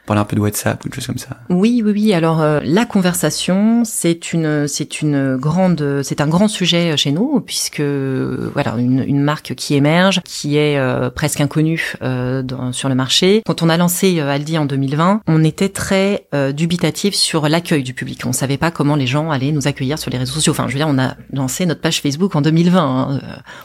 parler 0.08 0.20
un 0.20 0.24
peu 0.24 0.36
de 0.36 0.40
WhatsApp 0.40 0.84
ou 0.84 0.88
de 0.88 0.94
choses 0.94 1.06
comme 1.06 1.18
ça. 1.18 1.36
Oui, 1.50 1.82
oui, 1.84 1.92
oui. 1.92 2.12
Alors 2.12 2.42
la 2.62 2.84
conversation, 2.84 3.84
c'est 3.84 4.32
une, 4.32 4.66
c'est 4.66 5.02
une 5.02 5.36
grande, 5.36 6.00
c'est 6.02 6.20
un 6.20 6.26
grand 6.26 6.48
sujet 6.48 6.96
chez 6.96 7.12
nous 7.12 7.40
puisque 7.40 7.80
voilà 7.80 8.74
une, 8.78 9.04
une 9.06 9.20
marque 9.20 9.54
qui 9.54 9.74
émerge, 9.74 10.20
qui 10.24 10.56
est 10.56 10.80
presque 11.14 11.40
inconnue 11.40 11.94
dans, 12.00 12.72
sur 12.72 12.88
le 12.88 12.94
marché. 12.94 13.42
Quand 13.46 13.62
on 13.62 13.68
a 13.68 13.76
lancé 13.76 14.18
Aldi 14.20 14.58
en 14.58 14.64
2020, 14.64 15.22
on 15.26 15.44
était 15.44 15.68
très 15.68 16.26
dubitatif 16.54 17.14
sur 17.14 17.48
l'accueil 17.48 17.82
du 17.82 17.94
public. 17.94 18.22
On 18.26 18.32
savait 18.32 18.58
pas 18.58 18.70
comment 18.70 18.96
les 18.96 19.06
gens 19.06 19.30
allaient 19.30 19.52
nous 19.52 19.68
accueillir 19.68 19.98
sur 19.98 20.10
les 20.10 20.18
réseaux 20.18 20.34
sociaux. 20.34 20.52
Enfin, 20.52 20.64
je 20.68 20.72
veux 20.72 20.78
dire, 20.78 20.88
on 20.88 20.98
a 20.98 21.16
lancé 21.32 21.66
notre 21.66 21.80
page 21.80 22.00
Facebook 22.00 22.34
en 22.34 22.40
2020. 22.40 22.80
Hein. 22.80 23.20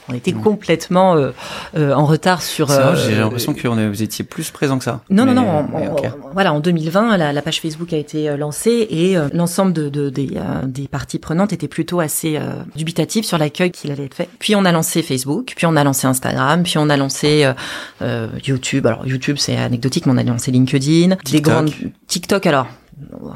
On 0.09 0.13
était 0.13 0.33
complètement 0.33 1.15
en 1.75 2.05
retard 2.05 2.41
sur. 2.41 2.67
J'ai 2.67 3.15
l'impression 3.15 3.53
que 3.53 3.89
vous 3.89 4.03
étiez 4.03 4.25
plus 4.25 4.51
présent 4.51 4.77
que 4.77 4.83
ça. 4.83 5.01
Non, 5.09 5.25
non, 5.25 5.33
non. 5.33 5.67
Voilà, 6.33 6.53
en 6.53 6.59
2020, 6.59 7.17
la, 7.17 7.41
page 7.41 7.61
Facebook 7.61 7.93
a 7.93 7.97
été 7.97 8.29
euh, 8.29 8.37
lancée 8.37 8.87
et 8.89 9.17
euh, 9.17 9.29
l'ensemble 9.33 9.73
de, 9.73 9.89
de 9.89 10.09
des, 10.09 10.31
euh, 10.35 10.65
des, 10.65 10.87
parties 10.87 11.19
prenantes 11.19 11.53
était 11.53 11.67
plutôt 11.67 11.99
assez 11.99 12.39
dubitatif 12.75 13.25
sur 13.25 13.37
l'accueil 13.37 13.71
qu'il 13.71 13.91
allait 13.91 14.05
être 14.05 14.15
fait. 14.15 14.29
Puis 14.39 14.55
on 14.55 14.65
a 14.65 14.71
lancé 14.71 15.01
Facebook, 15.01 15.53
puis 15.55 15.65
on 15.65 15.75
a 15.75 15.83
lancé 15.83 16.07
Instagram, 16.07 16.63
puis 16.63 16.77
on 16.77 16.89
a 16.89 16.97
lancé 16.97 17.47
YouTube. 18.45 18.85
Alors 18.85 19.07
YouTube, 19.07 19.37
c'est 19.39 19.55
anecdotique, 19.55 20.05
mais 20.05 20.13
on 20.13 20.17
a 20.17 20.23
lancé 20.23 20.51
LinkedIn, 20.51 21.15
TikTok. 21.15 21.31
des 21.31 21.41
grandes 21.41 21.71
TikTok. 22.07 22.45
Alors 22.45 22.67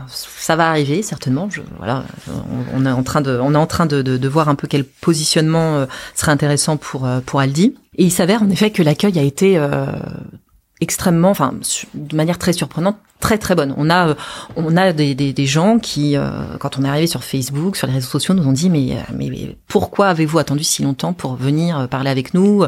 ça 0.08 0.56
va 0.56 0.70
arriver 0.70 1.02
certainement. 1.02 1.50
Je, 1.50 1.62
voilà, 1.78 2.04
on, 2.74 2.86
est 2.86 2.92
en 2.92 3.04
train 3.04 3.22
de, 3.22 3.40
on 3.42 3.54
est 3.54 3.58
en 3.58 3.66
train 3.66 3.86
de, 3.86 4.02
de, 4.02 4.18
de 4.18 4.28
voir 4.28 4.50
un 4.50 4.56
peu 4.56 4.68
quel 4.68 4.84
positionnement 4.84 5.86
serait 6.16 6.32
intéressant 6.32 6.78
pour 6.78 7.08
pour 7.26 7.40
Aldi. 7.40 7.76
Et 7.96 8.04
il 8.04 8.12
s'avère 8.12 8.44
en 8.44 8.50
effet 8.50 8.72
que 8.72 8.84
l'accueil 8.84 9.18
a 9.18 9.24
été 9.24 9.60
extrêmement, 10.82 11.30
enfin, 11.30 11.54
de 11.94 12.16
manière 12.16 12.38
très 12.38 12.54
surprenante, 12.54 12.98
très 13.20 13.38
très 13.38 13.56
bonne. 13.56 13.74
On 13.78 13.90
a, 13.90 14.10
euh, 14.10 14.16
on 14.56 14.78
a 14.78 14.94
des, 14.94 15.16
des, 15.16 15.34
des 15.34 15.46
gens 15.46 15.80
qui, 15.80 16.16
euh, 16.16 16.30
quand 16.60 16.78
on 16.78 16.84
est 16.84 16.88
arrivé 16.88 17.08
sur 17.08 17.24
Facebook, 17.24 17.76
sur 17.76 17.88
les 17.88 17.94
réseaux 17.94 18.08
sociaux, 18.08 18.34
nous 18.34 18.48
ont 18.48 18.52
dit 18.52 18.70
mais, 18.70 18.92
euh, 18.92 19.14
mais, 19.14 19.58
pourquoi 19.68 20.08
avez-vous 20.08 20.38
attendu 20.38 20.64
si 20.64 20.84
longtemps 20.84 21.14
pour 21.14 21.36
venir 21.36 21.88
parler 21.90 22.10
avec 22.10 22.34
nous? 22.34 22.66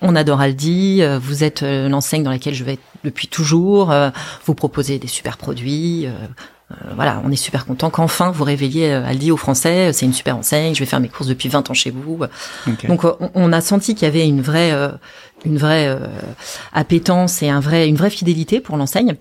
On 0.00 0.16
adore 0.16 0.40
Aldi, 0.40 1.02
vous 1.20 1.44
êtes 1.44 1.62
l'enseigne 1.62 2.22
dans 2.22 2.30
laquelle 2.30 2.54
je 2.54 2.64
vais 2.64 2.74
être 2.74 2.82
depuis 3.04 3.28
toujours, 3.28 3.92
vous 4.44 4.54
proposez 4.54 4.98
des 4.98 5.08
super 5.08 5.36
produits. 5.36 6.06
voilà, 6.94 7.20
on 7.24 7.30
est 7.30 7.36
super 7.36 7.66
content 7.66 7.90
qu'enfin 7.90 8.30
vous 8.30 8.44
révéliez 8.44 8.90
Aldi 8.90 9.30
aux 9.30 9.36
Français. 9.36 9.92
C'est 9.92 10.06
une 10.06 10.12
super 10.12 10.36
enseigne. 10.36 10.74
Je 10.74 10.80
vais 10.80 10.86
faire 10.86 11.00
mes 11.00 11.08
courses 11.08 11.28
depuis 11.28 11.48
20 11.48 11.70
ans 11.70 11.74
chez 11.74 11.90
vous. 11.90 12.20
Donc, 12.88 13.04
on, 13.04 13.30
on, 13.34 13.52
a 13.52 13.60
senti 13.60 13.94
qu'il 13.94 14.06
y 14.06 14.10
avait 14.10 14.26
une 14.26 14.42
vraie, 14.42 14.72
une 15.44 15.58
vraie 15.58 15.88
euh, 15.88 16.06
appétence 16.72 17.42
et 17.42 17.48
un 17.48 17.60
vrai, 17.60 17.88
une 17.88 17.96
vraie 17.96 18.10
fidélité 18.10 18.60
pour 18.60 18.76
l'enseigne. 18.76 19.16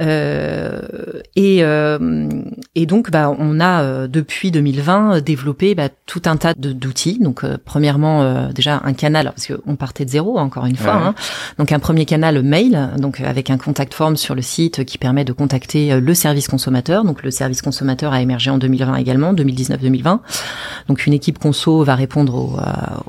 Euh, 0.00 0.80
et, 1.36 1.62
euh, 1.62 2.28
et 2.74 2.86
donc, 2.86 3.10
bah, 3.10 3.34
on 3.38 3.60
a 3.60 3.82
euh, 3.82 4.08
depuis 4.08 4.50
2020 4.50 5.20
développé 5.20 5.74
bah, 5.74 5.88
tout 6.06 6.22
un 6.26 6.36
tas 6.36 6.54
d'outils. 6.54 7.18
Donc, 7.20 7.44
premièrement, 7.64 8.50
déjà 8.50 8.80
un 8.84 8.92
canal 8.92 9.32
parce 9.34 9.46
qu'on 9.46 9.76
partait 9.76 10.04
de 10.04 10.10
zéro 10.10 10.38
encore 10.38 10.66
une 10.66 10.76
fois. 10.76 10.94
Hein. 10.94 11.14
Donc, 11.58 11.72
un 11.72 11.78
premier 11.78 12.04
canal 12.04 12.42
mail, 12.42 12.90
donc 12.98 13.20
avec 13.20 13.50
un 13.50 13.58
contact 13.58 13.94
form 13.94 14.16
sur 14.16 14.34
le 14.34 14.42
site 14.42 14.84
qui 14.84 14.98
permet 14.98 15.24
de 15.24 15.32
contacter 15.32 16.00
le 16.00 16.14
service 16.14 16.48
consommateur. 16.48 17.04
Donc, 17.04 17.22
le 17.22 17.30
service 17.30 17.62
consommateur 17.62 18.12
a 18.12 18.22
émergé 18.22 18.50
en 18.50 18.58
2020 18.58 18.96
également, 18.96 19.32
2019-2020. 19.34 20.20
Donc, 20.88 21.06
une 21.06 21.12
équipe 21.12 21.38
conso 21.38 21.84
va 21.84 21.94
répondre 21.94 22.34
aux, 22.34 22.58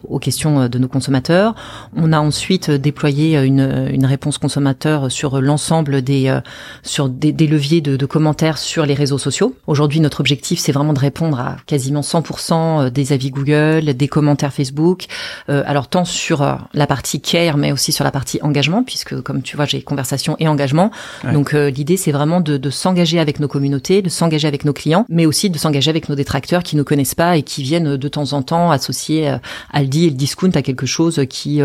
aux 0.07 0.19
questions 0.19 0.67
de 0.67 0.79
nos 0.79 0.87
consommateurs. 0.87 1.55
On 1.95 2.13
a 2.13 2.19
ensuite 2.19 2.40
ensuite 2.41 2.71
déployer 2.71 3.37
une, 3.37 3.87
une 3.93 4.07
réponse 4.07 4.39
consommateur 4.39 5.11
sur 5.11 5.39
l'ensemble 5.41 6.01
des 6.01 6.27
euh, 6.27 6.41
sur 6.81 7.07
des, 7.07 7.31
des 7.31 7.45
leviers 7.45 7.81
de, 7.81 7.95
de, 7.95 8.05
commentaires 8.07 8.57
sur 8.57 8.83
les 8.87 8.95
réseaux 8.95 9.19
sociaux. 9.19 9.55
Aujourd'hui, 9.67 9.99
notre 9.99 10.21
objectif, 10.21 10.57
c'est 10.57 10.71
vraiment 10.71 10.93
de 10.93 10.99
répondre 10.99 11.39
à 11.39 11.57
quasiment 11.67 12.01
100% 12.01 12.89
des 12.89 13.13
avis 13.13 13.29
Google, 13.29 13.93
des 13.93 14.07
commentaires 14.07 14.51
Facebook. 14.51 15.05
Euh, 15.49 15.61
alors 15.67 15.87
tant 15.87 16.03
sur 16.03 16.41
euh, 16.41 16.55
la 16.73 16.87
partie 16.87 17.21
care, 17.21 17.57
mais 17.57 17.71
aussi 17.71 17.91
sur 17.91 18.03
la 18.03 18.09
partie 18.09 18.39
engagement, 18.41 18.83
puisque 18.83 19.21
comme 19.21 19.43
tu 19.43 19.55
vois, 19.55 19.65
j'ai 19.65 19.83
conversation 19.83 20.35
et 20.39 20.47
engagement. 20.47 20.89
Donc 21.31 21.53
l'idée, 21.53 21.95
c'est 21.95 22.11
vraiment 22.11 22.41
de, 22.41 22.57
de 22.57 22.69
s'engager 22.71 23.19
avec 23.19 23.39
nos 23.39 23.47
communautés, 23.47 24.01
de 24.01 24.09
s'engager 24.09 24.47
avec 24.47 24.65
nos 24.65 24.73
clients, 24.73 25.05
mais 25.09 25.27
aussi 25.27 25.51
de 25.51 25.59
s'engager 25.59 25.91
avec 25.91 26.09
nos 26.09 26.15
détracteurs 26.15 26.63
qui 26.63 26.75
ne 26.75 26.81
connaissent 26.81 27.13
pas 27.13 27.37
et 27.37 27.43
qui 27.43 27.61
viennent 27.61 27.97
de 27.97 28.07
temps 28.07 28.33
en 28.33 28.41
temps 28.41 28.71
associer 28.71 29.35
Aldi 29.71 30.05
et 30.05 30.09
le 30.09 30.15
discount 30.15 30.51
à 30.55 30.63
quelque 30.63 30.87
chose 30.87 31.21
qui 31.29 31.61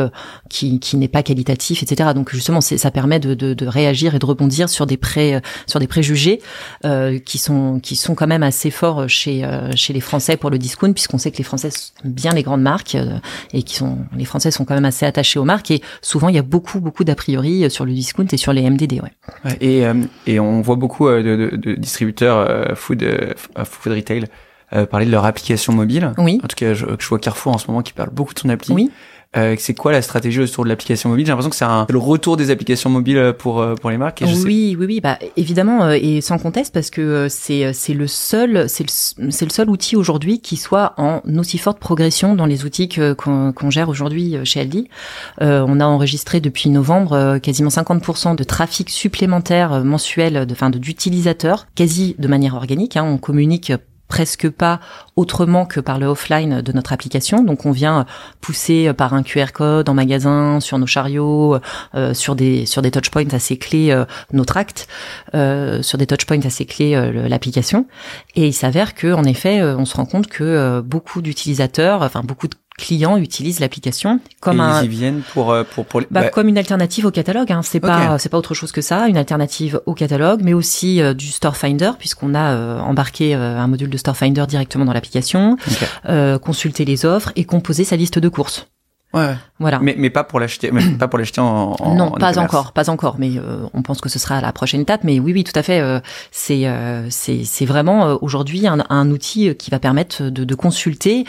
qui 0.51 0.66
qui, 0.81 0.97
n'est 0.97 1.09
pas 1.09 1.23
qualitatif, 1.23 1.83
etc. 1.83 2.11
Donc 2.15 2.31
justement, 2.31 2.61
ça 2.61 2.91
permet 2.91 3.21
de, 3.21 3.35
de, 3.35 3.55
de, 3.55 3.67
réagir 3.67 4.15
et 4.15 4.19
de 4.19 4.27
rebondir 4.27 4.69
sur 4.69 4.87
des 4.87 4.97
pré, 4.97 5.41
sur 5.67 5.81
des 5.81 5.87
préjugés 5.87 6.41
euh, 6.85 7.19
qui 7.19 7.39
sont 7.39 7.81
qui 7.81 7.97
sont 7.97 8.15
quand 8.15 8.27
même 8.27 8.43
assez 8.43 8.71
forts 8.71 9.09
chez 9.09 9.45
euh, 9.45 9.71
chez 9.75 9.93
les 9.93 10.01
Français 10.01 10.37
pour 10.37 10.51
le 10.51 10.59
discount, 10.59 10.93
puisqu'on 10.93 11.19
sait 11.19 11.31
que 11.31 11.39
les 11.39 11.45
Français 11.45 11.71
aiment 12.05 12.13
bien 12.13 12.33
les 12.33 12.43
grandes 12.43 12.63
marques 12.63 12.95
euh, 12.95 13.19
et 13.53 13.63
qui 13.63 13.75
sont 13.77 13.99
les 14.17 14.25
Français 14.25 14.51
sont 14.51 14.65
quand 14.65 14.75
même 14.75 14.85
assez 14.85 15.07
attachés 15.07 15.39
aux 15.39 15.45
marques 15.45 15.71
et 15.71 15.83
souvent 16.03 16.29
il 16.29 16.35
y 16.35 16.39
a 16.39 16.43
beaucoup 16.43 16.81
beaucoup 16.81 17.05
d'a 17.05 17.15
priori 17.15 17.71
sur 17.71 17.85
le 17.85 17.93
discount 17.93 18.27
et 18.31 18.37
sur 18.37 18.53
les 18.53 18.69
MDD. 18.69 18.95
Ouais. 18.95 19.13
ouais 19.45 19.57
et 19.61 19.85
et 20.27 20.41
on 20.41 20.61
voit 20.61 20.77
beaucoup 20.77 21.09
de, 21.09 21.23
de, 21.23 21.57
de 21.57 21.75
distributeurs 21.75 22.77
food 22.77 23.05
food 23.65 23.93
retail 23.93 24.25
parler 24.91 25.07
de 25.07 25.11
leur 25.11 25.25
application 25.25 25.73
mobile. 25.73 26.13
Oui. 26.19 26.41
En 26.43 26.49
tout 26.49 26.57
cas, 26.57 26.75
je, 26.75 26.87
je 26.99 27.09
vois 27.09 27.19
Carrefour 27.21 27.55
en 27.55 27.59
ce 27.59 27.69
moment 27.69 27.83
qui 27.83 27.93
parle 27.93 28.11
beaucoup 28.11 28.35
de 28.35 28.41
son 28.41 28.49
appli. 28.49 28.75
Oui. 28.75 28.91
Euh, 29.37 29.55
c'est 29.59 29.75
quoi 29.75 29.93
la 29.93 30.03
stratégie 30.03 30.41
autour 30.41 30.65
de 30.65 30.69
l'application 30.69 31.09
mobile? 31.09 31.27
J'ai 31.27 31.33
l'impression 31.33 31.51
que 31.51 31.57
c'est 31.57 31.93
le 31.93 31.99
retour 31.99 32.37
des 32.37 32.51
applications 32.51 32.91
mobiles 32.91 33.35
pour 33.39 33.61
euh, 33.61 33.75
pour 33.75 33.91
les 33.91 33.99
marques. 33.99 34.23
Oui, 34.27 34.77
oui, 34.79 34.87
oui, 34.87 35.01
bah 35.01 35.19
évidemment 35.37 35.85
euh, 35.85 35.99
et 36.01 36.21
sans 36.21 36.39
conteste 36.39 36.73
parce 36.73 36.91
que 36.91 37.29
c'est 37.29 37.73
c'est 37.73 37.95
le 37.95 38.07
seul 38.07 38.69
c'est 38.69 38.85
le, 38.85 39.27
le 39.27 39.51
seul 39.51 39.71
outil 39.71 39.97
aujourd'hui 39.97 40.41
qui 40.41 40.57
soit 40.57 40.95
en 40.97 41.21
aussi 41.39 41.59
forte 41.59 41.79
progression 41.79 42.35
dans 42.35 42.47
les 42.47 42.65
outils 42.65 42.89
qu'on 42.89 43.53
qu'on 43.53 43.71
gère 43.71 43.89
aujourd'hui 43.89 44.37
chez 44.45 44.61
Aldi. 44.61 44.89
on 45.41 45.81
a 45.81 45.85
enregistré 45.85 46.41
depuis 46.41 46.71
novembre 46.71 47.39
quasiment 47.39 47.69
50% 47.69 48.37
de 48.37 48.45
trafic 48.45 48.91
supplémentaire 48.91 49.85
mensuel 49.85 50.47
de 50.47 50.55
fin 50.55 50.71
d'utilisateurs, 50.71 51.67
quasi 51.75 52.17
de 52.19 52.29
manière 52.29 52.55
organique. 52.55 52.97
Hein, 52.97 53.05
on 53.05 53.19
communique 53.19 53.73
presque 54.09 54.49
pas 54.49 54.81
autrement 55.17 55.67
que 55.67 55.81
par 55.81 55.99
le 55.99 56.07
offline 56.07 56.61
de 56.61 56.73
notre 56.73 56.93
application. 56.93 57.43
Donc 57.43 57.67
on 57.67 57.71
vient 57.71 58.07
pousser 58.41 58.93
par 58.93 59.15
un 59.15 59.23
QR 59.23 59.53
code 59.53 59.89
en 59.89 59.95
magasin, 59.95 60.61
sur 60.61 60.79
nos 60.79 60.87
chariots, 60.87 61.59
euh, 61.95 62.15
sur 62.15 62.37
des 62.37 62.67
sur 62.67 62.83
des 62.83 62.91
touchpoints 62.91 63.33
assez 63.33 63.57
clés 63.57 63.91
euh, 63.91 64.05
notre 64.33 64.57
acte, 64.57 64.89
euh, 65.35 65.83
sur 65.83 65.99
des 65.99 66.07
touchpoints 66.07 66.45
assez 66.45 66.67
clés 66.67 66.95
euh, 66.95 67.29
l'application. 67.29 67.87
Et 68.35 68.49
il 68.49 68.53
s'avère 68.53 68.95
que 68.95 69.13
en 69.13 69.25
effet, 69.25 69.63
on 69.63 69.85
se 69.85 69.97
rend 69.97 70.07
compte 70.07 70.27
que 70.27 70.81
beaucoup 70.81 71.23
d'utilisateurs, 71.23 72.03
enfin 72.03 72.23
beaucoup 72.23 72.49
de 72.49 72.57
clients 72.77 73.17
utilisent 73.17 73.61
l'application 73.61 74.21
comme 74.41 74.61
un. 74.61 74.83
Ils 74.83 74.87
y 74.87 74.89
viennent 74.89 75.23
pour 75.33 75.51
euh, 75.51 75.65
pour 75.65 75.87
pour. 75.87 76.01
Bah, 76.03 76.23
bah, 76.23 76.29
comme 76.29 76.49
une 76.49 76.59
alternative 76.59 77.07
au 77.07 77.11
catalogue. 77.11 77.51
Hein. 77.51 77.63
C'est 77.63 77.81
pas 77.81 78.19
c'est 78.19 78.29
pas 78.29 78.39
autre 78.39 78.55
chose 78.55 78.73
que 78.73 78.81
ça, 78.81 79.09
une 79.09 79.17
alternative 79.17 79.81
au 79.87 79.95
catalogue, 79.95 80.41
mais 80.43 80.53
aussi 80.53 81.01
euh, 81.01 81.15
du 81.15 81.29
Store 81.29 81.57
Finder 81.57 81.93
puisqu'on 81.99 82.35
a 82.35 82.53
euh, 82.53 82.79
embarqué 82.81 83.35
un 83.35 83.67
module 83.67 83.91
de 83.91 83.97
Store 83.97 84.17
Finder 84.17 84.45
directement 84.47 84.85
dans 84.85 84.93
l'application, 84.93 85.57
consulter 86.43 86.85
les 86.85 87.05
offres 87.05 87.33
et 87.37 87.45
composer 87.45 87.85
sa 87.85 87.97
liste 87.97 88.19
de 88.19 88.29
courses. 88.29 88.69
Ouais. 89.15 89.35
Voilà. 89.59 89.79
Mais, 89.79 89.95
mais 89.97 90.11
pas 90.11 90.25
pour 90.25 90.41
l'acheter, 90.41 90.71
pas 90.99 91.09
pour 91.09 91.19
l'acheter 91.19 91.41
en, 91.41 91.77
en, 91.79 91.95
Non, 91.95 92.11
pas 92.11 92.39
encore, 92.39 92.73
pas 92.73 92.91
encore. 92.91 93.17
Mais 93.19 93.33
on 93.73 93.83
pense 93.83 94.01
que 94.01 94.09
ce 94.09 94.19
sera 94.19 94.41
la 94.41 94.53
prochaine 94.53 94.81
étape. 94.81 95.05
Mais 95.05 95.19
oui, 95.19 95.33
oui, 95.33 95.45
tout 95.45 95.59
à 95.59 95.63
fait. 95.63 95.83
c'est 96.31 96.71
c'est 97.11 97.45
c'est 97.45 97.67
vraiment 97.67 98.19
aujourd'hui 98.23 98.67
un, 98.67 98.85
un, 98.91 99.11
outil 99.11 99.55
qui 99.57 99.71
va 99.71 99.79
permettre 99.79 100.25
de, 100.25 100.45
de 100.45 100.55
consulter 100.55 101.25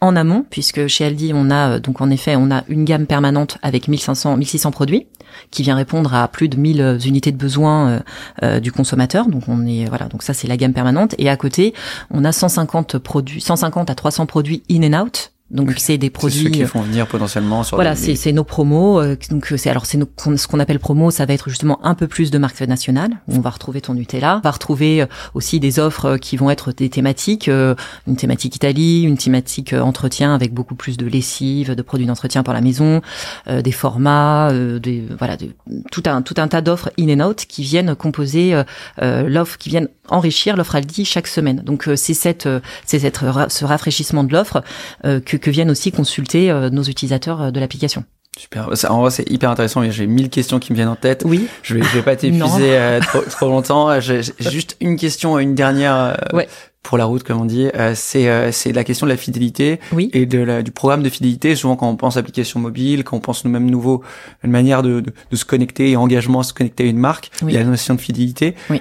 en 0.00 0.16
amont, 0.16 0.44
puisque 0.48 0.86
chez 0.86 1.04
Aldi, 1.04 1.32
on 1.34 1.50
a 1.50 1.72
euh, 1.72 1.80
donc 1.80 2.00
en 2.00 2.10
effet, 2.10 2.36
on 2.36 2.50
a 2.50 2.64
une 2.68 2.84
gamme 2.84 3.06
permanente 3.06 3.58
avec 3.62 3.88
1500, 3.88 4.36
1600 4.36 4.70
produits 4.70 5.06
qui 5.50 5.62
vient 5.62 5.76
répondre 5.76 6.14
à 6.14 6.26
plus 6.28 6.48
de 6.48 6.56
1000 6.56 6.98
unités 7.04 7.32
de 7.32 7.36
besoin 7.36 7.88
euh, 7.88 8.00
euh, 8.42 8.60
du 8.60 8.72
consommateur. 8.72 9.28
Donc 9.28 9.44
on 9.48 9.66
est 9.66 9.86
voilà, 9.86 10.06
donc 10.06 10.22
ça 10.22 10.34
c'est 10.34 10.48
la 10.48 10.56
gamme 10.56 10.72
permanente. 10.72 11.14
Et 11.18 11.28
à 11.28 11.36
côté, 11.36 11.74
on 12.10 12.24
a 12.24 12.32
150 12.32 12.98
produits, 12.98 13.40
150 13.40 13.90
à 13.90 13.94
300 13.94 14.26
produits 14.26 14.62
in 14.70 14.82
and 14.82 15.04
out 15.04 15.32
donc 15.50 15.74
c'est 15.78 15.98
des 15.98 16.10
produits 16.10 16.44
ceux 16.44 16.50
qui 16.50 16.64
font 16.64 16.82
venir 16.82 17.06
potentiellement 17.08 17.64
sur 17.64 17.76
voilà 17.76 17.96
c'est 17.96 18.14
c'est 18.14 18.32
nos 18.32 18.44
promos 18.44 19.00
euh, 19.00 19.16
donc 19.30 19.52
c'est 19.56 19.68
alors 19.68 19.84
c'est 19.84 19.98
ce 19.98 20.46
qu'on 20.46 20.60
appelle 20.60 20.78
promo 20.78 21.10
ça 21.10 21.26
va 21.26 21.34
être 21.34 21.48
justement 21.48 21.84
un 21.84 21.94
peu 21.94 22.06
plus 22.06 22.30
de 22.30 22.38
marques 22.38 22.60
nationales 22.60 23.10
où 23.26 23.36
on 23.36 23.40
va 23.40 23.50
retrouver 23.50 23.80
ton 23.80 23.94
Nutella. 23.94 24.38
On 24.38 24.40
va 24.40 24.50
retrouver 24.50 25.02
euh, 25.02 25.06
aussi 25.34 25.58
des 25.58 25.78
offres 25.78 26.04
euh, 26.04 26.16
qui 26.18 26.36
vont 26.36 26.50
être 26.50 26.72
des 26.72 26.88
thématiques 26.88 27.48
une 27.48 28.16
thématique 28.16 28.56
Italie 28.56 29.02
une 29.02 29.16
thématique 29.16 29.72
entretien 29.72 30.34
avec 30.34 30.54
beaucoup 30.54 30.74
plus 30.74 30.96
de 30.96 31.06
lessive 31.06 31.74
de 31.74 31.82
produits 31.82 32.06
d'entretien 32.06 32.42
pour 32.42 32.54
la 32.54 32.60
maison 32.60 33.00
des 33.48 33.72
formats 33.72 34.52
des 34.52 35.04
voilà 35.18 35.36
de, 35.36 35.48
tout 35.90 36.02
un 36.06 36.22
tout 36.22 36.34
un 36.38 36.48
tas 36.48 36.60
d'offres 36.60 36.90
in 36.98 37.08
and 37.08 37.28
out 37.28 37.44
qui 37.48 37.62
viennent 37.62 37.94
composer 37.94 38.60
l'offre 39.00 39.58
qui 39.58 39.68
viennent 39.68 39.88
enrichir 40.08 40.56
l'offre 40.56 40.76
Aldi 40.76 41.04
chaque 41.04 41.26
semaine. 41.26 41.62
Donc 41.64 41.88
c'est 41.96 42.14
cette 42.14 42.48
c'est 42.86 42.98
cette 42.98 43.18
ce 43.48 43.64
rafraîchissement 43.64 44.24
de 44.24 44.32
l'offre 44.32 44.62
que 45.02 45.36
que 45.40 45.50
viennent 45.50 45.70
aussi 45.70 45.92
consulter 45.92 46.50
euh, 46.50 46.70
nos 46.70 46.82
utilisateurs 46.82 47.42
euh, 47.42 47.50
de 47.50 47.60
l'application. 47.60 48.04
Super. 48.38 48.70
En 48.88 49.00
vrai, 49.00 49.10
c'est 49.10 49.28
hyper 49.30 49.50
intéressant. 49.50 49.82
J'ai 49.90 50.06
mille 50.06 50.30
questions 50.30 50.60
qui 50.60 50.72
me 50.72 50.76
viennent 50.76 50.88
en 50.88 50.96
tête. 50.96 51.24
Oui. 51.26 51.48
Je 51.62 51.74
vais, 51.74 51.82
je 51.82 51.88
vais 51.88 52.02
pas 52.02 52.16
t'épuiser 52.16 52.76
euh, 52.76 53.00
trop, 53.00 53.20
trop, 53.20 53.48
longtemps. 53.48 54.00
J'ai 54.00 54.22
juste 54.22 54.76
une 54.80 54.96
question, 54.96 55.38
une 55.38 55.54
dernière. 55.54 55.94
Euh, 55.94 56.36
ouais. 56.36 56.48
Pour 56.82 56.96
la 56.96 57.04
route, 57.04 57.22
comme 57.22 57.38
on 57.38 57.44
dit, 57.44 57.68
euh, 57.74 57.92
c'est 57.94 58.52
c'est 58.52 58.72
la 58.72 58.84
question 58.84 59.04
de 59.04 59.10
la 59.10 59.18
fidélité 59.18 59.80
oui. 59.92 60.08
et 60.14 60.24
de 60.24 60.38
la, 60.38 60.62
du 60.62 60.70
programme 60.70 61.02
de 61.02 61.10
fidélité. 61.10 61.54
Souvent, 61.54 61.76
quand 61.76 61.90
on 61.90 61.96
pense 61.96 62.16
application 62.16 62.58
mobile, 62.58 63.04
quand 63.04 63.18
on 63.18 63.20
pense 63.20 63.44
nous-mêmes 63.44 63.68
nouveau, 63.68 64.02
une 64.42 64.50
manière 64.50 64.82
de, 64.82 65.00
de, 65.00 65.12
de, 65.30 65.36
se 65.36 65.44
connecter 65.44 65.90
et 65.90 65.96
engagement 65.96 66.40
à 66.40 66.42
se 66.42 66.54
connecter 66.54 66.84
à 66.84 66.86
une 66.86 66.96
marque, 66.96 67.30
il 67.42 67.50
y 67.50 67.56
a 67.56 67.60
la 67.60 67.66
notion 67.66 67.94
de 67.94 68.00
fidélité. 68.00 68.54
Oui. 68.70 68.80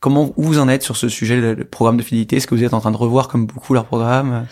Comment 0.00 0.34
où 0.36 0.42
vous 0.42 0.58
en 0.58 0.68
êtes 0.68 0.82
sur 0.82 0.96
ce 0.98 1.08
sujet, 1.08 1.36
le, 1.36 1.64
programme 1.64 1.96
de 1.96 2.02
fidélité? 2.02 2.36
Est-ce 2.36 2.46
que 2.46 2.54
vous 2.54 2.64
êtes 2.64 2.74
en 2.74 2.80
train 2.80 2.90
de 2.90 2.98
revoir 2.98 3.28
comme 3.28 3.46
beaucoup 3.46 3.72
leur 3.72 3.86
programme? 3.86 4.44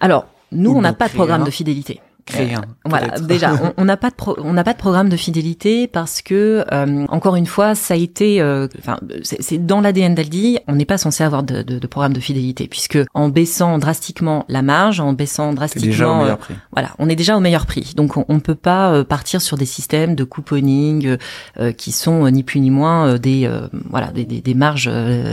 Alors, 0.00 0.26
nous, 0.52 0.70
on 0.70 0.80
n'a 0.80 0.92
pas 0.92 1.08
de 1.08 1.14
programme 1.14 1.44
de 1.44 1.50
fidélité. 1.50 2.00
Créer 2.26 2.56
voilà, 2.84 3.20
déjà, 3.20 3.52
on 3.76 3.84
n'a 3.84 3.96
pas 3.96 4.10
de 4.10 4.14
on 4.38 4.52
n'a 4.52 4.64
pas 4.64 4.72
de 4.72 4.78
programme 4.78 5.08
de 5.08 5.16
fidélité 5.16 5.86
parce 5.86 6.22
que 6.22 6.64
euh, 6.72 7.06
encore 7.08 7.36
une 7.36 7.46
fois, 7.46 7.76
ça 7.76 7.94
a 7.94 7.96
été, 7.96 8.40
euh, 8.40 8.66
enfin, 8.80 8.98
c'est 9.22 9.64
dans 9.64 9.80
l'ADN 9.80 10.16
d'Aldi. 10.16 10.58
On 10.66 10.74
n'est 10.74 10.84
pas 10.84 10.98
censé 10.98 11.22
avoir 11.22 11.44
de, 11.44 11.62
de, 11.62 11.78
de, 11.78 11.86
programme 11.86 12.12
de 12.14 12.20
fidélité 12.20 12.66
puisque 12.66 12.98
en 13.14 13.28
baissant 13.28 13.78
drastiquement 13.78 14.44
la 14.48 14.62
marge, 14.62 14.98
en 14.98 15.12
baissant 15.12 15.52
drastiquement, 15.52 15.86
déjà 15.86 16.10
au 16.10 16.20
meilleur 16.22 16.38
prix. 16.38 16.54
Euh, 16.54 16.68
voilà, 16.72 16.90
on 16.98 17.08
est 17.08 17.14
déjà 17.14 17.36
au 17.36 17.40
meilleur 17.40 17.64
prix. 17.64 17.92
Donc 17.96 18.16
on, 18.16 18.24
on 18.28 18.40
peut 18.40 18.56
pas 18.56 18.92
euh, 18.92 19.04
partir 19.04 19.40
sur 19.40 19.56
des 19.56 19.66
systèmes 19.66 20.16
de 20.16 20.24
couponing 20.24 21.16
euh, 21.60 21.70
qui 21.70 21.92
sont 21.92 22.28
ni 22.28 22.42
plus 22.42 22.58
ni 22.58 22.70
moins 22.70 23.18
des 23.18 23.48
voilà 23.90 24.08
des, 24.08 24.24
des, 24.24 24.40
des 24.40 24.54
marges 24.54 24.90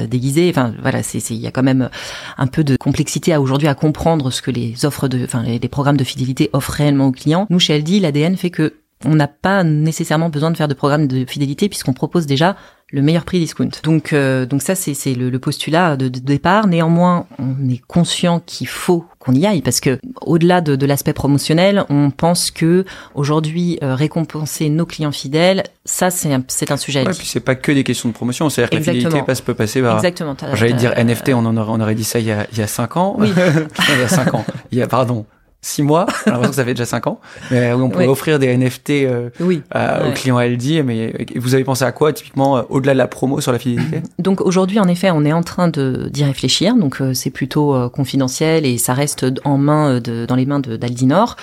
déguisées. 0.08 0.50
Enfin 0.52 0.74
voilà, 0.80 1.02
c'est 1.02 1.18
il 1.32 1.38
y 1.38 1.48
a 1.48 1.52
quand 1.52 1.64
même 1.64 1.90
un 2.38 2.48
peu 2.48 2.64
de 2.64 2.76
complexité 2.76 3.34
à 3.34 3.42
aujourd'hui 3.42 3.68
à 3.68 3.74
comprendre 3.74 4.30
ce 4.30 4.44
que 4.44 4.52
les 4.52 4.86
offres 4.86 5.08
de, 5.08 5.24
enfin 5.24 5.42
les, 5.42 5.58
les 5.58 5.68
programmes 5.70 5.98
de 5.98 6.04
fidélité 6.04 6.52
offrent 6.54 6.83
réellement 6.84 7.08
aux 7.08 7.12
clients. 7.12 7.48
Nous, 7.50 7.60
chez 7.60 7.74
Aldi, 7.74 8.00
l'ADN 8.00 8.38
fait 8.38 8.50
que 8.50 8.74
on 9.06 9.16
n'a 9.16 9.28
pas 9.28 9.64
nécessairement 9.64 10.30
besoin 10.30 10.52
de 10.52 10.58
faire 10.58 10.68
de 10.68 10.74
programme 10.74 11.08
de 11.08 11.26
fidélité 11.26 11.70
puisqu'on 11.70 11.94
propose 11.94 12.26
déjà 12.26 12.56
le 12.92 13.02
meilleur 13.02 13.26
prix 13.26 13.40
discount. 13.40 13.70
Donc, 13.84 14.14
euh, 14.14 14.46
donc 14.46 14.62
ça, 14.62 14.76
c'est, 14.76 15.16
le, 15.16 15.32
le, 15.32 15.40
postulat 15.40 15.98
de, 15.98 16.10
de, 16.10 16.20
départ. 16.20 16.68
Néanmoins, 16.68 17.26
on 17.40 17.68
est 17.68 17.82
conscient 17.88 18.40
qu'il 18.46 18.68
faut 18.68 19.04
qu'on 19.18 19.34
y 19.34 19.48
aille 19.48 19.64
parce 19.64 19.80
que 19.80 20.00
au-delà 20.22 20.62
de, 20.62 20.76
de 20.76 20.86
l'aspect 20.86 21.14
promotionnel, 21.14 21.86
on 21.90 22.12
pense 22.12 22.52
que 22.52 22.86
aujourd'hui 23.16 23.80
euh, 23.82 23.96
récompenser 23.96 24.70
nos 24.70 24.86
clients 24.86 25.12
fidèles, 25.12 25.64
ça 25.86 26.12
c'est 26.12 26.32
un, 26.32 26.44
c'est 26.48 26.70
un 26.72 26.78
sujet. 26.78 27.04
Ouais, 27.04 27.14
puis 27.14 27.26
c'est 27.26 27.40
pas 27.40 27.56
que 27.56 27.72
des 27.72 27.84
questions 27.84 28.10
de 28.10 28.14
promotion, 28.14 28.50
c'est-à-dire 28.50 28.70
que 28.70 28.76
Exactement. 28.76 29.04
la 29.04 29.10
fidélité 29.10 29.26
passe 29.26 29.42
peut 29.42 29.56
passer 29.56 29.82
par. 29.82 29.96
Exactement. 29.96 30.36
J'allais 30.54 30.74
dire 30.74 30.94
NFT, 30.96 31.30
on 31.30 31.46
en 31.48 31.58
aurait, 31.58 31.72
on 31.72 31.82
aurait 31.82 31.96
dit 31.96 32.04
ça 32.04 32.20
il 32.20 32.28
y 32.28 32.32
a 32.32 32.46
il 32.52 32.60
y 32.60 32.62
a 32.62 32.68
cinq 32.68 32.96
ans. 32.96 33.16
Oui. 33.18 33.34
il 33.36 34.00
y 34.00 34.04
a 34.04 34.08
cinq 34.08 34.36
ans. 34.36 34.46
Il 34.72 34.78
y 34.78 34.84
a 34.84 34.88
pardon 34.88 35.26
six 35.64 35.82
mois. 35.82 36.06
J'ai 36.26 36.32
l'impression 36.32 36.50
que 36.52 36.56
ça 36.58 36.66
fait 36.66 36.74
déjà 36.74 36.86
cinq 36.86 37.08
ans. 37.08 37.20
Mais 37.50 37.74
oui, 37.74 37.82
on 37.82 37.90
pourrait 37.90 38.06
Oui. 38.06 38.12
offrir 38.12 38.38
des 38.38 38.48
NFT 38.56 39.06
euh, 39.06 39.30
Oui. 39.40 39.62
à- 39.72 40.08
aux 40.08 40.12
clients 40.12 40.40
LD. 40.40 40.84
Mais 40.84 41.14
vous 41.36 41.56
avez 41.56 41.64
pensé 41.64 41.84
à 41.86 41.92
quoi 41.92 42.12
typiquement 42.14 42.58
euh, 42.58 42.62
au-delà 42.70 42.94
de 42.94 42.98
la 43.00 43.08
promo 43.08 43.40
sur 43.42 43.52
la 43.52 43.60
fidélité? 43.60 44.02
Donc 44.20 44.42
aujourd'hui, 44.42 44.80
en 44.80 44.88
effet, 44.88 45.10
on 45.12 45.24
est 45.26 45.34
en 45.34 45.42
train 45.42 45.70
de 45.70 46.10
d'y 46.12 46.24
réfléchir. 46.26 46.76
Donc 46.76 47.02
euh, 47.02 47.14
c'est 47.14 47.30
plutôt 47.30 47.74
euh, 47.74 47.88
confidentiel 47.90 48.66
et 48.66 48.78
ça 48.78 48.94
reste 48.94 49.26
en 49.46 49.58
main 49.58 49.94
euh, 49.96 50.00
de, 50.00 50.26
dans 50.26 50.36
les 50.36 50.46
mains 50.46 50.60
d'Aldinor. 50.60 51.38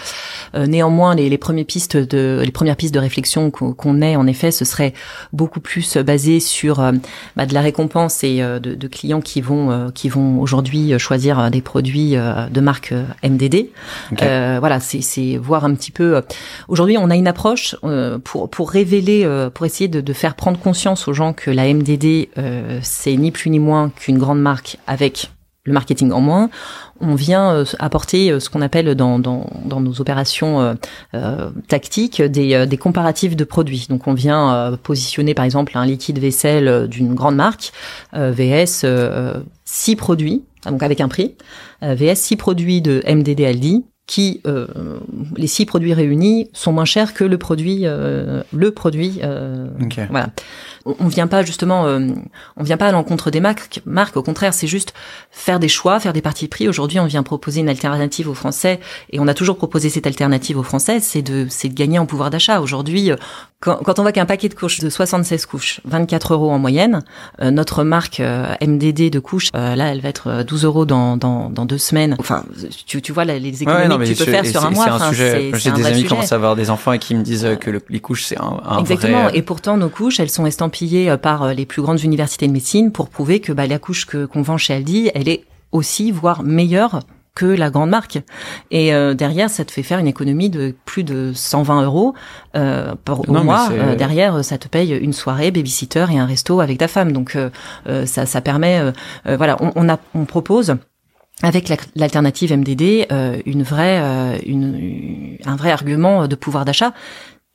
Euh, 0.54 0.66
néanmoins, 0.66 1.14
les, 1.14 1.28
les 1.30 1.38
premières 1.38 1.64
pistes 1.64 1.96
de 1.96 2.42
les 2.44 2.52
premières 2.52 2.76
pistes 2.76 2.94
de 2.94 2.98
réflexion 3.00 3.50
qu'on 3.50 4.02
ait, 4.02 4.16
en 4.16 4.26
effet, 4.26 4.50
ce 4.50 4.64
serait 4.66 4.92
beaucoup 5.32 5.60
plus 5.60 5.96
basé 5.96 6.40
sur 6.40 6.76
bah, 7.36 7.46
de 7.46 7.54
la 7.54 7.60
récompense 7.62 8.22
et 8.22 8.40
de, 8.40 8.58
de 8.74 8.86
clients 8.88 9.20
qui 9.22 9.40
vont 9.40 9.70
euh, 9.70 9.88
qui 9.94 10.08
vont 10.10 10.40
aujourd'hui 10.40 10.98
choisir 10.98 11.50
des 11.50 11.62
produits 11.62 12.10
de 12.16 12.60
marque 12.60 12.92
MDD. 13.24 13.68
Euh, 14.22 14.56
voilà, 14.60 14.80
c'est 14.80 15.36
voir 15.36 15.64
un 15.64 15.74
petit 15.74 15.90
peu. 15.90 16.16
euh, 16.16 16.20
Aujourd'hui, 16.68 16.96
on 16.98 17.10
a 17.10 17.16
une 17.16 17.28
approche 17.28 17.76
euh, 17.84 18.18
pour 18.18 18.50
pour 18.50 18.70
révéler, 18.70 19.22
euh, 19.24 19.50
pour 19.50 19.66
essayer 19.66 19.88
de, 19.88 20.00
de 20.00 20.12
faire 20.12 20.34
prendre 20.34 20.58
conscience 20.58 21.08
aux 21.08 21.12
gens 21.12 21.32
que 21.32 21.50
la 21.50 21.72
MDD 21.72 22.28
c'est 22.82 23.16
ni 23.16 23.30
plus 23.30 23.50
ni 23.50 23.58
moins 23.58 23.90
qu'une 23.90 24.18
grande 24.18 24.40
marque 24.40 24.78
avec 24.86 25.30
le 25.64 25.72
marketing 25.74 26.10
en 26.12 26.20
moins. 26.20 26.48
On 27.00 27.14
vient 27.14 27.64
apporter 27.78 28.38
ce 28.40 28.48
qu'on 28.50 28.62
appelle 28.62 28.94
dans, 28.94 29.18
dans, 29.18 29.46
dans 29.64 29.80
nos 29.80 30.00
opérations 30.00 30.76
euh, 31.14 31.50
tactiques 31.68 32.20
des, 32.22 32.66
des 32.66 32.76
comparatifs 32.76 33.36
de 33.36 33.44
produits. 33.44 33.86
Donc 33.88 34.06
on 34.06 34.14
vient 34.14 34.78
positionner 34.82 35.34
par 35.34 35.44
exemple 35.44 35.76
un 35.76 35.86
liquide 35.86 36.18
vaisselle 36.18 36.88
d'une 36.88 37.14
grande 37.14 37.36
marque 37.36 37.72
euh, 38.14 38.32
VS 38.32 38.82
euh, 38.84 39.34
six 39.64 39.96
produits, 39.96 40.44
donc 40.66 40.82
avec 40.82 41.00
un 41.00 41.08
prix, 41.08 41.36
VS 41.82 42.16
six 42.16 42.36
produits 42.36 42.82
de 42.82 43.02
MDD 43.06 43.40
Aldi 43.42 43.84
qui 44.10 44.40
euh, 44.44 44.66
les 45.36 45.46
six 45.46 45.66
produits 45.66 45.94
réunis 45.94 46.50
sont 46.52 46.72
moins 46.72 46.84
chers 46.84 47.14
que 47.14 47.22
le 47.22 47.38
produit 47.38 47.82
euh, 47.84 48.42
le 48.52 48.72
produit 48.72 49.20
euh, 49.22 49.68
voilà 50.10 50.30
on, 50.84 51.08
vient 51.08 51.26
pas 51.26 51.42
justement 51.44 51.86
euh, 51.86 52.08
on 52.56 52.62
vient 52.62 52.76
pas 52.76 52.88
à 52.88 52.92
l'encontre 52.92 53.30
des 53.30 53.40
marques 53.40 53.82
marques 53.84 54.16
au 54.16 54.22
contraire 54.22 54.54
c'est 54.54 54.66
juste 54.66 54.94
faire 55.30 55.58
des 55.60 55.68
choix 55.68 56.00
faire 56.00 56.12
des 56.12 56.22
parties 56.22 56.48
prix 56.48 56.68
aujourd'hui 56.68 56.98
on 57.00 57.06
vient 57.06 57.22
proposer 57.22 57.60
une 57.60 57.68
alternative 57.68 58.28
aux 58.28 58.34
français 58.34 58.80
et 59.10 59.20
on 59.20 59.28
a 59.28 59.34
toujours 59.34 59.56
proposé 59.56 59.90
cette 59.90 60.06
alternative 60.06 60.58
aux 60.58 60.62
français 60.62 61.00
c'est 61.00 61.22
de 61.22 61.46
c'est 61.50 61.68
de 61.68 61.74
gagner 61.74 61.98
en 61.98 62.06
pouvoir 62.06 62.30
d'achat 62.30 62.60
aujourd'hui 62.60 63.10
euh, 63.10 63.16
quand, 63.60 63.76
quand 63.84 63.98
on 63.98 64.02
voit 64.02 64.12
qu'un 64.12 64.24
paquet 64.24 64.48
de 64.48 64.54
couches 64.54 64.80
de 64.80 64.88
76 64.88 65.44
couches 65.46 65.80
24 65.84 66.32
euros 66.32 66.50
en 66.50 66.58
moyenne 66.58 67.02
euh, 67.42 67.50
notre 67.50 67.84
marque 67.84 68.20
euh, 68.20 68.54
MDD 68.62 69.10
de 69.10 69.18
couches 69.20 69.48
euh, 69.54 69.76
là 69.76 69.88
elle 69.92 70.00
va 70.00 70.08
être 70.08 70.28
euh, 70.28 70.44
12 70.44 70.64
euros 70.64 70.86
dans, 70.86 71.16
dans, 71.18 71.50
dans 71.50 71.66
deux 71.66 71.76
semaines 71.78 72.16
enfin 72.18 72.44
tu, 72.86 73.02
tu 73.02 73.12
vois 73.12 73.24
là, 73.24 73.38
les 73.38 73.62
économies 73.62 73.82
Ouais, 73.82 73.88
non, 73.88 73.98
que 73.98 74.04
tu 74.04 74.14
peux 74.14 74.24
faire 74.24 74.46
sur 74.46 74.64
un 74.64 74.70
mois 74.70 74.84
C'est 74.84 74.90
un 74.90 74.94
enfin, 74.96 75.08
sujet. 75.10 75.50
J'ai 75.54 75.70
des 75.72 75.86
amis 75.86 76.02
qui 76.02 76.08
commencent 76.08 76.32
à 76.32 76.36
avoir 76.36 76.56
des 76.56 76.70
enfants 76.70 76.92
et 76.92 76.98
qui 76.98 77.14
me 77.14 77.22
disent 77.22 77.44
euh, 77.44 77.54
que 77.56 77.70
le- 77.70 77.82
les 77.88 78.00
couches 78.00 78.24
c'est 78.24 78.38
un, 78.38 78.60
un 78.66 78.78
Exactement. 78.78 79.24
vrai. 79.24 79.32
euh, 79.32 79.36
Et 79.36 79.42
pourtant, 79.42 79.76
nos 79.76 79.88
couches, 79.88 80.20
elles 80.20 80.30
sont 80.30 80.46
estampillées 80.46 80.79
euh, 80.82 81.16
par 81.16 81.42
euh, 81.42 81.52
les 81.52 81.66
plus 81.66 81.82
grandes 81.82 82.02
universités 82.02 82.46
de 82.46 82.52
médecine 82.52 82.92
pour 82.92 83.08
prouver 83.08 83.40
que 83.40 83.52
bah, 83.52 83.66
la 83.66 83.78
couche 83.78 84.06
que 84.06 84.24
qu'on 84.26 84.42
vend 84.42 84.56
chez 84.56 84.74
Aldi, 84.74 85.10
elle 85.14 85.28
est 85.28 85.44
aussi, 85.72 86.10
voire 86.10 86.42
meilleure 86.42 87.00
que 87.34 87.46
la 87.46 87.70
grande 87.70 87.90
marque. 87.90 88.18
Et 88.72 88.92
euh, 88.92 89.14
derrière, 89.14 89.48
ça 89.50 89.64
te 89.64 89.70
fait 89.70 89.84
faire 89.84 89.98
une 90.00 90.08
économie 90.08 90.50
de 90.50 90.74
plus 90.84 91.04
de 91.04 91.30
120 91.32 91.84
euros 91.84 92.12
euh, 92.56 92.94
par, 93.04 93.20
au 93.28 93.32
Non, 93.32 93.44
mois. 93.44 93.68
Euh, 93.70 93.94
derrière, 93.94 94.44
ça 94.44 94.58
te 94.58 94.66
paye 94.68 94.92
une 94.96 95.12
soirée, 95.12 95.50
babysitter 95.52 96.06
et 96.12 96.18
un 96.18 96.26
resto 96.26 96.60
avec 96.60 96.78
ta 96.78 96.88
femme. 96.88 97.12
Donc, 97.12 97.36
ça, 98.04 98.26
ça 98.26 98.40
permet, 98.40 98.80
voilà, 99.24 99.56
on, 99.60 99.70
on, 99.76 99.88
a, 99.88 99.98
on 100.14 100.24
propose 100.24 100.74
avec 101.42 101.68
la- 101.68 101.76
l'alternative 101.94 102.52
MDD 102.52 103.06
une 103.46 103.62
vraie, 103.62 104.40
une, 104.44 105.38
un 105.46 105.56
vrai 105.56 105.70
argument 105.70 106.26
de 106.26 106.34
pouvoir 106.34 106.64
d'achat. 106.64 106.92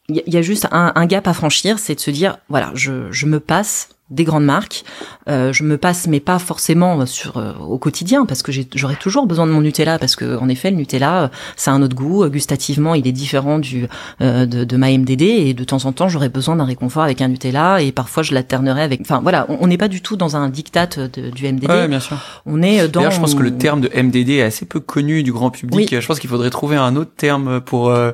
Il 0.08 0.22
y, 0.28 0.38
a- 0.38 0.42
juste 0.44 0.68
un, 0.72 0.92
un 0.96 1.06
gap 1.08 1.28
à 1.28 1.34
franchir, 1.34 1.80
c'est 1.80 1.96
de 1.96 2.00
se 2.00 2.12
dire 2.12 2.38
voilà, 2.50 2.72
je, 2.76 3.12
je 3.12 3.26
me 3.26 3.40
passe 3.40 3.90
des 4.12 4.24
grandes 4.24 4.46
marques, 4.46 4.84
euh, 5.30 5.52
je 5.52 5.64
me 5.64 5.78
passe, 5.80 6.06
mais 6.08 6.20
pas 6.20 6.38
forcément 6.38 7.08
sur 7.08 7.38
euh, 7.38 7.54
au 7.54 7.80
quotidien, 7.80 8.26
parce 8.28 8.44
que 8.44 8.52
j'ai- 8.52 8.68
j'aurai 8.76 8.96
toujours 8.96 9.26
besoin 9.26 9.48
de 9.48 9.52
mon 9.52 9.62
Nutella, 9.62 9.98
parce 9.98 10.16
que 10.16 10.38
en 10.38 10.48
effet, 10.48 10.70
le 10.70 10.78
Nutella, 10.78 11.24
euh, 11.24 11.28
ça 11.56 11.72
a 11.72 11.74
un 11.74 11.82
autre 11.82 11.96
goût, 11.96 12.24
euh, 12.24 12.30
gustativement, 12.30 12.94
il 12.94 13.08
est 13.08 13.12
différent 13.12 13.58
du 13.58 13.88
euh, 14.22 14.46
de, 14.46 14.64
de 14.64 14.78
ma 14.78 14.92
MDD, 14.92 15.24
et 15.24 15.54
de 15.56 15.64
temps 15.64 15.86
en 15.86 15.92
temps, 15.92 16.08
j'aurai 16.08 16.30
besoin 16.30 16.56
d'un 16.56 16.66
réconfort 16.66 17.02
avec 17.02 17.20
un 17.22 17.30
Nutella, 17.30 17.82
et 17.82 17.92
parfois 17.92 18.22
je 18.22 18.34
l'alternerai 18.36 18.84
avec. 18.84 19.02
Enfin 19.02 19.22
voilà, 19.24 19.48
on 19.50 19.66
n'est 19.66 19.78
pas 19.80 19.88
du 19.88 20.02
tout 20.02 20.18
dans 20.18 20.36
un 20.36 20.50
diktat 20.50 20.86
de- 21.12 21.32
du 21.32 21.48
MDD, 21.48 21.68
Ouais, 21.68 21.88
bien 21.88 22.00
sûr. 22.00 22.18
on 22.46 22.62
est 22.62 22.82
euh, 22.82 22.88
dans. 22.88 23.10
Je 23.10 23.20
pense 23.20 23.34
que 23.34 23.42
le 23.42 23.58
terme 23.58 23.82
de 23.82 23.90
MDD 23.92 24.30
est 24.34 24.42
assez 24.44 24.66
peu 24.68 24.80
connu 24.80 25.24
du 25.24 25.34
grand 25.34 25.50
public. 25.50 26.00
Je 26.00 26.06
pense 26.06 26.20
qu'il 26.20 26.30
faudrait 26.30 26.52
trouver 26.52 26.76
un 26.76 26.96
autre 26.96 27.12
terme 27.18 27.60
pour 27.60 27.90
euh, 27.90 28.12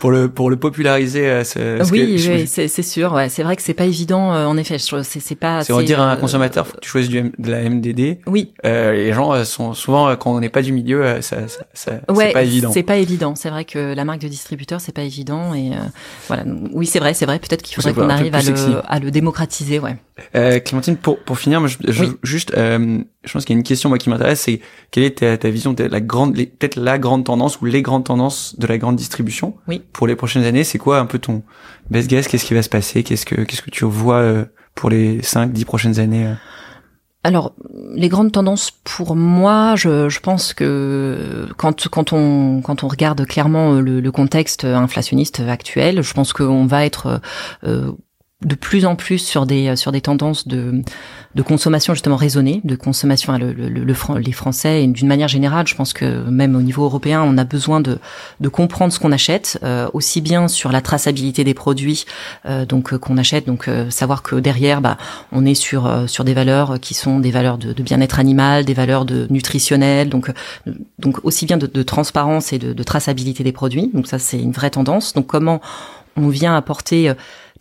pour 0.00 0.10
le 0.10 0.28
pour 0.28 0.48
le 0.48 0.56
populariser. 0.56 1.26
euh, 1.28 1.44
ce- 1.44 1.76
parce 1.78 1.90
oui, 1.90 2.16
oui, 2.28 2.46
c'est 2.46 2.82
sûr. 2.82 3.12
Ouais, 3.12 3.28
c'est 3.28 3.42
vrai 3.42 3.56
que 3.56 3.62
c'est 3.62 3.74
pas 3.74 3.84
évident. 3.84 4.32
euh, 4.34 4.46
en 4.46 4.56
effet, 4.56 4.76
c'est 4.78 5.33
c'est 5.34 5.72
pas. 5.72 5.78
On 5.78 5.82
dire 5.82 6.00
à 6.00 6.10
un 6.10 6.14
euh, 6.14 6.20
consommateur, 6.20 6.66
faut 6.66 6.74
que 6.76 6.80
tu 6.80 6.88
choisisses 6.88 7.10
du 7.10 7.32
de 7.38 7.50
la 7.50 7.68
MDD. 7.68 8.18
Oui, 8.26 8.52
Euh, 8.64 8.92
les 8.92 9.12
gens 9.12 9.32
euh, 9.32 9.44
sont 9.44 9.74
souvent 9.74 10.14
quand 10.16 10.32
on 10.34 10.40
n'est 10.40 10.48
pas 10.48 10.62
du 10.62 10.72
milieu, 10.72 11.20
ça, 11.20 11.48
ça, 11.48 11.64
ça- 11.74 11.92
ouais, 12.08 12.26
c'est 12.28 12.32
pas 12.32 12.42
évident. 12.42 12.70
C'est 12.72 12.82
pas 12.82 12.96
évident. 12.96 13.34
C'est 13.34 13.50
vrai 13.50 13.64
que 13.64 13.94
la 13.94 14.04
marque 14.04 14.20
de 14.20 14.28
distributeur, 14.28 14.80
c'est 14.80 14.92
pas 14.94 15.02
évident. 15.02 15.54
Et 15.54 15.72
euh, 15.72 15.76
voilà. 16.28 16.44
Oui, 16.72 16.86
c'est 16.86 16.98
vrai, 17.00 17.14
c'est 17.14 17.26
vrai. 17.26 17.38
Peut-être 17.38 17.62
qu'il 17.62 17.74
faudrait 17.76 17.92
qu'on 17.94 18.08
arrive 18.10 18.34
à 18.34 18.42
le, 18.42 18.54
à 18.86 18.98
le 18.98 19.10
démocratiser. 19.10 19.78
Ouais. 19.78 19.96
Euh, 20.36 20.60
Clémentine, 20.60 20.96
pour 20.96 21.18
pour 21.18 21.38
finir, 21.38 21.60
moi, 21.60 21.68
je, 21.68 21.76
je- 21.88 22.04
Oui. 22.04 22.12
juste, 22.22 22.52
euh, 22.56 22.98
je 23.24 23.32
pense 23.32 23.44
qu'il 23.44 23.54
y 23.54 23.56
a 23.56 23.58
une 23.58 23.64
question 23.64 23.88
moi 23.88 23.98
qui 23.98 24.10
m'intéresse, 24.10 24.40
c'est 24.42 24.60
quelle 24.92 25.02
est 25.04 25.18
ta, 25.18 25.36
ta 25.36 25.50
vision 25.50 25.72
de 25.72 25.82
la 25.84 26.00
grande, 26.00 26.34
peut-être 26.36 26.76
la 26.76 26.98
grande 26.98 27.24
tendance 27.24 27.60
ou 27.60 27.64
les 27.64 27.82
grandes 27.82 28.04
tendances 28.04 28.54
de 28.58 28.66
la 28.66 28.78
grande 28.78 28.94
distribution 28.96 29.54
Oui. 29.66 29.82
pour 29.92 30.06
les 30.06 30.14
prochaines 30.14 30.44
années? 30.44 30.62
C'est 30.64 30.78
quoi 30.78 30.98
un 31.00 31.06
peu 31.06 31.18
ton 31.18 31.42
best 31.90 32.08
guess? 32.08 32.28
Qu'est-ce 32.28 32.44
qui 32.44 32.54
va 32.54 32.62
se 32.62 32.68
passer? 32.68 33.02
Qu'est-ce 33.02 33.26
que 33.26 33.34
qu'est-ce 33.42 33.62
que 33.62 33.70
tu 33.70 33.84
vois 33.84 34.18
euh, 34.18 34.44
pour 34.74 34.90
les 34.90 35.22
5, 35.22 35.52
10 35.52 35.64
prochaines 35.64 35.98
années 35.98 36.26
euh 36.26 36.34
Alors, 37.22 37.54
les 37.94 38.08
grandes 38.08 38.32
tendances 38.32 38.70
pour 38.70 39.16
moi, 39.16 39.74
je, 39.76 40.08
je 40.08 40.20
pense 40.20 40.54
que 40.54 41.48
quand 41.56 41.88
quand 41.88 42.12
on 42.12 42.60
quand 42.62 42.84
on 42.84 42.88
regarde 42.88 43.26
clairement 43.26 43.80
le, 43.80 44.00
le 44.00 44.12
contexte 44.12 44.64
inflationniste 44.64 45.40
actuel, 45.40 46.02
je 46.02 46.14
pense 46.14 46.32
qu'on 46.32 46.66
va 46.66 46.84
être 46.84 47.20
euh, 47.64 47.92
de 48.42 48.54
plus 48.54 48.84
en 48.84 48.96
plus 48.96 49.18
sur 49.18 49.46
des 49.46 49.74
sur 49.76 49.92
des 49.92 50.00
tendances 50.00 50.46
de 50.48 50.82
de 51.34 51.42
consommation 51.42 51.94
justement 51.94 52.16
raisonnée, 52.16 52.60
de 52.62 52.76
consommation 52.76 53.36
le, 53.38 53.52
le, 53.52 53.68
le, 53.68 54.18
les 54.18 54.32
Français 54.32 54.84
et 54.84 54.86
d'une 54.86 55.08
manière 55.08 55.26
générale, 55.26 55.66
je 55.66 55.74
pense 55.74 55.92
que 55.92 56.28
même 56.28 56.54
au 56.54 56.62
niveau 56.62 56.84
européen, 56.84 57.22
on 57.24 57.38
a 57.38 57.44
besoin 57.44 57.80
de 57.80 57.98
de 58.40 58.48
comprendre 58.48 58.92
ce 58.92 59.00
qu'on 59.00 59.12
achète, 59.12 59.58
euh, 59.62 59.88
aussi 59.94 60.20
bien 60.20 60.46
sur 60.46 60.70
la 60.72 60.80
traçabilité 60.80 61.42
des 61.42 61.54
produits 61.54 62.04
euh, 62.46 62.66
donc 62.66 62.92
euh, 62.92 62.98
qu'on 62.98 63.16
achète, 63.16 63.46
donc 63.46 63.68
savoir 63.88 64.22
que 64.22 64.36
derrière, 64.36 64.80
bah, 64.80 64.98
on 65.32 65.46
est 65.46 65.54
sur 65.54 65.90
sur 66.06 66.24
des 66.24 66.34
valeurs 66.34 66.78
qui 66.80 66.94
sont 66.94 67.20
des 67.20 67.30
valeurs 67.30 67.56
de, 67.58 67.72
de 67.72 67.82
bien-être 67.82 68.18
animal, 68.18 68.64
des 68.64 68.74
valeurs 68.74 69.04
de 69.04 69.26
nutritionnelles, 69.30 70.08
donc 70.08 70.30
donc 70.98 71.24
aussi 71.24 71.46
bien 71.46 71.56
de, 71.56 71.66
de 71.66 71.82
transparence 71.82 72.52
et 72.52 72.58
de, 72.58 72.72
de 72.72 72.82
traçabilité 72.82 73.42
des 73.42 73.52
produits. 73.52 73.90
Donc 73.94 74.06
ça, 74.06 74.18
c'est 74.18 74.38
une 74.38 74.52
vraie 74.52 74.70
tendance. 74.70 75.14
Donc 75.14 75.26
comment 75.26 75.60
on 76.16 76.28
vient 76.28 76.54
apporter 76.54 77.12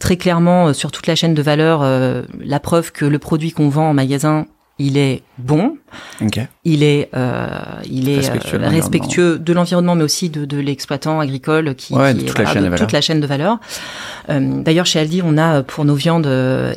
très 0.04 0.18
clairement 0.18 0.68
euh, 0.68 0.74
sur 0.74 0.92
toute 0.92 1.08
la 1.08 1.16
chaîne 1.16 1.34
de 1.34 1.42
valeur 1.42 1.82
euh, 1.82 2.24
la 2.42 2.60
preuve 2.60 2.92
que 2.92 3.06
le 3.06 3.20
produit 3.20 3.54
qu'on 3.54 3.70
vend 3.70 3.92
en 3.92 3.94
magasin 3.94 4.46
il 4.78 4.98
est 4.98 5.24
bon, 5.38 5.78
il 6.64 6.84
est, 6.84 7.10
euh, 7.16 7.48
il 7.90 8.10
est 8.10 8.22
respectueux, 8.70 9.40
de 9.40 9.54
l'environnement, 9.54 9.96
mais 9.96 10.04
aussi 10.04 10.30
de, 10.30 10.46
de 10.46 10.58
l'exploitant 10.58 11.20
agricole 11.20 11.76
qui, 11.76 11.94
qui 11.94 12.26
toute, 12.26 12.40
la 12.40 12.46
chaîne 12.46 12.70
de 12.70 12.78
toute 12.78 12.92
la 12.92 13.02
chaîne 13.02 13.20
de 13.20 13.28
valeur. 13.28 13.60
Euh, 14.30 14.62
D'ailleurs, 14.64 14.86
chez 14.86 15.00
Aldi, 15.00 15.22
on 15.24 15.38
a 15.38 15.64
pour 15.64 15.86
nos 15.86 15.96
viandes 15.96 16.28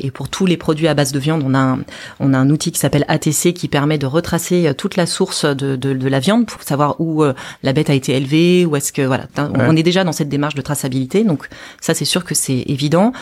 et 0.01 0.11
pour 0.11 0.29
tous 0.29 0.47
les 0.47 0.57
produits 0.57 0.89
à 0.89 0.95
base 0.95 1.13
de 1.13 1.19
viande, 1.19 1.43
on 1.47 1.55
a 1.55 1.59
un, 1.59 1.79
on 2.21 2.35
a 2.35 2.39
un 2.39 2.51
outil 2.51 2.73
qui 2.73 2.79
s'appelle 2.79 3.05
ATC 3.09 3.53
qui 3.55 3.69
permet 3.69 3.99
de 3.99 4.07
retracer 4.07 4.73
toute 4.77 4.97
la 4.97 5.07
source 5.07 5.45
de, 5.45 5.77
de, 5.77 5.93
de 5.93 6.09
la 6.09 6.21
viande 6.21 6.47
pour 6.47 6.63
savoir 6.63 7.01
où 7.01 7.25
la 7.63 7.73
bête 7.73 7.91
a 7.91 7.95
été 7.95 8.13
élevée, 8.17 8.67
où 8.67 8.77
est-ce 8.77 8.93
que 8.93 9.03
voilà. 9.03 9.27
On 9.55 9.77
est 9.77 9.83
déjà 9.83 10.05
dans 10.05 10.13
cette 10.13 10.29
démarche 10.29 10.55
de 10.55 10.63
traçabilité, 10.63 11.25
donc 11.25 11.49
ça 11.81 11.95
c'est 11.95 12.05
sûr 12.05 12.25
que 12.25 12.35
c'est 12.35 12.65
évident. 12.67 13.13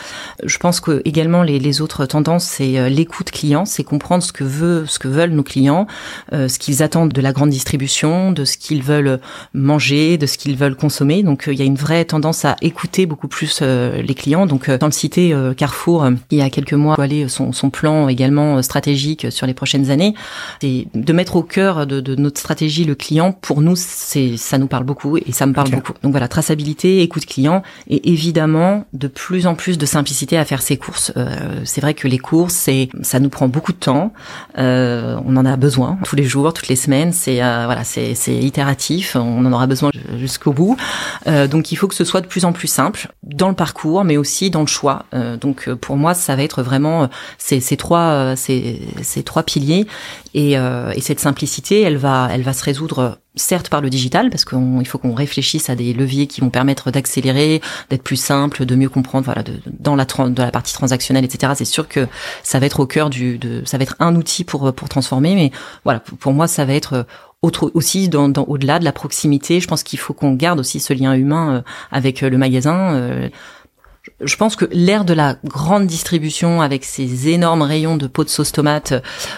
Je 0.43 0.57
pense 0.57 0.79
que 0.79 1.01
également 1.05 1.43
les, 1.43 1.59
les 1.59 1.81
autres 1.81 2.05
tendances, 2.05 2.45
c'est 2.45 2.89
l'écoute 2.89 3.31
client, 3.31 3.65
c'est 3.65 3.83
comprendre 3.83 4.23
ce 4.23 4.31
que 4.33 4.43
veut 4.43 4.85
ce 4.87 4.99
que 4.99 5.07
veulent 5.07 5.31
nos 5.31 5.43
clients, 5.43 5.84
euh, 6.33 6.47
ce 6.47 6.59
qu'ils 6.59 6.83
attendent 6.83 7.13
de 7.13 7.21
la 7.21 7.31
grande 7.31 7.49
distribution, 7.49 8.31
de 8.31 8.45
ce 8.45 8.57
qu'ils 8.57 8.83
veulent 8.83 9.19
manger, 9.53 10.17
de 10.17 10.25
ce 10.25 10.37
qu'ils 10.37 10.55
veulent 10.55 10.75
consommer. 10.75 11.23
Donc 11.23 11.47
euh, 11.47 11.53
il 11.53 11.59
y 11.59 11.61
a 11.61 11.65
une 11.65 11.75
vraie 11.75 12.05
tendance 12.05 12.45
à 12.45 12.55
écouter 12.61 13.05
beaucoup 13.05 13.27
plus 13.27 13.59
euh, 13.61 14.01
les 14.01 14.15
clients. 14.15 14.45
Donc 14.45 14.69
dans 14.69 14.87
le 14.87 14.91
cité 14.91 15.33
Carrefour, 15.57 16.07
il 16.31 16.37
y 16.37 16.41
a 16.41 16.49
quelques 16.49 16.73
mois, 16.73 16.95
aller 16.99 17.27
son, 17.27 17.51
son 17.51 17.69
plan 17.69 18.07
également 18.07 18.61
stratégique 18.61 19.27
sur 19.29 19.47
les 19.47 19.53
prochaines 19.53 19.91
années, 19.91 20.13
de 20.61 21.13
mettre 21.13 21.35
au 21.35 21.43
cœur 21.43 21.87
de, 21.87 21.99
de, 21.99 22.15
notre 22.15 22.39
stratégie 22.39 22.85
le 22.85 22.95
client. 22.95 23.31
Pour 23.31 23.61
nous, 23.61 23.75
c'est 23.75 24.37
ça 24.37 24.57
nous 24.57 24.67
parle 24.67 24.83
beaucoup 24.83 25.17
et 25.17 25.31
ça 25.31 25.45
me 25.45 25.53
parle 25.53 25.69
beaucoup. 25.69 25.93
Donc 26.03 26.11
voilà, 26.11 26.27
traçabilité, 26.27 27.01
écoute 27.01 27.25
client 27.25 27.63
et 27.87 28.11
évidemment 28.11 28.85
de 28.93 29.07
plus 29.07 29.47
en 29.47 29.55
plus 29.55 29.77
de 29.77 29.85
simplicité 29.85 30.37
à 30.37 30.45
faire 30.45 30.61
ses 30.61 30.77
courses. 30.77 31.11
c'est 31.63 31.81
vrai 31.81 31.93
que 31.93 32.07
les 32.07 32.19
courses, 32.19 32.53
c'est 32.53 32.89
ça 33.01 33.19
nous 33.19 33.29
prend 33.29 33.47
beaucoup 33.47 33.71
de 33.71 33.77
temps. 33.77 34.13
Euh, 34.57 35.17
on 35.25 35.37
en 35.37 35.45
a 35.45 35.55
besoin 35.57 35.74
tous 36.03 36.15
les 36.15 36.23
jours, 36.23 36.53
toutes 36.53 36.67
les 36.67 36.75
semaines. 36.75 37.11
C'est 37.13 37.43
euh, 37.43 37.65
voilà, 37.65 37.83
c'est 37.83 38.13
itératif. 38.27 39.15
On 39.15 39.45
en 39.45 39.51
aura 39.51 39.67
besoin 39.67 39.91
jusqu'au 40.17 40.53
bout. 40.53 40.77
Euh, 41.27 41.47
donc 41.47 41.71
il 41.71 41.75
faut 41.75 41.87
que 41.87 41.95
ce 41.95 42.03
soit 42.03 42.21
de 42.21 42.27
plus 42.27 42.45
en 42.45 42.53
plus 42.53 42.67
simple 42.67 43.09
dans 43.23 43.49
le 43.49 43.55
parcours, 43.55 44.03
mais 44.03 44.17
aussi 44.17 44.49
dans 44.49 44.61
le 44.61 44.67
choix. 44.67 45.05
donc 45.41 45.69
pour 45.69 45.97
moi, 45.97 46.13
ça 46.13 46.35
va 46.35 46.43
être 46.43 46.61
vraiment 46.61 47.09
ces, 47.37 47.59
ces 47.59 47.77
trois 47.77 48.35
ces, 48.35 48.81
ces 49.01 49.23
trois 49.23 49.43
piliers 49.43 49.87
et, 50.37 50.53
et 50.53 51.01
cette 51.01 51.19
simplicité, 51.19 51.81
elle 51.81 51.97
va 51.97 52.27
elle 52.31 52.43
va 52.43 52.53
se 52.53 52.63
résoudre 52.63 53.19
certes 53.35 53.69
par 53.69 53.81
le 53.81 53.89
digital, 53.89 54.29
parce 54.29 54.45
qu'il 54.45 54.87
faut 54.87 54.97
qu'on 54.97 55.13
réfléchisse 55.13 55.69
à 55.69 55.75
des 55.75 55.93
leviers 55.93 56.27
qui 56.27 56.41
vont 56.41 56.49
permettre 56.49 56.91
d'accélérer, 56.91 57.61
d'être 57.89 58.03
plus 58.03 58.15
simple, 58.15 58.65
de 58.65 58.75
mieux 58.75 58.89
comprendre, 58.89 59.25
voilà, 59.25 59.43
de, 59.43 59.53
dans 59.79 59.95
la 59.95 60.05
de 60.05 60.41
la 60.41 60.51
partie 60.51 60.73
transactionnelle, 60.73 61.25
etc. 61.25 61.53
C'est 61.55 61.65
sûr 61.65 61.87
que 61.87 62.07
ça 62.43 62.59
va 62.59 62.65
être 62.65 62.79
au 62.81 62.85
cœur 62.85 63.09
du, 63.09 63.37
de, 63.37 63.63
ça 63.65 63.77
va 63.77 63.83
être 63.83 63.95
un 63.99 64.15
outil 64.15 64.43
pour 64.43 64.73
pour 64.73 64.89
transformer, 64.89 65.35
mais 65.35 65.51
voilà, 65.83 65.99
pour 65.99 66.33
moi, 66.33 66.47
ça 66.47 66.65
va 66.65 66.73
être 66.73 67.05
autre 67.45 67.71
aussi 67.73 68.09
dans, 68.09 68.27
dans 68.27 68.43
au-delà 68.43 68.79
de 68.79 68.85
la 68.85 68.91
proximité. 68.91 69.59
Je 69.59 69.67
pense 69.67 69.83
qu'il 69.83 69.99
faut 69.99 70.13
qu'on 70.13 70.33
garde 70.33 70.59
aussi 70.59 70.79
ce 70.79 70.93
lien 70.93 71.13
humain 71.13 71.55
euh, 71.55 71.61
avec 71.91 72.23
euh, 72.23 72.29
le 72.29 72.37
magasin. 72.37 73.29
Euh, 74.21 74.25
je 74.25 74.35
pense 74.35 74.55
que 74.55 74.65
l'ère 74.71 75.05
de 75.05 75.13
la 75.13 75.37
grande 75.43 75.87
distribution 75.87 76.61
avec 76.61 76.85
ces 76.85 77.29
énormes 77.29 77.61
rayons 77.61 77.97
de 77.97 78.07
pots 78.07 78.23
de 78.23 78.29
sauce 78.29 78.51
tomate 78.51 78.93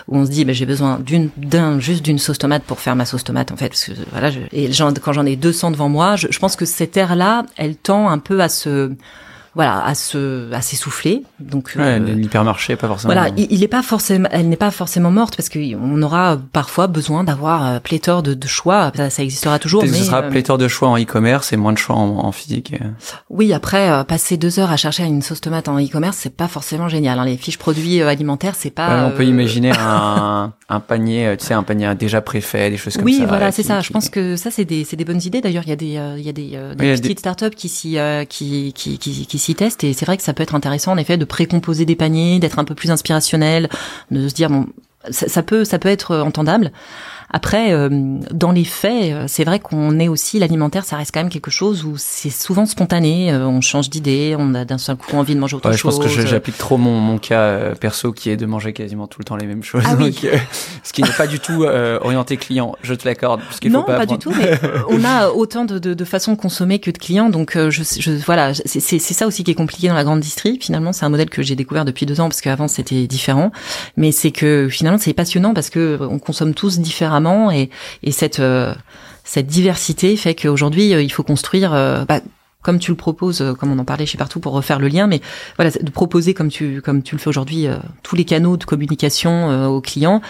où 0.07 0.17
on 0.17 0.25
se 0.25 0.31
dit 0.31 0.45
bah, 0.45 0.53
j'ai 0.53 0.65
besoin 0.65 0.99
d'une 0.99 1.29
d'un 1.37 1.79
juste 1.79 2.03
d'une 2.03 2.19
sauce 2.19 2.37
tomate 2.37 2.63
pour 2.63 2.79
faire 2.79 2.95
ma 2.95 3.05
sauce 3.05 3.23
tomate 3.23 3.51
en 3.51 3.57
fait 3.57 3.69
parce 3.69 3.85
que 3.85 3.91
voilà 4.11 4.31
je, 4.31 4.39
et 4.51 4.69
quand 5.01 5.13
j'en 5.13 5.25
ai 5.25 5.35
200 5.35 5.71
devant 5.71 5.89
moi 5.89 6.15
je, 6.15 6.27
je 6.29 6.39
pense 6.39 6.55
que 6.55 6.65
cette 6.65 6.97
ère 6.97 7.15
là 7.15 7.45
elle 7.55 7.75
tend 7.75 8.09
un 8.09 8.19
peu 8.19 8.41
à 8.41 8.49
se 8.49 8.91
voilà, 9.57 9.83
à 9.83 9.95
se, 9.95 10.53
à 10.53 10.61
s'essouffler. 10.61 11.23
Donc, 11.39 11.73
ouais, 11.75 11.83
euh, 11.83 11.97
l'hypermarché, 11.97 12.75
pas 12.75 12.87
forcément. 12.87 13.11
Voilà, 13.11 13.31
il, 13.35 13.63
est 13.63 13.67
pas 13.67 13.81
forcément, 13.81 14.29
elle 14.31 14.49
n'est 14.49 14.55
pas 14.55 14.69
forcément 14.69 15.09
morte 15.09 15.35
parce 15.35 15.49
qu'on 15.49 16.01
aura 16.03 16.37
parfois 16.53 16.85
besoin 16.85 17.23
d'avoir 17.23 17.65
euh, 17.65 17.79
pléthore 17.79 18.21
de, 18.21 18.35
de 18.35 18.47
choix. 18.47 18.91
Ça, 19.09 19.23
existera 19.23 19.57
toujours. 19.57 19.81
Mais 19.81 19.89
ce 19.89 20.03
sera 20.03 20.21
euh, 20.21 20.29
pléthore 20.29 20.59
de 20.59 20.67
choix 20.67 20.89
en 20.89 20.99
e-commerce 20.99 21.53
et 21.53 21.57
moins 21.57 21.73
de 21.73 21.79
choix 21.79 21.95
en, 21.95 22.31
physique. 22.31 22.75
Oui, 23.31 23.51
après, 23.51 24.05
passer 24.05 24.37
deux 24.37 24.59
heures 24.59 24.69
à 24.69 24.77
chercher 24.77 25.05
une 25.05 25.23
sauce 25.23 25.41
tomate 25.41 25.67
en 25.69 25.79
e-commerce, 25.79 26.17
c'est 26.17 26.35
pas 26.35 26.47
forcément 26.47 26.87
génial. 26.87 27.17
Hein. 27.17 27.25
Les 27.25 27.35
fiches 27.35 27.57
produits 27.57 28.03
alimentaires, 28.03 28.53
c'est 28.55 28.69
pas. 28.69 29.07
on 29.07 29.17
peut 29.17 29.25
imaginer 29.25 29.71
un, 29.71 30.53
un 30.69 30.79
panier, 30.79 31.35
tu 31.39 31.47
sais, 31.47 31.55
un 31.55 31.63
panier 31.63 31.95
déjà 31.95 32.21
préfait, 32.21 32.69
des 32.69 32.77
choses 32.77 32.95
comme 32.95 33.09
ça. 33.09 33.19
Oui, 33.21 33.25
voilà, 33.27 33.51
c'est 33.51 33.63
ça. 33.63 33.81
Je 33.81 33.89
pense 33.89 34.09
que 34.09 34.35
ça, 34.35 34.51
c'est 34.51 34.65
des, 34.65 34.83
c'est 34.83 34.97
des 34.97 35.05
bonnes 35.05 35.21
idées. 35.25 35.41
D'ailleurs, 35.41 35.63
il 35.65 35.69
y 35.69 35.73
a 35.73 35.75
des, 35.75 35.99
il 36.19 36.23
y 36.23 36.29
a 36.29 36.33
des, 36.33 36.75
des 36.75 37.01
petites 37.01 37.19
startups 37.21 37.55
qui 37.55 37.69
s'y, 37.69 37.97
qui, 38.29 38.71
qui, 38.75 38.99
qui, 38.99 39.25
qui 39.25 39.46
et 39.49 39.93
c'est 39.93 40.05
vrai 40.05 40.17
que 40.17 40.23
ça 40.23 40.33
peut 40.33 40.43
être 40.43 40.55
intéressant 40.55 40.91
en 40.91 40.97
effet 40.97 41.17
de 41.17 41.25
précomposer 41.25 41.85
des 41.85 41.95
paniers, 41.95 42.39
d'être 42.39 42.59
un 42.59 42.65
peu 42.65 42.75
plus 42.75 42.91
inspirationnel, 42.91 43.69
de 44.11 44.27
se 44.27 44.33
dire 44.33 44.49
bon 44.49 44.67
ça, 45.09 45.27
ça 45.27 45.43
peut 45.43 45.63
ça 45.63 45.79
peut 45.79 45.89
être 45.89 46.17
entendable. 46.17 46.71
Après, 47.29 47.73
euh, 47.73 47.89
dans 48.31 48.53
les 48.53 48.63
faits, 48.63 49.11
euh, 49.11 49.25
c'est 49.27 49.43
vrai 49.43 49.59
qu'on 49.59 49.99
est 49.99 50.07
aussi 50.07 50.39
l'alimentaire, 50.39 50.85
ça 50.85 50.95
reste 50.95 51.13
quand 51.13 51.19
même 51.19 51.29
quelque 51.29 51.51
chose 51.51 51.83
où 51.83 51.95
c'est 51.97 52.29
souvent 52.29 52.65
spontané. 52.65 53.33
Euh, 53.33 53.45
on 53.45 53.59
change 53.59 53.89
d'idée, 53.89 54.35
on 54.39 54.53
a 54.55 54.63
d'un 54.63 54.77
seul 54.77 54.95
coup 54.95 55.17
envie 55.17 55.35
de 55.35 55.39
manger 55.39 55.57
autre 55.57 55.69
chose. 55.73 55.95
Je 55.95 55.99
pense 55.99 56.15
que 56.15 56.25
j'applique 56.25 56.57
trop 56.57 56.77
mon, 56.77 56.99
mon 56.99 57.17
cas 57.17 57.75
perso 57.75 58.13
qui 58.13 58.29
est 58.29 58.37
de 58.37 58.45
manger 58.45 58.71
quasiment 58.71 59.07
tout 59.07 59.19
le 59.19 59.25
temps 59.25 59.35
les 59.35 59.45
mêmes 59.45 59.63
choses. 59.63 59.83
Ah 59.85 59.95
oui. 59.99 60.17
ce 60.83 60.93
qui 60.93 61.03
n'est 61.03 61.09
pas 61.09 61.27
du 61.27 61.39
tout 61.39 61.65
orienté 62.01 62.37
client. 62.37 62.75
Je 62.81 62.93
te 62.93 63.05
l'accorde. 63.05 63.41
Non, 63.65 63.83
pas, 63.83 63.97
pas 63.97 64.05
du 64.05 64.17
tout. 64.17 64.31
Mais 64.37 64.57
on 64.89 65.03
a 65.03 65.29
autant 65.29 65.65
de, 65.65 65.79
de, 65.79 65.93
de, 65.93 66.05
façons 66.05 66.33
de 66.33 66.37
consommer 66.37 66.79
que 66.79 66.91
de 66.91 66.97
clients. 66.97 67.29
Donc, 67.29 67.57
je, 67.57 67.69
je 67.69 68.11
voilà, 68.25 68.53
c'est 68.53 68.99
ça 68.99 69.27
aussi 69.27 69.43
qui 69.43 69.51
est 69.51 69.55
compliqué 69.55 69.89
dans 69.89 69.95
la 69.95 70.05
grande 70.05 70.21
distrie. 70.21 70.59
Finalement, 70.61 70.93
c'est 70.93 71.05
un 71.05 71.09
modèle 71.09 71.29
que 71.29 71.41
j'ai 71.41 71.55
découvert 71.55 71.83
depuis 71.83 72.05
deux 72.05 72.21
ans 72.21 72.29
parce 72.29 72.39
qu'avant 72.39 72.69
c'était 72.69 73.05
différent. 73.07 73.51
Mais 73.97 74.13
c'est 74.13 74.31
que 74.31 74.69
finalement, 74.69 74.97
c'est 74.97 75.13
passionnant 75.13 75.53
parce 75.53 75.69
que 75.69 75.97
on 75.99 76.19
consomme 76.19 76.53
tous 76.53 76.79
différemment 76.79 77.16
et, 77.51 77.69
euh, 78.39 78.73
cette 79.23 79.47
diversité 79.47 80.15
fait 80.15 80.35
qu'aujourd'hui 80.35 80.93
euh, 80.93 81.01
il 81.01 81.11
faut 81.11 81.23
construire 81.23 81.73
euh, 81.73 82.05
bah, 82.05 82.21
comme 82.67 82.79
tu 82.79 82.91
le 82.91 82.97
proposes, 82.97 83.39
euh, 83.39 83.53
comme 83.53 83.71
on 83.71 83.79
en 83.79 83.85
parlait 83.85 84.05
chez 84.05 84.17
Partout 84.17 84.41
pour 84.41 84.51
refaire 84.51 84.77
le 84.77 84.89
lien, 84.89 85.07
mais 85.07 85.21
voilà, 85.55 85.71
de 85.71 85.89
proposer 85.89 86.33
comme 86.33 86.49
tu 86.49 86.81
comme 86.81 87.01
tu 87.01 87.15
le 87.15 87.21
fais 87.21 87.29
aujourd'hui 87.29 87.65
euh, 87.65 87.77
tous 88.03 88.17
les 88.17 88.25
canaux 88.25 88.57
de 88.57 88.65
communication 88.65 89.49
euh, 89.49 89.67
aux 89.67 89.79
clients. 89.79 90.21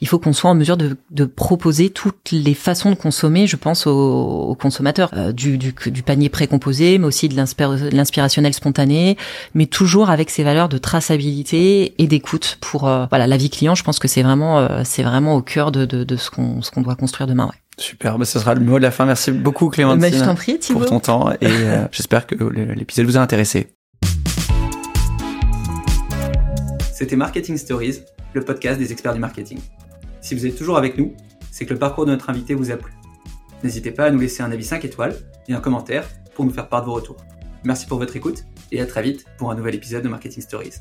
Il 0.00 0.06
faut 0.06 0.20
qu'on 0.20 0.32
soit 0.32 0.50
en 0.50 0.54
mesure 0.54 0.76
de, 0.76 0.96
de, 1.10 1.24
proposer 1.24 1.90
toutes 1.90 2.30
les 2.30 2.54
façons 2.54 2.90
de 2.90 2.94
consommer, 2.94 3.48
je 3.48 3.56
pense 3.56 3.88
aux, 3.88 3.90
aux 3.92 4.54
consommateurs, 4.54 5.10
du, 5.32 5.58
du, 5.58 5.74
du, 5.86 6.02
panier 6.04 6.28
précomposé, 6.28 6.98
mais 6.98 7.06
aussi 7.06 7.28
de 7.28 7.34
l'inspirationnel 7.34 8.54
spontané, 8.54 9.16
mais 9.54 9.66
toujours 9.66 10.10
avec 10.10 10.30
ces 10.30 10.44
valeurs 10.44 10.68
de 10.68 10.78
traçabilité 10.78 11.94
et 11.98 12.06
d'écoute 12.06 12.58
pour 12.60 12.82
voilà 12.82 13.26
la 13.26 13.36
vie 13.36 13.50
client. 13.50 13.74
Je 13.74 13.82
pense 13.82 13.98
que 13.98 14.06
c'est 14.06 14.22
vraiment 14.22 14.84
c'est 14.84 15.02
vraiment 15.02 15.34
au 15.34 15.42
cœur 15.42 15.72
de, 15.72 15.86
de, 15.86 16.04
de 16.04 16.16
ce 16.16 16.30
qu'on 16.30 16.62
ce 16.62 16.70
qu'on 16.70 16.82
doit 16.82 16.94
construire 16.94 17.26
demain. 17.26 17.46
Ouais. 17.46 17.59
Super, 17.80 18.18
bah, 18.18 18.26
ce 18.26 18.38
sera 18.38 18.54
le 18.54 18.60
mot 18.60 18.78
de 18.78 18.82
la 18.82 18.90
fin. 18.90 19.06
Merci 19.06 19.32
beaucoup 19.32 19.70
Clémentine 19.70 20.10
bah, 20.10 20.10
je 20.16 20.22
t'en 20.22 20.34
prie, 20.34 20.58
pour 20.70 20.84
ton 20.84 21.00
temps 21.00 21.32
et 21.32 21.36
euh, 21.42 21.86
j'espère 21.92 22.26
que 22.26 22.34
l'épisode 22.34 23.06
vous 23.06 23.16
a 23.16 23.20
intéressé. 23.20 23.74
C'était 26.92 27.16
Marketing 27.16 27.56
Stories, 27.56 28.00
le 28.34 28.42
podcast 28.42 28.78
des 28.78 28.92
experts 28.92 29.14
du 29.14 29.20
marketing. 29.20 29.58
Si 30.20 30.34
vous 30.34 30.44
êtes 30.44 30.56
toujours 30.56 30.76
avec 30.76 30.98
nous, 30.98 31.14
c'est 31.50 31.64
que 31.64 31.72
le 31.72 31.78
parcours 31.78 32.04
de 32.04 32.10
notre 32.10 32.28
invité 32.28 32.52
vous 32.52 32.70
a 32.70 32.76
plu. 32.76 32.92
N'hésitez 33.64 33.92
pas 33.92 34.04
à 34.04 34.10
nous 34.10 34.20
laisser 34.20 34.42
un 34.42 34.52
avis 34.52 34.64
5 34.64 34.84
étoiles 34.84 35.16
et 35.48 35.54
un 35.54 35.60
commentaire 35.60 36.06
pour 36.34 36.44
nous 36.44 36.52
faire 36.52 36.68
part 36.68 36.82
de 36.82 36.86
vos 36.86 36.92
retours. 36.92 37.16
Merci 37.64 37.86
pour 37.86 37.98
votre 37.98 38.14
écoute 38.14 38.44
et 38.72 38.82
à 38.82 38.86
très 38.86 39.02
vite 39.02 39.24
pour 39.38 39.50
un 39.50 39.54
nouvel 39.54 39.74
épisode 39.74 40.02
de 40.02 40.08
Marketing 40.08 40.42
Stories. 40.42 40.74